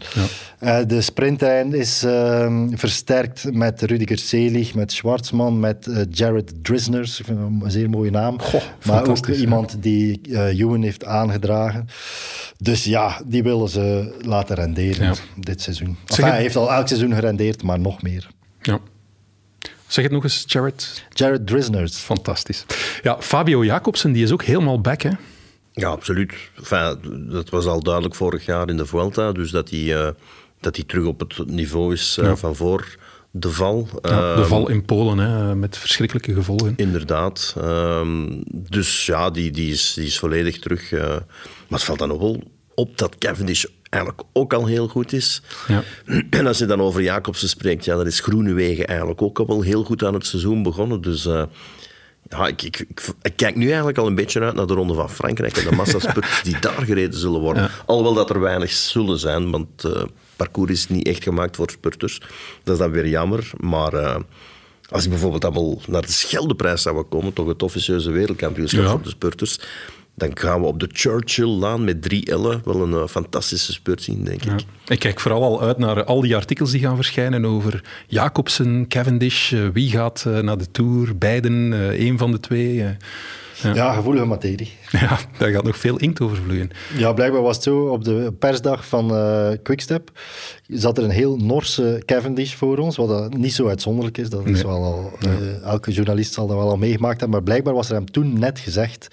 de 0.87 1.01
sprintlijn 1.01 1.73
is 1.73 2.03
ehm, 2.03 2.69
versterkt 2.75 3.53
met 3.53 3.81
Rudiger 3.81 4.17
Selig, 4.17 4.73
met 4.73 4.91
Schwarzman, 4.91 5.59
met 5.59 5.87
uh, 5.87 5.97
Jared 6.09 6.53
Drisners. 6.63 7.19
Ik 7.19 7.25
vind 7.25 7.37
hem 7.37 7.61
een 7.61 7.71
zeer 7.71 7.89
mooie 7.89 8.11
naam. 8.11 8.41
Goh, 8.41 8.61
maar 8.85 9.07
ook 9.07 9.27
iemand 9.27 9.75
die 9.79 10.21
uh, 10.29 10.59
Ewan 10.59 10.81
heeft 10.81 11.05
aangedragen. 11.05 11.87
Dus 12.57 12.83
ja, 12.83 13.21
die 13.25 13.43
willen 13.43 13.69
ze 13.69 13.80
laten 14.21 14.55
renderen 14.55 15.05
ja. 15.05 15.13
dit 15.35 15.61
seizoen. 15.61 15.97
Enfin, 16.05 16.25
hij 16.25 16.41
heeft 16.41 16.55
al 16.55 16.71
elk 16.71 16.87
seizoen 16.87 17.13
gerendeerd, 17.13 17.63
maar 17.63 17.79
nog 17.79 18.01
meer. 18.01 18.27
Ja. 18.61 18.79
Zeg 19.87 20.03
het 20.03 20.13
nog 20.13 20.23
eens, 20.23 20.43
Jared. 20.47 21.05
Jared 21.09 21.47
Drisners. 21.47 21.97
Fantastisch. 21.97 22.65
Ja, 23.01 23.17
Fabio 23.19 23.65
Jacobsen, 23.65 24.11
die 24.11 24.23
is 24.23 24.31
ook 24.31 24.43
helemaal 24.43 24.81
back, 24.81 25.01
hè? 25.01 25.11
Ja, 25.71 25.89
absoluut. 25.89 26.33
Enfin, 26.57 27.27
dat 27.29 27.49
was 27.49 27.65
al 27.65 27.83
duidelijk 27.83 28.15
vorig 28.15 28.45
jaar 28.45 28.69
in 28.69 28.77
de 28.77 28.85
Vuelta, 28.85 29.31
dus 29.31 29.51
dat 29.51 29.69
hij, 29.69 29.79
uh, 29.79 30.09
dat 30.59 30.75
hij 30.75 30.85
terug 30.85 31.05
op 31.05 31.19
het 31.19 31.47
niveau 31.47 31.93
is 31.93 32.17
uh, 32.19 32.25
ja. 32.25 32.35
van 32.35 32.55
voor 32.55 32.97
de 33.31 33.49
val. 33.49 33.87
Ja, 34.01 34.35
de 34.35 34.45
val 34.45 34.69
in 34.69 34.85
Polen, 34.85 35.17
hè, 35.17 35.55
met 35.55 35.77
verschrikkelijke 35.77 36.33
gevolgen. 36.33 36.73
Inderdaad. 36.75 37.55
Um, 37.57 38.43
dus 38.47 39.05
ja, 39.05 39.29
die, 39.29 39.51
die, 39.51 39.71
is, 39.71 39.93
die 39.93 40.05
is 40.05 40.19
volledig 40.19 40.59
terug. 40.59 40.91
Uh, 40.91 41.01
maar 41.01 41.79
het 41.79 41.83
valt 41.83 41.99
dan 41.99 42.07
nog 42.07 42.19
wel 42.19 42.43
op 42.81 42.97
dat 42.97 43.17
Cavendish 43.17 43.65
eigenlijk 43.89 44.23
ook 44.33 44.53
al 44.53 44.65
heel 44.65 44.87
goed 44.87 45.13
is. 45.13 45.41
Ja. 45.67 45.83
En 46.29 46.47
als 46.47 46.57
je 46.57 46.65
dan 46.65 46.81
over 46.81 47.01
Jacobsen 47.01 47.49
spreekt, 47.49 47.85
ja, 47.85 47.95
dan 47.95 48.05
is 48.05 48.19
Groenewegen 48.19 48.87
eigenlijk 48.87 49.21
ook 49.21 49.39
al 49.39 49.47
wel 49.47 49.61
heel 49.61 49.83
goed 49.83 50.03
aan 50.03 50.13
het 50.13 50.25
seizoen 50.25 50.63
begonnen. 50.63 51.01
Dus 51.01 51.25
uh, 51.25 51.43
ja, 52.29 52.47
ik, 52.47 52.61
ik, 52.61 52.79
ik, 52.79 53.01
ik, 53.21 53.35
kijk 53.35 53.55
nu 53.55 53.67
eigenlijk 53.67 53.97
al 53.97 54.07
een 54.07 54.15
beetje 54.15 54.39
uit 54.39 54.55
naar 54.55 54.67
de 54.67 54.73
Ronde 54.73 54.93
van 54.93 55.09
Frankrijk 55.09 55.57
en 55.57 55.69
de 55.69 55.75
massaspurts 55.75 56.43
die 56.47 56.59
daar 56.59 56.81
gereden 56.85 57.19
zullen 57.19 57.41
worden. 57.41 57.63
Ja. 57.63 57.69
Alhoewel 57.85 58.13
dat 58.13 58.29
er 58.29 58.39
weinig 58.39 58.71
zullen 58.71 59.19
zijn, 59.19 59.51
want 59.51 59.83
uh, 59.85 60.03
parcours 60.35 60.71
is 60.71 60.89
niet 60.89 61.07
echt 61.07 61.23
gemaakt 61.23 61.55
voor 61.55 61.69
spurters. 61.69 62.21
Dat 62.63 62.73
is 62.73 62.79
dan 62.79 62.91
weer 62.91 63.07
jammer, 63.07 63.51
maar... 63.57 63.93
Uh, 63.93 64.15
als 64.89 65.03
je 65.03 65.09
bijvoorbeeld 65.09 65.45
allemaal 65.45 65.81
naar 65.87 66.01
de 66.01 66.11
Scheldeprijs 66.11 66.81
zou 66.81 67.03
komen, 67.03 67.33
toch 67.33 67.47
het 67.47 67.63
officieuze 67.63 68.11
wereldkampioenschap 68.11 68.83
ja. 68.83 68.89
voor 68.89 69.01
de 69.01 69.09
spurters, 69.09 69.59
dan 70.15 70.37
gaan 70.37 70.61
we 70.61 70.67
op 70.67 70.79
de 70.79 70.89
Churchill-laan 70.91 71.83
met 71.83 72.01
drie 72.01 72.37
L'en 72.37 72.61
wel 72.63 72.81
een 72.81 72.91
uh, 72.91 73.07
fantastische 73.07 73.71
spurt 73.71 74.01
zien, 74.01 74.23
denk 74.23 74.43
ik. 74.43 74.65
Ik 74.87 74.99
kijk 74.99 75.19
vooral 75.19 75.43
al 75.43 75.61
uit 75.61 75.77
naar 75.77 76.03
al 76.03 76.21
die 76.21 76.35
artikels 76.35 76.71
die 76.71 76.81
gaan 76.81 76.95
verschijnen 76.95 77.45
over 77.45 77.83
Jacobsen, 78.07 78.87
Cavendish, 78.87 79.51
uh, 79.51 79.67
wie 79.73 79.89
gaat 79.89 80.25
naar 80.41 80.57
de 80.57 80.71
Tour, 80.71 81.17
beiden, 81.17 81.71
een 82.01 82.17
van 82.17 82.31
de 82.31 82.39
twee. 82.39 82.85
Ja. 83.63 83.73
ja, 83.73 83.93
gevoelige 83.93 84.25
materie. 84.25 84.71
Ja, 85.01 85.19
daar 85.37 85.51
gaat 85.51 85.63
nog 85.63 85.77
veel 85.77 85.97
inkt 85.97 86.21
over 86.21 86.37
vloeien. 86.37 86.69
Ja, 86.97 87.13
blijkbaar 87.13 87.41
was 87.41 87.55
het 87.55 87.63
zo, 87.63 87.79
op 87.79 88.03
de 88.03 88.33
persdag 88.39 88.87
van 88.87 89.11
uh, 89.11 89.49
Quickstep 89.63 90.11
zat 90.67 90.97
er 90.97 91.03
een 91.03 91.09
heel 91.09 91.37
Norse 91.37 92.01
Cavendish 92.05 92.53
voor 92.53 92.77
ons, 92.77 92.95
wat 92.95 93.07
dat 93.07 93.37
niet 93.37 93.53
zo 93.53 93.67
uitzonderlijk 93.67 94.17
is. 94.17 94.29
Dat 94.29 94.45
is 94.45 94.61
wel 94.61 94.83
al, 94.83 95.11
uh, 95.25 95.63
elke 95.63 95.91
journalist 95.91 96.33
zal 96.33 96.47
dat 96.47 96.57
wel 96.57 96.69
al 96.69 96.77
meegemaakt 96.77 97.19
hebben, 97.19 97.37
maar 97.37 97.43
blijkbaar 97.43 97.73
was 97.73 97.89
er 97.89 97.95
hem 97.95 98.11
toen 98.11 98.39
net 98.39 98.59
gezegd 98.59 99.07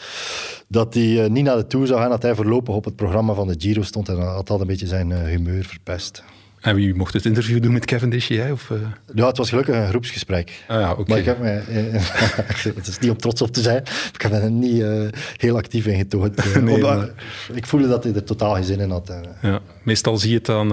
dat 0.68 0.94
hij 0.94 1.02
uh, 1.02 1.26
niet 1.26 1.44
naar 1.44 1.56
de 1.56 1.66
Tour 1.66 1.86
zou 1.86 2.00
gaan, 2.00 2.10
dat 2.10 2.22
hij 2.22 2.34
voorlopig 2.34 2.74
op 2.74 2.84
het 2.84 2.96
programma 2.96 3.34
van 3.34 3.48
de 3.48 3.54
Giro 3.58 3.82
stond 3.82 4.08
en 4.08 4.18
had 4.20 4.46
dat 4.46 4.60
een 4.60 4.66
beetje 4.66 4.86
zijn 4.86 5.26
humeur 5.26 5.64
verpest. 5.64 6.22
En 6.60 6.74
wie 6.74 6.94
mocht 6.94 7.12
het 7.12 7.24
interview 7.24 7.62
doen 7.62 7.72
met 7.72 7.84
Cavendish, 7.84 8.28
jij? 8.28 8.52
Of, 8.52 8.70
uh... 8.70 8.78
Ja, 9.14 9.26
het 9.26 9.36
was 9.36 9.48
gelukkig 9.48 9.74
een 9.74 9.88
groepsgesprek. 9.88 10.64
Ah, 10.68 10.80
ja, 10.80 10.92
okay. 10.92 11.04
Maar 11.06 11.18
ik 11.18 11.24
heb 11.24 11.38
mij... 11.38 11.62
het 12.76 12.86
is 12.86 12.98
niet 12.98 13.10
om 13.10 13.16
trots 13.16 13.42
op 13.42 13.52
te 13.52 13.60
zijn. 13.60 13.82
Ik 14.14 14.22
heb 14.22 14.32
er 14.32 14.50
niet 14.50 14.80
uh, 14.80 15.08
heel 15.36 15.56
actief 15.56 15.86
in 15.86 15.96
getoond. 15.96 16.36
Nee, 16.68 16.78
maar... 16.78 17.08
Ik 17.52 17.66
voelde 17.66 17.88
dat 17.88 18.04
hij 18.04 18.14
er 18.14 18.24
totaal 18.24 18.54
geen 18.54 18.64
zin 18.64 18.80
in 18.80 18.90
had. 18.90 19.12
Ja, 19.42 19.60
meestal 19.82 20.16
zie 20.16 20.30
je 20.30 20.36
het 20.36 20.46
dan... 20.46 20.68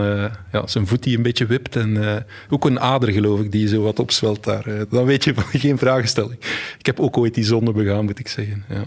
ja, 0.52 0.68
zijn 0.68 0.88
voet 0.88 1.04
die 1.04 1.18
een 1.18 1.24
beetje 1.24 1.46
wipt. 1.46 1.76
En 1.76 2.26
ook 2.50 2.66
een 2.66 2.80
ader, 2.80 3.12
geloof 3.12 3.40
ik, 3.40 3.52
die 3.52 3.68
zo 3.68 3.82
wat 3.82 4.00
opzwelt 4.00 4.44
daar. 4.44 4.66
dan 4.90 5.06
weet 5.06 5.24
je 5.24 5.34
van 5.34 5.44
geen 5.60 5.78
vragenstelling. 5.78 6.40
Ik 6.78 6.86
heb 6.86 7.00
ook 7.00 7.18
ooit 7.18 7.34
die 7.34 7.44
zonde 7.44 7.72
begaan, 7.72 8.06
moet 8.06 8.20
ik 8.20 8.28
zeggen. 8.28 8.64
Ja. 8.70 8.86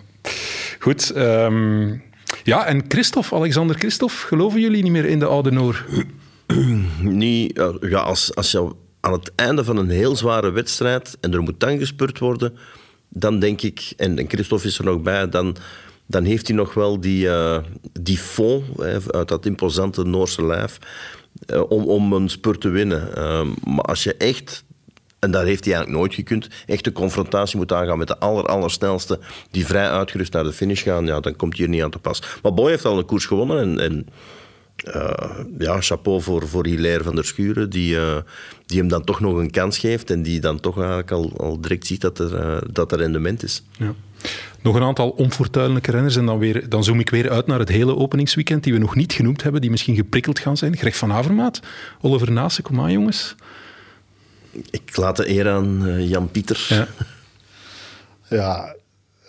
Goed. 0.78 1.16
Um... 1.16 2.02
ja, 2.42 2.66
en 2.66 2.84
Christophe, 2.88 3.34
Alexander 3.34 3.76
Christophe, 3.76 4.16
geloven 4.16 4.60
jullie 4.60 4.82
niet 4.82 4.92
meer 4.92 5.04
in 5.04 5.18
de 5.18 5.26
Oude 5.26 5.50
Noor? 5.50 5.84
niet, 7.00 7.60
ja, 7.80 7.98
als, 7.98 8.34
als 8.34 8.50
je 8.50 8.72
aan 9.00 9.12
het 9.12 9.32
einde 9.34 9.64
van 9.64 9.76
een 9.76 9.90
heel 9.90 10.16
zware 10.16 10.50
wedstrijd 10.50 11.16
en 11.20 11.32
er 11.32 11.42
moet 11.42 11.60
dan 11.60 11.78
gespurt 11.78 12.18
worden, 12.18 12.56
dan 13.08 13.38
denk 13.38 13.62
ik, 13.62 13.92
en, 13.96 14.18
en 14.18 14.28
Christophe 14.28 14.66
is 14.66 14.78
er 14.78 14.84
nog 14.84 15.02
bij, 15.02 15.28
dan, 15.28 15.56
dan 16.06 16.24
heeft 16.24 16.46
hij 16.46 16.56
nog 16.56 16.74
wel 16.74 17.00
die, 17.00 17.26
uh, 17.26 17.58
die 18.00 18.18
fond 18.18 18.64
hè, 18.76 18.98
uit 19.10 19.28
dat 19.28 19.46
imposante 19.46 20.04
Noorse 20.04 20.44
lijf 20.44 20.78
uh, 21.52 21.70
om, 21.70 21.84
om 21.84 22.12
een 22.12 22.28
spurt 22.28 22.60
te 22.60 22.68
winnen. 22.68 23.08
Uh, 23.16 23.46
maar 23.64 23.84
als 23.84 24.04
je 24.04 24.14
echt, 24.14 24.64
en 25.18 25.30
dat 25.30 25.42
heeft 25.42 25.64
hij 25.64 25.74
eigenlijk 25.74 26.02
nooit 26.02 26.14
gekund, 26.14 26.48
echt 26.66 26.84
de 26.84 26.92
confrontatie 26.92 27.58
moet 27.58 27.72
aangaan 27.72 27.98
met 27.98 28.08
de 28.08 28.18
aller, 28.18 28.44
allersnelste 28.44 29.18
die 29.50 29.66
vrij 29.66 29.90
uitgerust 29.90 30.32
naar 30.32 30.44
de 30.44 30.52
finish 30.52 30.82
gaan, 30.82 31.06
ja, 31.06 31.20
dan 31.20 31.36
komt 31.36 31.56
hij 31.56 31.66
hier 31.66 31.74
niet 31.74 31.84
aan 31.84 31.90
te 31.90 31.98
pas. 31.98 32.22
Maar 32.42 32.54
Boy 32.54 32.70
heeft 32.70 32.84
al 32.84 32.98
een 32.98 33.04
koers 33.04 33.26
gewonnen 33.26 33.58
en, 33.58 33.80
en 33.80 34.06
uh, 34.86 35.30
ja, 35.58 35.80
chapeau 35.80 36.22
voor, 36.22 36.48
voor 36.48 36.66
Hilaire 36.66 37.04
van 37.04 37.14
der 37.14 37.24
Schuren, 37.24 37.70
die, 37.70 37.94
uh, 37.94 38.16
die 38.66 38.78
hem 38.78 38.88
dan 38.88 39.04
toch 39.04 39.20
nog 39.20 39.36
een 39.36 39.50
kans 39.50 39.78
geeft 39.78 40.10
en 40.10 40.22
die 40.22 40.40
dan 40.40 40.60
toch 40.60 40.76
eigenlijk 40.76 41.10
al, 41.10 41.32
al 41.36 41.60
direct 41.60 41.86
ziet 41.86 42.00
dat 42.00 42.18
er, 42.18 42.32
uh, 42.32 42.56
dat 42.70 42.92
er 42.92 42.98
rendement 42.98 43.42
is. 43.42 43.62
Ja. 43.78 43.94
Nog 44.60 44.74
een 44.74 44.82
aantal 44.82 45.10
onfortuinlijke 45.10 45.90
renners 45.90 46.16
en 46.16 46.26
dan, 46.26 46.38
weer, 46.38 46.68
dan 46.68 46.84
zoom 46.84 47.00
ik 47.00 47.10
weer 47.10 47.30
uit 47.30 47.46
naar 47.46 47.58
het 47.58 47.68
hele 47.68 47.96
openingsweekend 47.96 48.64
die 48.64 48.72
we 48.72 48.78
nog 48.78 48.94
niet 48.94 49.12
genoemd 49.12 49.42
hebben, 49.42 49.60
die 49.60 49.70
misschien 49.70 49.96
geprikkeld 49.96 50.38
gaan 50.38 50.56
zijn. 50.56 50.76
Greg 50.76 50.96
van 50.96 51.12
Avermaat, 51.12 51.60
Oliver 52.00 52.32
Nase, 52.32 52.62
kom 52.62 52.80
aan 52.80 52.92
jongens. 52.92 53.34
Ik 54.70 54.96
laat 54.96 55.16
de 55.16 55.28
eer 55.28 55.48
aan 55.48 56.02
Jan 56.08 56.30
Pieter. 56.30 56.66
Ja, 56.68 56.88
ja 58.36 58.76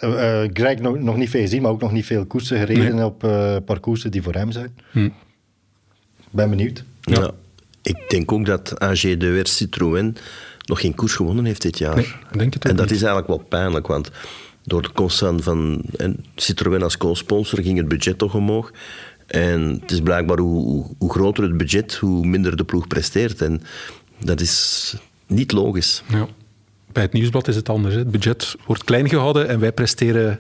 uh, 0.04 0.44
Greg 0.54 0.80
nog, 0.80 1.00
nog 1.00 1.18
niet 1.18 1.30
veel 1.30 1.42
gezien, 1.42 1.62
maar 1.62 1.72
ook 1.72 1.82
nog 1.82 1.92
niet 1.92 2.06
veel 2.06 2.26
koersen 2.26 2.58
gereden 2.58 2.96
nee. 2.96 3.06
op 3.06 3.24
uh, 3.24 3.56
parcoursen 3.66 4.12
die 4.12 4.22
voor 4.22 4.34
hem 4.34 4.52
zijn. 4.52 4.78
Hm. 4.92 5.10
Ben 6.30 6.50
benieuwd. 6.50 6.84
Ja. 7.02 7.20
ja. 7.20 7.32
Ik 7.82 7.98
denk 8.10 8.32
ook 8.32 8.46
dat 8.46 8.80
AG 8.80 9.02
de 9.02 9.30
Weer 9.30 9.48
Citroën 9.48 10.16
nog 10.66 10.80
geen 10.80 10.96
koers 10.96 11.14
gewonnen 11.14 11.46
heeft 11.46 11.62
dit 11.62 11.78
jaar. 11.78 11.96
Nee, 11.96 12.14
denk 12.32 12.54
het 12.54 12.66
en 12.66 12.76
dat 12.76 12.86
niet. 12.86 12.96
is 12.96 13.02
eigenlijk 13.02 13.28
wel 13.28 13.48
pijnlijk, 13.50 13.88
want 13.88 14.12
door 14.64 14.82
de 14.82 14.92
constant 14.92 15.44
van 15.44 15.82
en 15.98 16.26
Citroën 16.36 16.84
als 16.84 16.98
co-sponsor 16.98 17.62
ging 17.62 17.78
het 17.78 17.88
budget 17.88 18.18
toch 18.18 18.36
omhoog. 18.36 18.72
En 19.28 19.80
het 19.82 19.92
is 19.92 20.02
blijkbaar 20.02 20.40
hoe, 20.40 20.86
hoe 20.98 21.12
groter 21.12 21.44
het 21.44 21.58
budget, 21.58 21.96
hoe 21.96 22.26
minder 22.26 22.58
de 22.58 22.64
ploeg 22.64 22.88
presteert. 22.88 23.42
En 23.42 23.62
dat 24.24 24.42
is 24.42 24.96
niet 25.28 25.52
logisch. 25.52 26.04
Ja. 26.08 26.28
Bij 26.92 27.04
het 27.04 27.14
nieuwsblad 27.14 27.48
is 27.48 27.56
het 27.56 27.70
anders. 27.70 27.94
Hè. 27.94 28.00
Het 28.00 28.12
budget 28.12 28.56
wordt 28.66 28.84
klein 28.84 29.10
gehouden 29.10 29.48
en 29.48 29.60
wij 29.60 29.72
presteren 29.72 30.40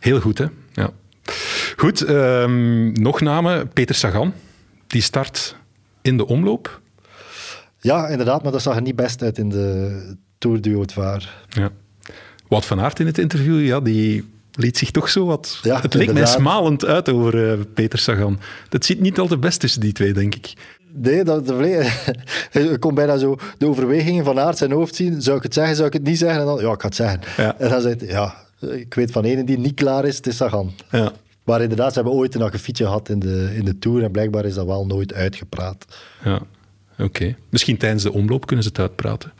heel 0.00 0.20
goed. 0.20 0.38
Hè. 0.38 0.46
Ja. 0.72 0.90
Goed, 1.76 2.08
um, 2.08 2.92
nog 2.92 3.20
namen. 3.20 3.68
Peter 3.68 3.94
Sagan, 3.94 4.32
die 4.88 5.02
start 5.02 5.56
in 6.02 6.16
de 6.16 6.26
omloop. 6.26 6.80
Ja, 7.80 8.08
inderdaad, 8.08 8.42
maar 8.42 8.52
dat 8.52 8.62
zag 8.62 8.76
er 8.76 8.82
niet 8.82 8.96
best 8.96 9.22
uit 9.22 9.38
in 9.38 9.48
de 9.48 10.16
Tour 10.38 10.60
du. 10.60 10.84
Ja. 11.48 11.70
Wout 12.48 12.64
van 12.64 12.80
Aert 12.80 13.00
in 13.00 13.06
het 13.06 13.18
interview, 13.18 13.64
ja, 13.64 13.80
die 13.80 14.24
liet 14.52 14.78
zich 14.78 14.90
toch 14.90 15.08
zo 15.08 15.26
wat... 15.26 15.58
Ja, 15.62 15.80
het 15.80 15.94
leek 15.94 16.12
mij 16.12 16.26
smalend 16.26 16.84
uit 16.84 17.08
over 17.08 17.58
uh, 17.58 17.64
Peter 17.74 17.98
Sagan. 17.98 18.38
Dat 18.68 18.84
ziet 18.84 19.00
niet 19.00 19.18
al 19.18 19.26
te 19.26 19.38
best 19.38 19.60
tussen 19.60 19.80
die 19.80 19.92
twee, 19.92 20.12
denk 20.12 20.34
ik. 20.34 20.52
Nee, 20.92 21.24
dat, 21.24 21.46
dat, 21.46 21.64
je 21.64 22.76
kon 22.80 22.94
bijna 22.94 23.16
zo 23.16 23.36
de 23.58 23.66
overwegingen 23.66 24.24
van 24.24 24.40
Aert 24.40 24.58
zijn 24.58 24.72
hoofd 24.72 24.94
zien. 24.94 25.22
Zou 25.22 25.36
ik 25.36 25.42
het 25.42 25.54
zeggen, 25.54 25.74
zou 25.76 25.86
ik 25.86 25.92
het 25.92 26.02
niet 26.02 26.18
zeggen? 26.18 26.40
En 26.40 26.46
dan, 26.46 26.60
ja, 26.60 26.72
ik 26.72 26.80
ga 26.80 26.86
het 26.86 26.96
zeggen. 26.96 27.20
Ja. 27.36 27.58
En 27.58 27.70
dan 27.70 27.80
zei 27.80 27.94
hij, 27.98 28.08
ja, 28.08 28.34
ik 28.60 28.94
weet 28.94 29.10
van 29.10 29.24
ene 29.24 29.44
die 29.44 29.58
niet 29.58 29.74
klaar 29.74 30.04
is, 30.04 30.16
het 30.16 30.26
is 30.26 30.36
Sagan. 30.36 30.72
Ja. 30.90 31.12
Maar 31.48 31.62
inderdaad, 31.62 31.92
ze 31.92 32.00
hebben 32.00 32.18
ooit 32.18 32.34
een 32.34 32.42
akkefietje 32.42 32.84
gehad 32.84 33.08
in 33.08 33.18
de, 33.18 33.52
in 33.54 33.64
de 33.64 33.78
Tour 33.78 34.02
en 34.02 34.10
blijkbaar 34.10 34.44
is 34.44 34.54
dat 34.54 34.66
wel 34.66 34.86
nooit 34.86 35.14
uitgepraat. 35.14 35.86
Ja, 36.24 36.34
oké. 36.92 37.02
Okay. 37.02 37.36
Misschien 37.48 37.76
tijdens 37.76 38.02
de 38.02 38.12
omloop 38.12 38.46
kunnen 38.46 38.64
ze 38.64 38.70
het 38.70 38.78
uitpraten. 38.78 39.32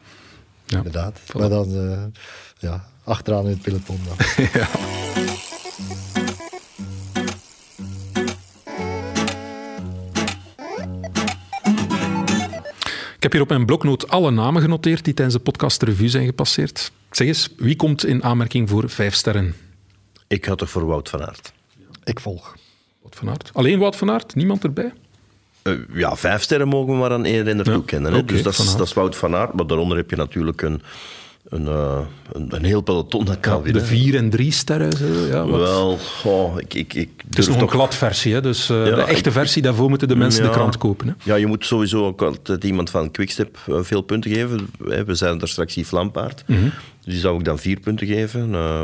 Ja. 0.64 0.76
Inderdaad. 0.76 1.20
Voilà. 1.20 1.38
Maar 1.38 1.48
dan 1.48 1.70
uh, 1.70 2.02
ja, 2.58 2.84
achteraan 3.04 3.44
in 3.44 3.50
het 3.50 3.62
peloton. 3.62 3.98
Dan. 4.06 4.16
ja. 4.60 4.68
Ik 13.16 13.22
heb 13.22 13.32
hier 13.32 13.40
op 13.40 13.48
mijn 13.48 13.66
bloknoot 13.66 14.08
alle 14.08 14.30
namen 14.30 14.62
genoteerd 14.62 15.04
die 15.04 15.14
tijdens 15.14 15.36
de 15.36 15.42
podcast 15.42 15.82
revue 15.82 16.08
zijn 16.08 16.26
gepasseerd. 16.26 16.92
Zeg 17.10 17.26
eens, 17.26 17.48
wie 17.56 17.76
komt 17.76 18.04
in 18.04 18.24
aanmerking 18.24 18.68
voor 18.68 18.90
vijf 18.90 19.14
sterren? 19.14 19.54
Ik 20.26 20.46
ga 20.46 20.54
toch 20.54 20.70
voor 20.70 20.86
Wout 20.86 21.08
van 21.08 21.26
Aert. 21.26 21.56
Ik 22.08 22.20
volg. 22.20 22.56
Wout 23.00 23.14
van 23.16 23.28
Aert. 23.28 23.50
Alleen 23.52 23.78
Wout 23.78 23.96
van 23.96 24.10
Aert? 24.10 24.34
Niemand 24.34 24.64
erbij? 24.64 24.92
Uh, 25.62 25.78
ja, 25.94 26.16
vijf 26.16 26.42
sterren 26.42 26.68
mogen 26.68 26.92
we 26.92 26.98
maar 26.98 27.10
aan 27.12 27.24
één 27.24 27.44
renner 27.44 27.66
Ja, 27.66 27.72
toekennen. 27.72 28.12
Hè? 28.12 28.18
oké, 28.18 28.32
dus 28.32 28.42
dat 28.42 28.58
is, 28.58 28.76
dat 28.76 28.86
is 28.86 28.92
Wout 28.92 29.16
van 29.16 29.34
Aert. 29.34 29.52
Maar 29.54 29.66
daaronder 29.66 29.96
heb 29.96 30.10
je 30.10 30.16
natuurlijk 30.16 30.62
een, 30.62 30.82
een, 31.48 31.66
eh, 31.66 32.00
een, 32.32 32.46
een 32.54 32.64
heel 32.64 32.80
peloton 32.80 33.24
dat 33.24 33.40
kan 33.40 33.56
de 33.56 33.62
winnen. 33.62 33.84
vier 33.84 34.16
en 34.16 34.30
drie 34.30 34.52
sterren. 34.52 34.92
Zo, 34.92 35.06
ja, 35.26 35.46
wat- 35.46 35.60
Wel, 35.60 35.98
oh, 36.24 36.54
ik, 36.58 36.74
ik, 36.74 36.94
ik 36.94 37.10
het 37.28 37.38
is 37.38 37.46
nog 37.46 37.54
een 37.54 37.60
toch... 37.62 37.70
glad 37.70 37.94
versie, 37.94 38.32
hè? 38.34 38.40
dus 38.40 38.70
eh, 38.70 38.86
Ja, 38.86 38.94
de 38.94 39.02
echte 39.02 39.28
ik- 39.28 39.34
versie, 39.34 39.62
daarvoor 39.62 39.88
moeten 39.88 40.08
de 40.08 40.16
mensen 40.16 40.42
de 40.42 40.50
krant 40.50 40.78
kopen. 40.78 41.06
Hè? 41.08 41.14
Ja, 41.22 41.34
je 41.34 41.46
moet 41.46 41.64
sowieso 41.66 42.06
ook 42.06 42.22
altijd 42.22 42.64
iemand 42.64 42.90
van 42.90 43.10
Quickstep 43.10 43.58
eh, 43.68 43.78
veel 43.80 44.00
punten 44.02 44.30
geven. 44.30 44.70
We 44.78 45.14
zijn 45.14 45.38
daar 45.38 45.48
straks 45.48 45.74
Yves 45.74 45.90
Lampaard. 45.90 46.42
Mhm. 46.46 46.62
Dus 47.04 47.12
die 47.14 47.18
zou 47.18 47.38
ik 47.38 47.44
dan 47.44 47.58
vier 47.58 47.80
punten 47.80 48.06
geven. 48.06 48.54
Eh, 48.54 48.82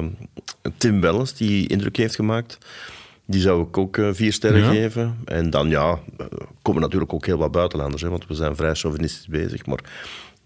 Tim 0.77 1.01
Wellens, 1.01 1.35
die 1.35 1.66
indruk 1.68 1.97
heeft 1.97 2.14
gemaakt. 2.14 2.59
Die 3.27 3.41
zou 3.41 3.62
ik 3.62 3.79
ook 3.79 3.97
eh, 3.97 4.09
vier 4.12 4.33
sterren 4.33 4.61
Ja. 4.61 4.70
geven. 4.70 5.16
En 5.25 5.51
dan 5.51 5.68
ja, 5.68 5.99
eh, 6.18 6.27
komen 6.62 6.81
natuurlijk 6.83 7.12
ook 7.12 7.27
heel 7.27 7.39
wat 7.39 7.51
buitenlanders. 7.53 8.03
Hè, 8.03 8.09
want 8.09 8.27
we 8.27 8.35
zijn 8.35 8.57
vrij 8.57 8.75
chauvinistisch 8.75 9.27
bezig. 9.27 9.66
Maar 9.66 9.79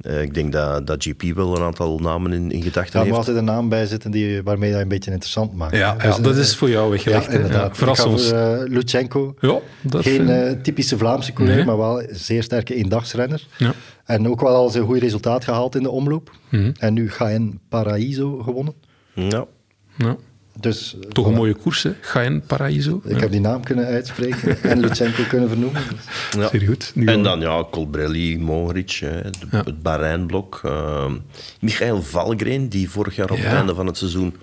eh, 0.01 0.22
ik 0.22 0.35
denk 0.35 0.53
dat, 0.53 0.87
dat 0.87 1.05
GP 1.05 1.22
wel 1.35 1.57
een 1.57 1.62
aantal 1.62 1.99
namen 1.99 2.33
in, 2.33 2.51
in 2.51 2.62
gedachten 2.62 2.93
Daar 2.93 3.07
moet 3.07 3.16
heeft. 3.16 3.29
altijd 3.29 3.37
een 3.37 3.45
naam 3.55 3.68
bij 3.68 3.87
zitten 3.87 4.11
die, 4.11 4.43
waarmee 4.43 4.72
dat 4.72 4.81
een 4.81 4.89
beetje 4.89 5.11
interessant 5.11 5.55
maakt. 5.55 5.76
Ja, 5.76 5.97
ja, 6.03 6.18
dat 6.18 6.37
is 6.37 6.57
voor 6.57 6.70
jou 6.70 6.91
weggelegd. 6.91 7.33
Ja. 7.33 7.39
Ja, 7.39 7.74
verras 7.74 7.99
Ik 7.99 8.05
ga 8.05 8.11
ons. 8.11 8.29
voor 8.29 8.39
eh, 8.39 8.68
Lutsenko. 8.70 9.35
Ja, 9.41 9.59
dat 9.83 10.03
Geen 10.03 10.59
typische 10.62 10.99
Vlaamse 10.99 11.33
coureur, 11.33 11.57
Nee. 11.57 11.64
maar 11.64 11.76
wel 11.79 12.03
een 12.03 12.09
zeer 12.11 12.43
sterke 12.43 12.74
eendagsrenner. 12.74 13.47
Ja. 13.57 13.72
En 14.05 14.29
ook 14.29 14.41
wel 14.41 14.55
al 14.55 14.68
zijn 14.68 14.85
goed 14.85 14.99
resultaat 14.99 15.45
gehaald 15.45 15.74
in 15.74 15.83
de 15.83 15.91
omloop. 15.91 16.31
Mhm. 16.51 16.72
En 16.79 16.95
nu 16.95 17.11
Gaen 17.11 17.61
Paraíso 17.68 18.39
gewonnen. 18.43 18.74
Ja. 19.14 19.45
Ja. 19.97 20.16
Dus, 20.61 20.96
Toch 21.09 21.26
een 21.26 21.34
mooie 21.34 21.54
koers, 21.54 21.82
hè? 21.82 21.90
Gaen 22.00 22.42
Paraíso. 22.46 23.00
Ik 23.04 23.20
heb 23.20 23.30
die 23.30 23.40
naam 23.40 23.62
kunnen 23.64 23.86
uitspreken 23.86 24.62
en 24.70 24.80
Lutsenko 24.80 25.22
kunnen 25.28 25.48
vernoemen. 25.48 25.82
Ja. 26.30 26.48
Zeer 26.48 26.61
goed. 26.62 26.92
Nu 26.94 27.06
En 27.06 27.22
dan 27.22 27.40
ja, 27.40 27.64
Colbrelli, 27.70 28.38
Mohoric, 28.38 28.90
hè, 28.90 29.22
de- 29.22 29.30
Ja. 29.50 29.62
het 29.64 29.82
Bahrein-blok. 29.82 30.61
ehm, 30.64 31.12
Michael 31.61 32.02
Valgren, 32.02 32.68
die 32.68 32.90
vorig 32.90 33.16
jaar 33.16 33.30
op 33.30 33.36
Ja. 33.36 33.42
het 33.44 33.52
einde 33.52 33.74
van 33.74 33.86
het 33.86 33.96
seizoen 33.96 34.34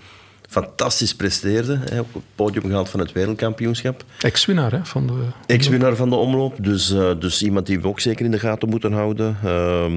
fantastisch 0.50 1.16
presteerde. 1.16 1.80
Hè, 1.90 2.00
op 2.00 2.14
het 2.14 2.24
podium 2.36 2.64
gehaald 2.64 2.90
van 2.90 3.00
het 3.00 3.12
wereldkampioenschap. 3.12 4.04
Ex-winnaar 4.20 4.72
hè, 4.72 4.86
van 4.86 5.08
de... 5.08 5.14
Ex-winnaar 5.46 5.96
van 5.96 6.10
de 6.10 6.16
omloop, 6.16 6.56
dus, 6.64 6.92
eh, 6.92 7.12
dus 7.20 7.44
iemand 7.44 7.66
die 7.66 7.80
we 7.82 7.88
ook 7.88 8.00
zeker 8.00 8.26
in 8.26 8.32
de 8.32 8.40
gaten 8.40 8.70
moeten 8.70 8.94
houden. 8.94 9.38
Ehm, 9.44 9.96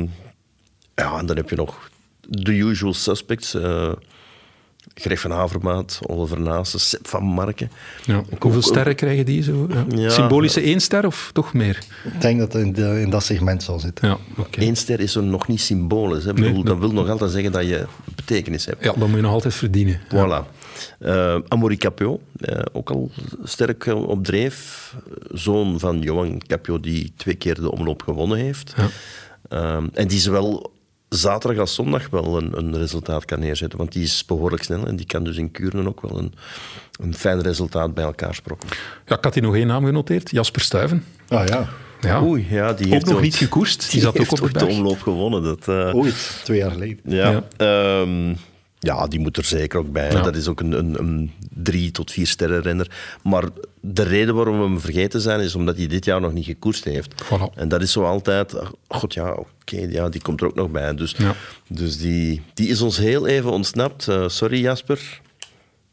ja, 0.95 1.19
en 1.19 1.27
dan 1.27 1.37
heb 1.37 1.51
je 1.51 1.57
nog 1.57 1.91
de 2.21 2.53
usual 2.53 2.95
suspects. 2.95 3.55
eh 3.55 3.93
Greg 5.01 5.21
van 5.21 5.31
Havermaat, 5.31 5.99
Oliver 6.07 6.41
Naassen, 6.41 6.81
Sepp 6.81 7.09
van 7.09 7.23
Marken. 7.25 7.71
Ja. 8.05 8.23
Hoeveel 8.39 8.63
sterren 8.63 8.95
krijgen 8.95 9.25
die 9.27 9.43
zo? 9.43 9.67
Ja. 9.71 9.85
Ja. 9.97 10.11
Symbolische 10.11 10.61
één 10.61 10.81
ster 10.81 11.07
of 11.07 11.31
toch 11.33 11.53
meer? 11.55 11.79
Ik 12.15 12.21
denk 12.21 12.39
dat 12.39 12.53
het 12.53 12.63
in, 12.63 12.73
de- 12.73 13.01
in 13.01 13.11
dat 13.11 13.23
segment 13.25 13.63
zal 13.63 13.79
zitten. 13.79 14.09
Ja. 14.09 14.19
Eén 14.51 14.77
ster 14.77 15.01
is 15.01 15.15
er 15.15 15.23
nog 15.23 15.49
niet 15.49 15.61
symbolisch. 15.61 16.25
Hè. 16.25 16.31
Ik 16.31 16.37
bedoel, 16.37 16.53
Nee, 16.53 16.65
dat 16.65 16.79
wil 16.79 16.93
nog 16.93 17.09
altijd 17.09 17.31
zeggen 17.31 17.53
dat 17.53 17.67
je 17.67 17.87
betekenis 18.15 18.65
hebt. 18.65 18.85
Ja, 18.85 18.93
dat 18.93 19.07
moet 19.09 19.17
je 19.17 19.23
nog 19.23 19.33
altijd 19.33 19.55
verdienen. 19.55 20.01
Ja. 20.11 20.27
Voilà. 20.45 20.57
Eh 20.99 21.37
Amaury 21.49 21.77
Capio, 21.77 22.21
eh, 22.41 22.61
ook 22.73 22.91
al 22.91 23.11
sterk 23.45 23.87
eh, 23.87 24.03
op 24.09 24.25
dreef. 24.25 24.95
Zoon 25.33 25.79
van 25.81 26.01
Johan 26.01 26.43
Capio, 26.47 26.81
die 26.81 27.13
twee 27.17 27.35
keer 27.35 27.55
de 27.55 27.71
omloop 27.73 28.03
gewonnen 28.03 28.39
heeft. 28.39 28.75
Ja. 28.77 28.89
Ehm, 29.49 29.87
en 29.95 30.09
die 30.09 30.19
zowel 30.19 30.73
zaterdag 31.09 31.59
als 31.61 31.75
zondag 31.75 32.11
wel 32.11 32.37
een, 32.37 32.59
een 32.59 32.77
resultaat 32.79 33.25
kan 33.25 33.41
neerzetten. 33.41 33.79
Want 33.79 33.93
die 33.93 34.03
is 34.03 34.25
behoorlijk 34.25 34.63
snel 34.63 34.87
en 34.87 34.97
die 34.97 35.07
kan 35.07 35.25
dus 35.25 35.37
in 35.37 35.51
Kuurne 35.51 35.89
ook 35.89 36.01
wel 36.01 36.19
een, 36.19 36.33
een 37.01 37.15
fijn 37.15 37.41
resultaat 37.43 37.95
bij 37.95 38.05
elkaar 38.05 38.35
sprokkelen. 38.35 38.75
Ja, 39.07 39.17
ik 39.17 39.25
had 39.25 39.35
hier 39.35 39.43
nog 39.43 39.55
één 39.55 39.67
naam 39.67 39.85
genoteerd. 39.85 40.31
Jasper 40.31 40.61
Stuyven. 40.61 41.05
Ah 41.29 41.47
ja, 41.47 41.69
Ja. 42.01 42.23
Oei, 42.23 42.47
ja, 42.51 42.73
die 42.73 42.87
Ook 42.87 42.93
heeft 42.93 43.05
nog 43.05 43.15
ooit- 43.15 43.25
niet 43.25 43.35
gekoerst. 43.37 43.81
Die, 43.81 43.91
Die 43.91 44.01
zat 44.01 44.11
ook 44.11 44.19
heeft 44.19 44.41
op 44.41 44.53
de 44.59 44.67
omloop 44.67 45.01
gewonnen. 45.03 45.43
Dat, 45.43 45.69
eh, 45.69 45.95
ooit, 45.95 46.41
twee 46.45 46.59
jaar 46.59 46.71
geleden. 46.71 46.99
Ja, 47.05 47.31
Ja. 47.31 47.43
ja. 47.57 48.35
Ja, 48.79 49.07
die 49.07 49.21
moet 49.21 49.37
er 49.37 49.45
zeker 49.45 49.79
ook 49.79 49.93
bij. 49.93 50.11
Ja. 50.11 50.23
Dat 50.23 50.37
is 50.37 50.49
ook 50.49 50.61
een, 50.61 50.73
een, 50.73 50.99
een 50.99 51.33
drie 51.55 51.91
tot 51.91 52.11
vier 52.13 52.27
sterren 52.27 52.63
renner. 52.63 52.91
Maar 53.23 53.45
de 53.81 54.03
reden 54.03 54.35
waarom 54.35 54.59
we 54.59 54.65
hem 54.65 54.81
vergeten 54.81 55.21
zijn, 55.21 55.41
is 55.41 55.55
omdat 55.55 55.77
hij 55.77 55.87
dit 55.87 56.05
jaar 56.05 56.21
nog 56.21 56.33
niet 56.33 56.45
gekoerst 56.45 56.85
heeft. 56.85 57.25
Voilà. 57.25 57.55
En 57.55 57.69
dat 57.69 57.83
is 57.83 57.93
zo 57.93 58.05
altijd, 58.05 58.55
god 58.89 59.15
ja, 59.15 59.33
oké, 59.33 59.77
ja, 59.91 60.09
die 60.09 60.23
komt 60.23 60.41
er 60.41 60.47
ook 60.47 60.55
nog 60.55 60.71
bij. 60.71 60.95
Dus, 60.95 61.15
Ja. 61.19 61.35
dus 61.69 61.99
die, 61.99 62.43
die 62.55 62.69
is 62.69 62.81
ons 62.81 62.97
heel 62.97 63.27
even 63.27 63.51
ontsnapt. 63.51 64.09
Eh, 64.09 64.29
sorry 64.29 64.61
Jasper. 64.61 65.21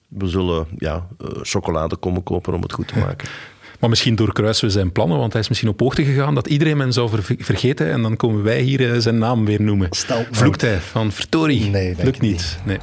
We 0.07 0.27
zullen 0.27 0.67
ja, 0.77 1.07
eh, 1.19 1.27
chocolade 1.41 1.95
komen 1.95 2.23
kopen 2.23 2.53
om 2.53 2.61
het 2.61 2.73
goed 2.73 2.87
te 2.87 2.97
maken. 2.97 3.27
Maar 3.79 3.89
misschien 3.89 4.15
doorkruisen 4.15 4.65
we 4.65 4.71
zijn 4.71 4.91
plannen, 4.91 5.17
want 5.17 5.31
hij 5.33 5.41
is 5.41 5.47
misschien 5.49 5.69
op 5.69 5.79
hoogte 5.79 6.03
gegaan 6.05 6.35
dat 6.35 6.47
iedereen 6.47 6.77
men 6.77 6.93
zou 6.93 7.09
ver- 7.09 7.35
vergeten 7.39 7.91
en 7.91 8.01
dan 8.01 8.15
komen 8.17 8.43
wij 8.43 8.61
hier 8.61 8.91
eh, 8.93 8.99
zijn 8.99 9.17
naam 9.17 9.45
weer 9.45 9.61
noemen. 9.61 9.87
Stel. 9.91 10.25
Vloekt 10.31 10.61
hij 10.61 10.79
van 10.79 11.11
vertorie? 11.11 11.69
Nee, 11.69 11.95
Lukt 12.03 12.21
niet. 12.21 12.57
Nee. 12.65 12.77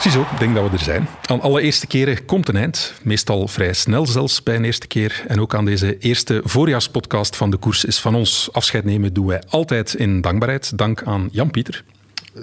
Ziezo, 0.00 0.20
ik 0.20 0.38
denk 0.38 0.54
dat 0.54 0.70
we 0.70 0.76
er 0.76 0.82
zijn. 0.82 1.08
Aan 1.26 1.40
alle 1.40 1.60
eerste 1.60 1.86
keren 1.86 2.24
komt 2.24 2.48
een 2.48 2.56
eind. 2.56 2.94
Meestal 3.02 3.48
vrij 3.48 3.72
snel 3.72 4.06
zelfs 4.06 4.42
bij 4.42 4.54
een 4.56 4.64
eerste 4.64 4.86
keer. 4.86 5.24
En 5.28 5.40
ook 5.40 5.54
aan 5.54 5.64
deze 5.64 5.98
eerste 5.98 6.40
voorjaarspodcast 6.44 7.36
van 7.36 7.50
de 7.50 7.56
koers 7.56 7.84
is 7.84 7.98
van 7.98 8.14
ons. 8.14 8.48
Afscheid 8.52 8.84
nemen 8.84 9.12
doen 9.12 9.26
wij 9.26 9.42
altijd 9.48 9.94
in 9.94 10.20
dankbaarheid. 10.20 10.78
Dank 10.78 11.02
aan 11.02 11.28
Jan-Pieter. 11.32 11.84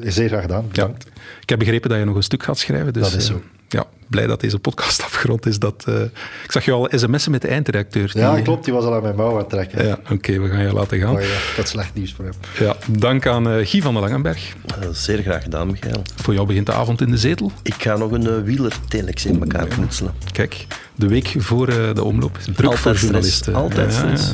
Zeer 0.02 0.28
graag 0.28 0.42
gedaan, 0.42 0.68
bedankt. 0.68 1.06
Ik 1.42 1.50
heb 1.50 1.60
begrepen 1.60 1.90
dat 1.90 2.00
je 2.00 2.06
nog 2.06 2.16
een 2.16 2.24
stuk 2.24 2.44
gaat 2.44 2.58
schrijven. 2.60 2.94
Dus, 2.94 3.04
Dat 3.12 3.20
is 3.20 3.26
zo. 3.26 3.34
eh, 3.34 3.40
ja, 3.68 3.86
blij 4.12 4.28
dat 4.28 4.40
deze 4.42 4.60
podcast 4.60 5.02
afgerond 5.08 5.46
is. 5.46 5.60
Dat, 5.60 5.84
eh, 5.88 6.02
ik 6.44 6.52
zag 6.52 6.66
je 6.66 6.72
al 6.72 6.88
sms'en 6.92 7.32
met 7.32 7.42
de 7.42 7.48
eindredacteur. 7.48 8.12
Ja, 8.14 8.34
Die- 8.36 8.44
klopt, 8.44 8.66
die 8.66 8.74
was 8.74 8.84
al 8.86 8.94
aan 8.96 9.02
mijn 9.02 9.16
mouw 9.16 9.32
aan 9.32 9.38
het 9.38 9.50
trekken. 9.50 9.86
Ja, 9.88 10.00
oké, 10.12 10.40
we 10.40 10.50
gaan 10.50 10.62
je 10.66 10.74
laten 10.74 11.00
gaan. 11.00 11.14
Maar 11.14 11.22
ja, 11.22 11.28
ik 11.28 11.54
had 11.56 11.68
slecht 11.68 11.94
nieuws 11.94 12.14
voor 12.14 12.26
hem. 12.26 12.34
Ja, 12.60 12.76
dank 12.90 13.26
aan 13.28 13.50
eh, 13.50 13.68
Guy 13.68 13.82
van 13.82 13.94
der 13.94 14.02
Langenberg. 14.04 14.54
Eh, 14.82 14.88
zeer 14.92 15.22
graag 15.22 15.44
gedaan, 15.44 15.68
Michael. 15.68 16.02
Voor 16.22 16.34
jou 16.34 16.48
begint 16.48 16.66
de 16.66 16.74
avond 16.74 17.02
in 17.02 17.12
de 17.12 17.18
zetel. 17.18 17.52
Ik 17.64 17.74
ga 17.78 17.98
nog 17.98 18.12
een 18.12 18.24
uh, 18.24 18.32
wielertelex 18.44 19.26
in 19.26 19.42
elkaar 19.42 19.68
knutselen. 19.68 20.14
Kijk, 20.32 20.66
de 20.96 21.08
week 21.08 21.34
voor 21.38 21.68
eh, 21.68 21.94
de 21.94 22.04
omloop. 22.04 22.38
Druk 22.38 22.56
Altijd 22.58 22.78
voor 22.80 22.96
stress, 22.96 23.02
journalisten. 23.02 23.56
altijd 23.56 23.94
stress. 23.94 24.34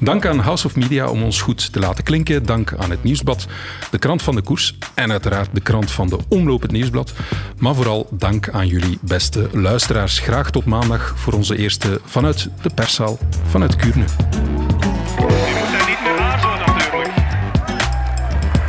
Dank 0.00 0.26
aan 0.26 0.38
House 0.38 0.66
of 0.66 0.76
Media 0.76 1.06
om 1.08 1.22
ons 1.22 1.40
goed 1.40 1.72
te 1.72 1.78
laten 1.80 2.04
klinken. 2.04 2.46
Dank 2.46 2.74
aan 2.78 2.90
het 2.90 3.02
Nieuwsblad, 3.02 3.46
de 3.90 3.98
krant 3.98 4.22
van 4.22 4.34
de 4.34 4.42
koers 4.42 4.78
en 4.94 5.10
uiteraard 5.10 5.48
de 5.52 5.60
krant 5.60 5.90
van 5.90 6.08
de 6.08 6.18
Omloop, 6.28 6.62
het 6.62 6.70
Nieuwsblad. 6.72 7.12
Maar 7.58 7.74
vooral 7.74 8.06
dank 8.10 8.48
aan 8.48 8.66
jullie 8.66 8.98
beste 9.12 9.48
luisteraars. 9.52 10.18
Graag 10.18 10.50
tot 10.50 10.64
maandag 10.64 11.14
voor 11.16 11.32
onze 11.32 11.56
eerste 11.56 12.00
vanuit 12.04 12.48
de 12.62 12.70
perszaal, 12.74 13.18
vanuit 13.48 13.76
Kuurne. 13.76 14.04
U 14.04 14.04
moet 14.04 15.72
daar 15.72 15.88
niet 15.88 16.02
meer 16.02 16.18
aarzelen 16.18 16.58
natuurlijk. 16.58 17.14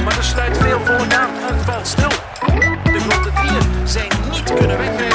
Maar 0.04 0.18
er 0.18 0.24
sluit 0.24 0.58
veel 0.58 0.80
volk 0.80 1.14
aan. 1.14 1.30
Het 1.34 1.66
valt 1.66 1.88
stil. 1.88 2.10
De 2.84 3.00
grote 3.00 3.32
drieën 3.32 3.88
zijn 3.88 4.10
niet 4.32 4.44
kunnen 4.44 4.78
wegrijden 4.78 5.13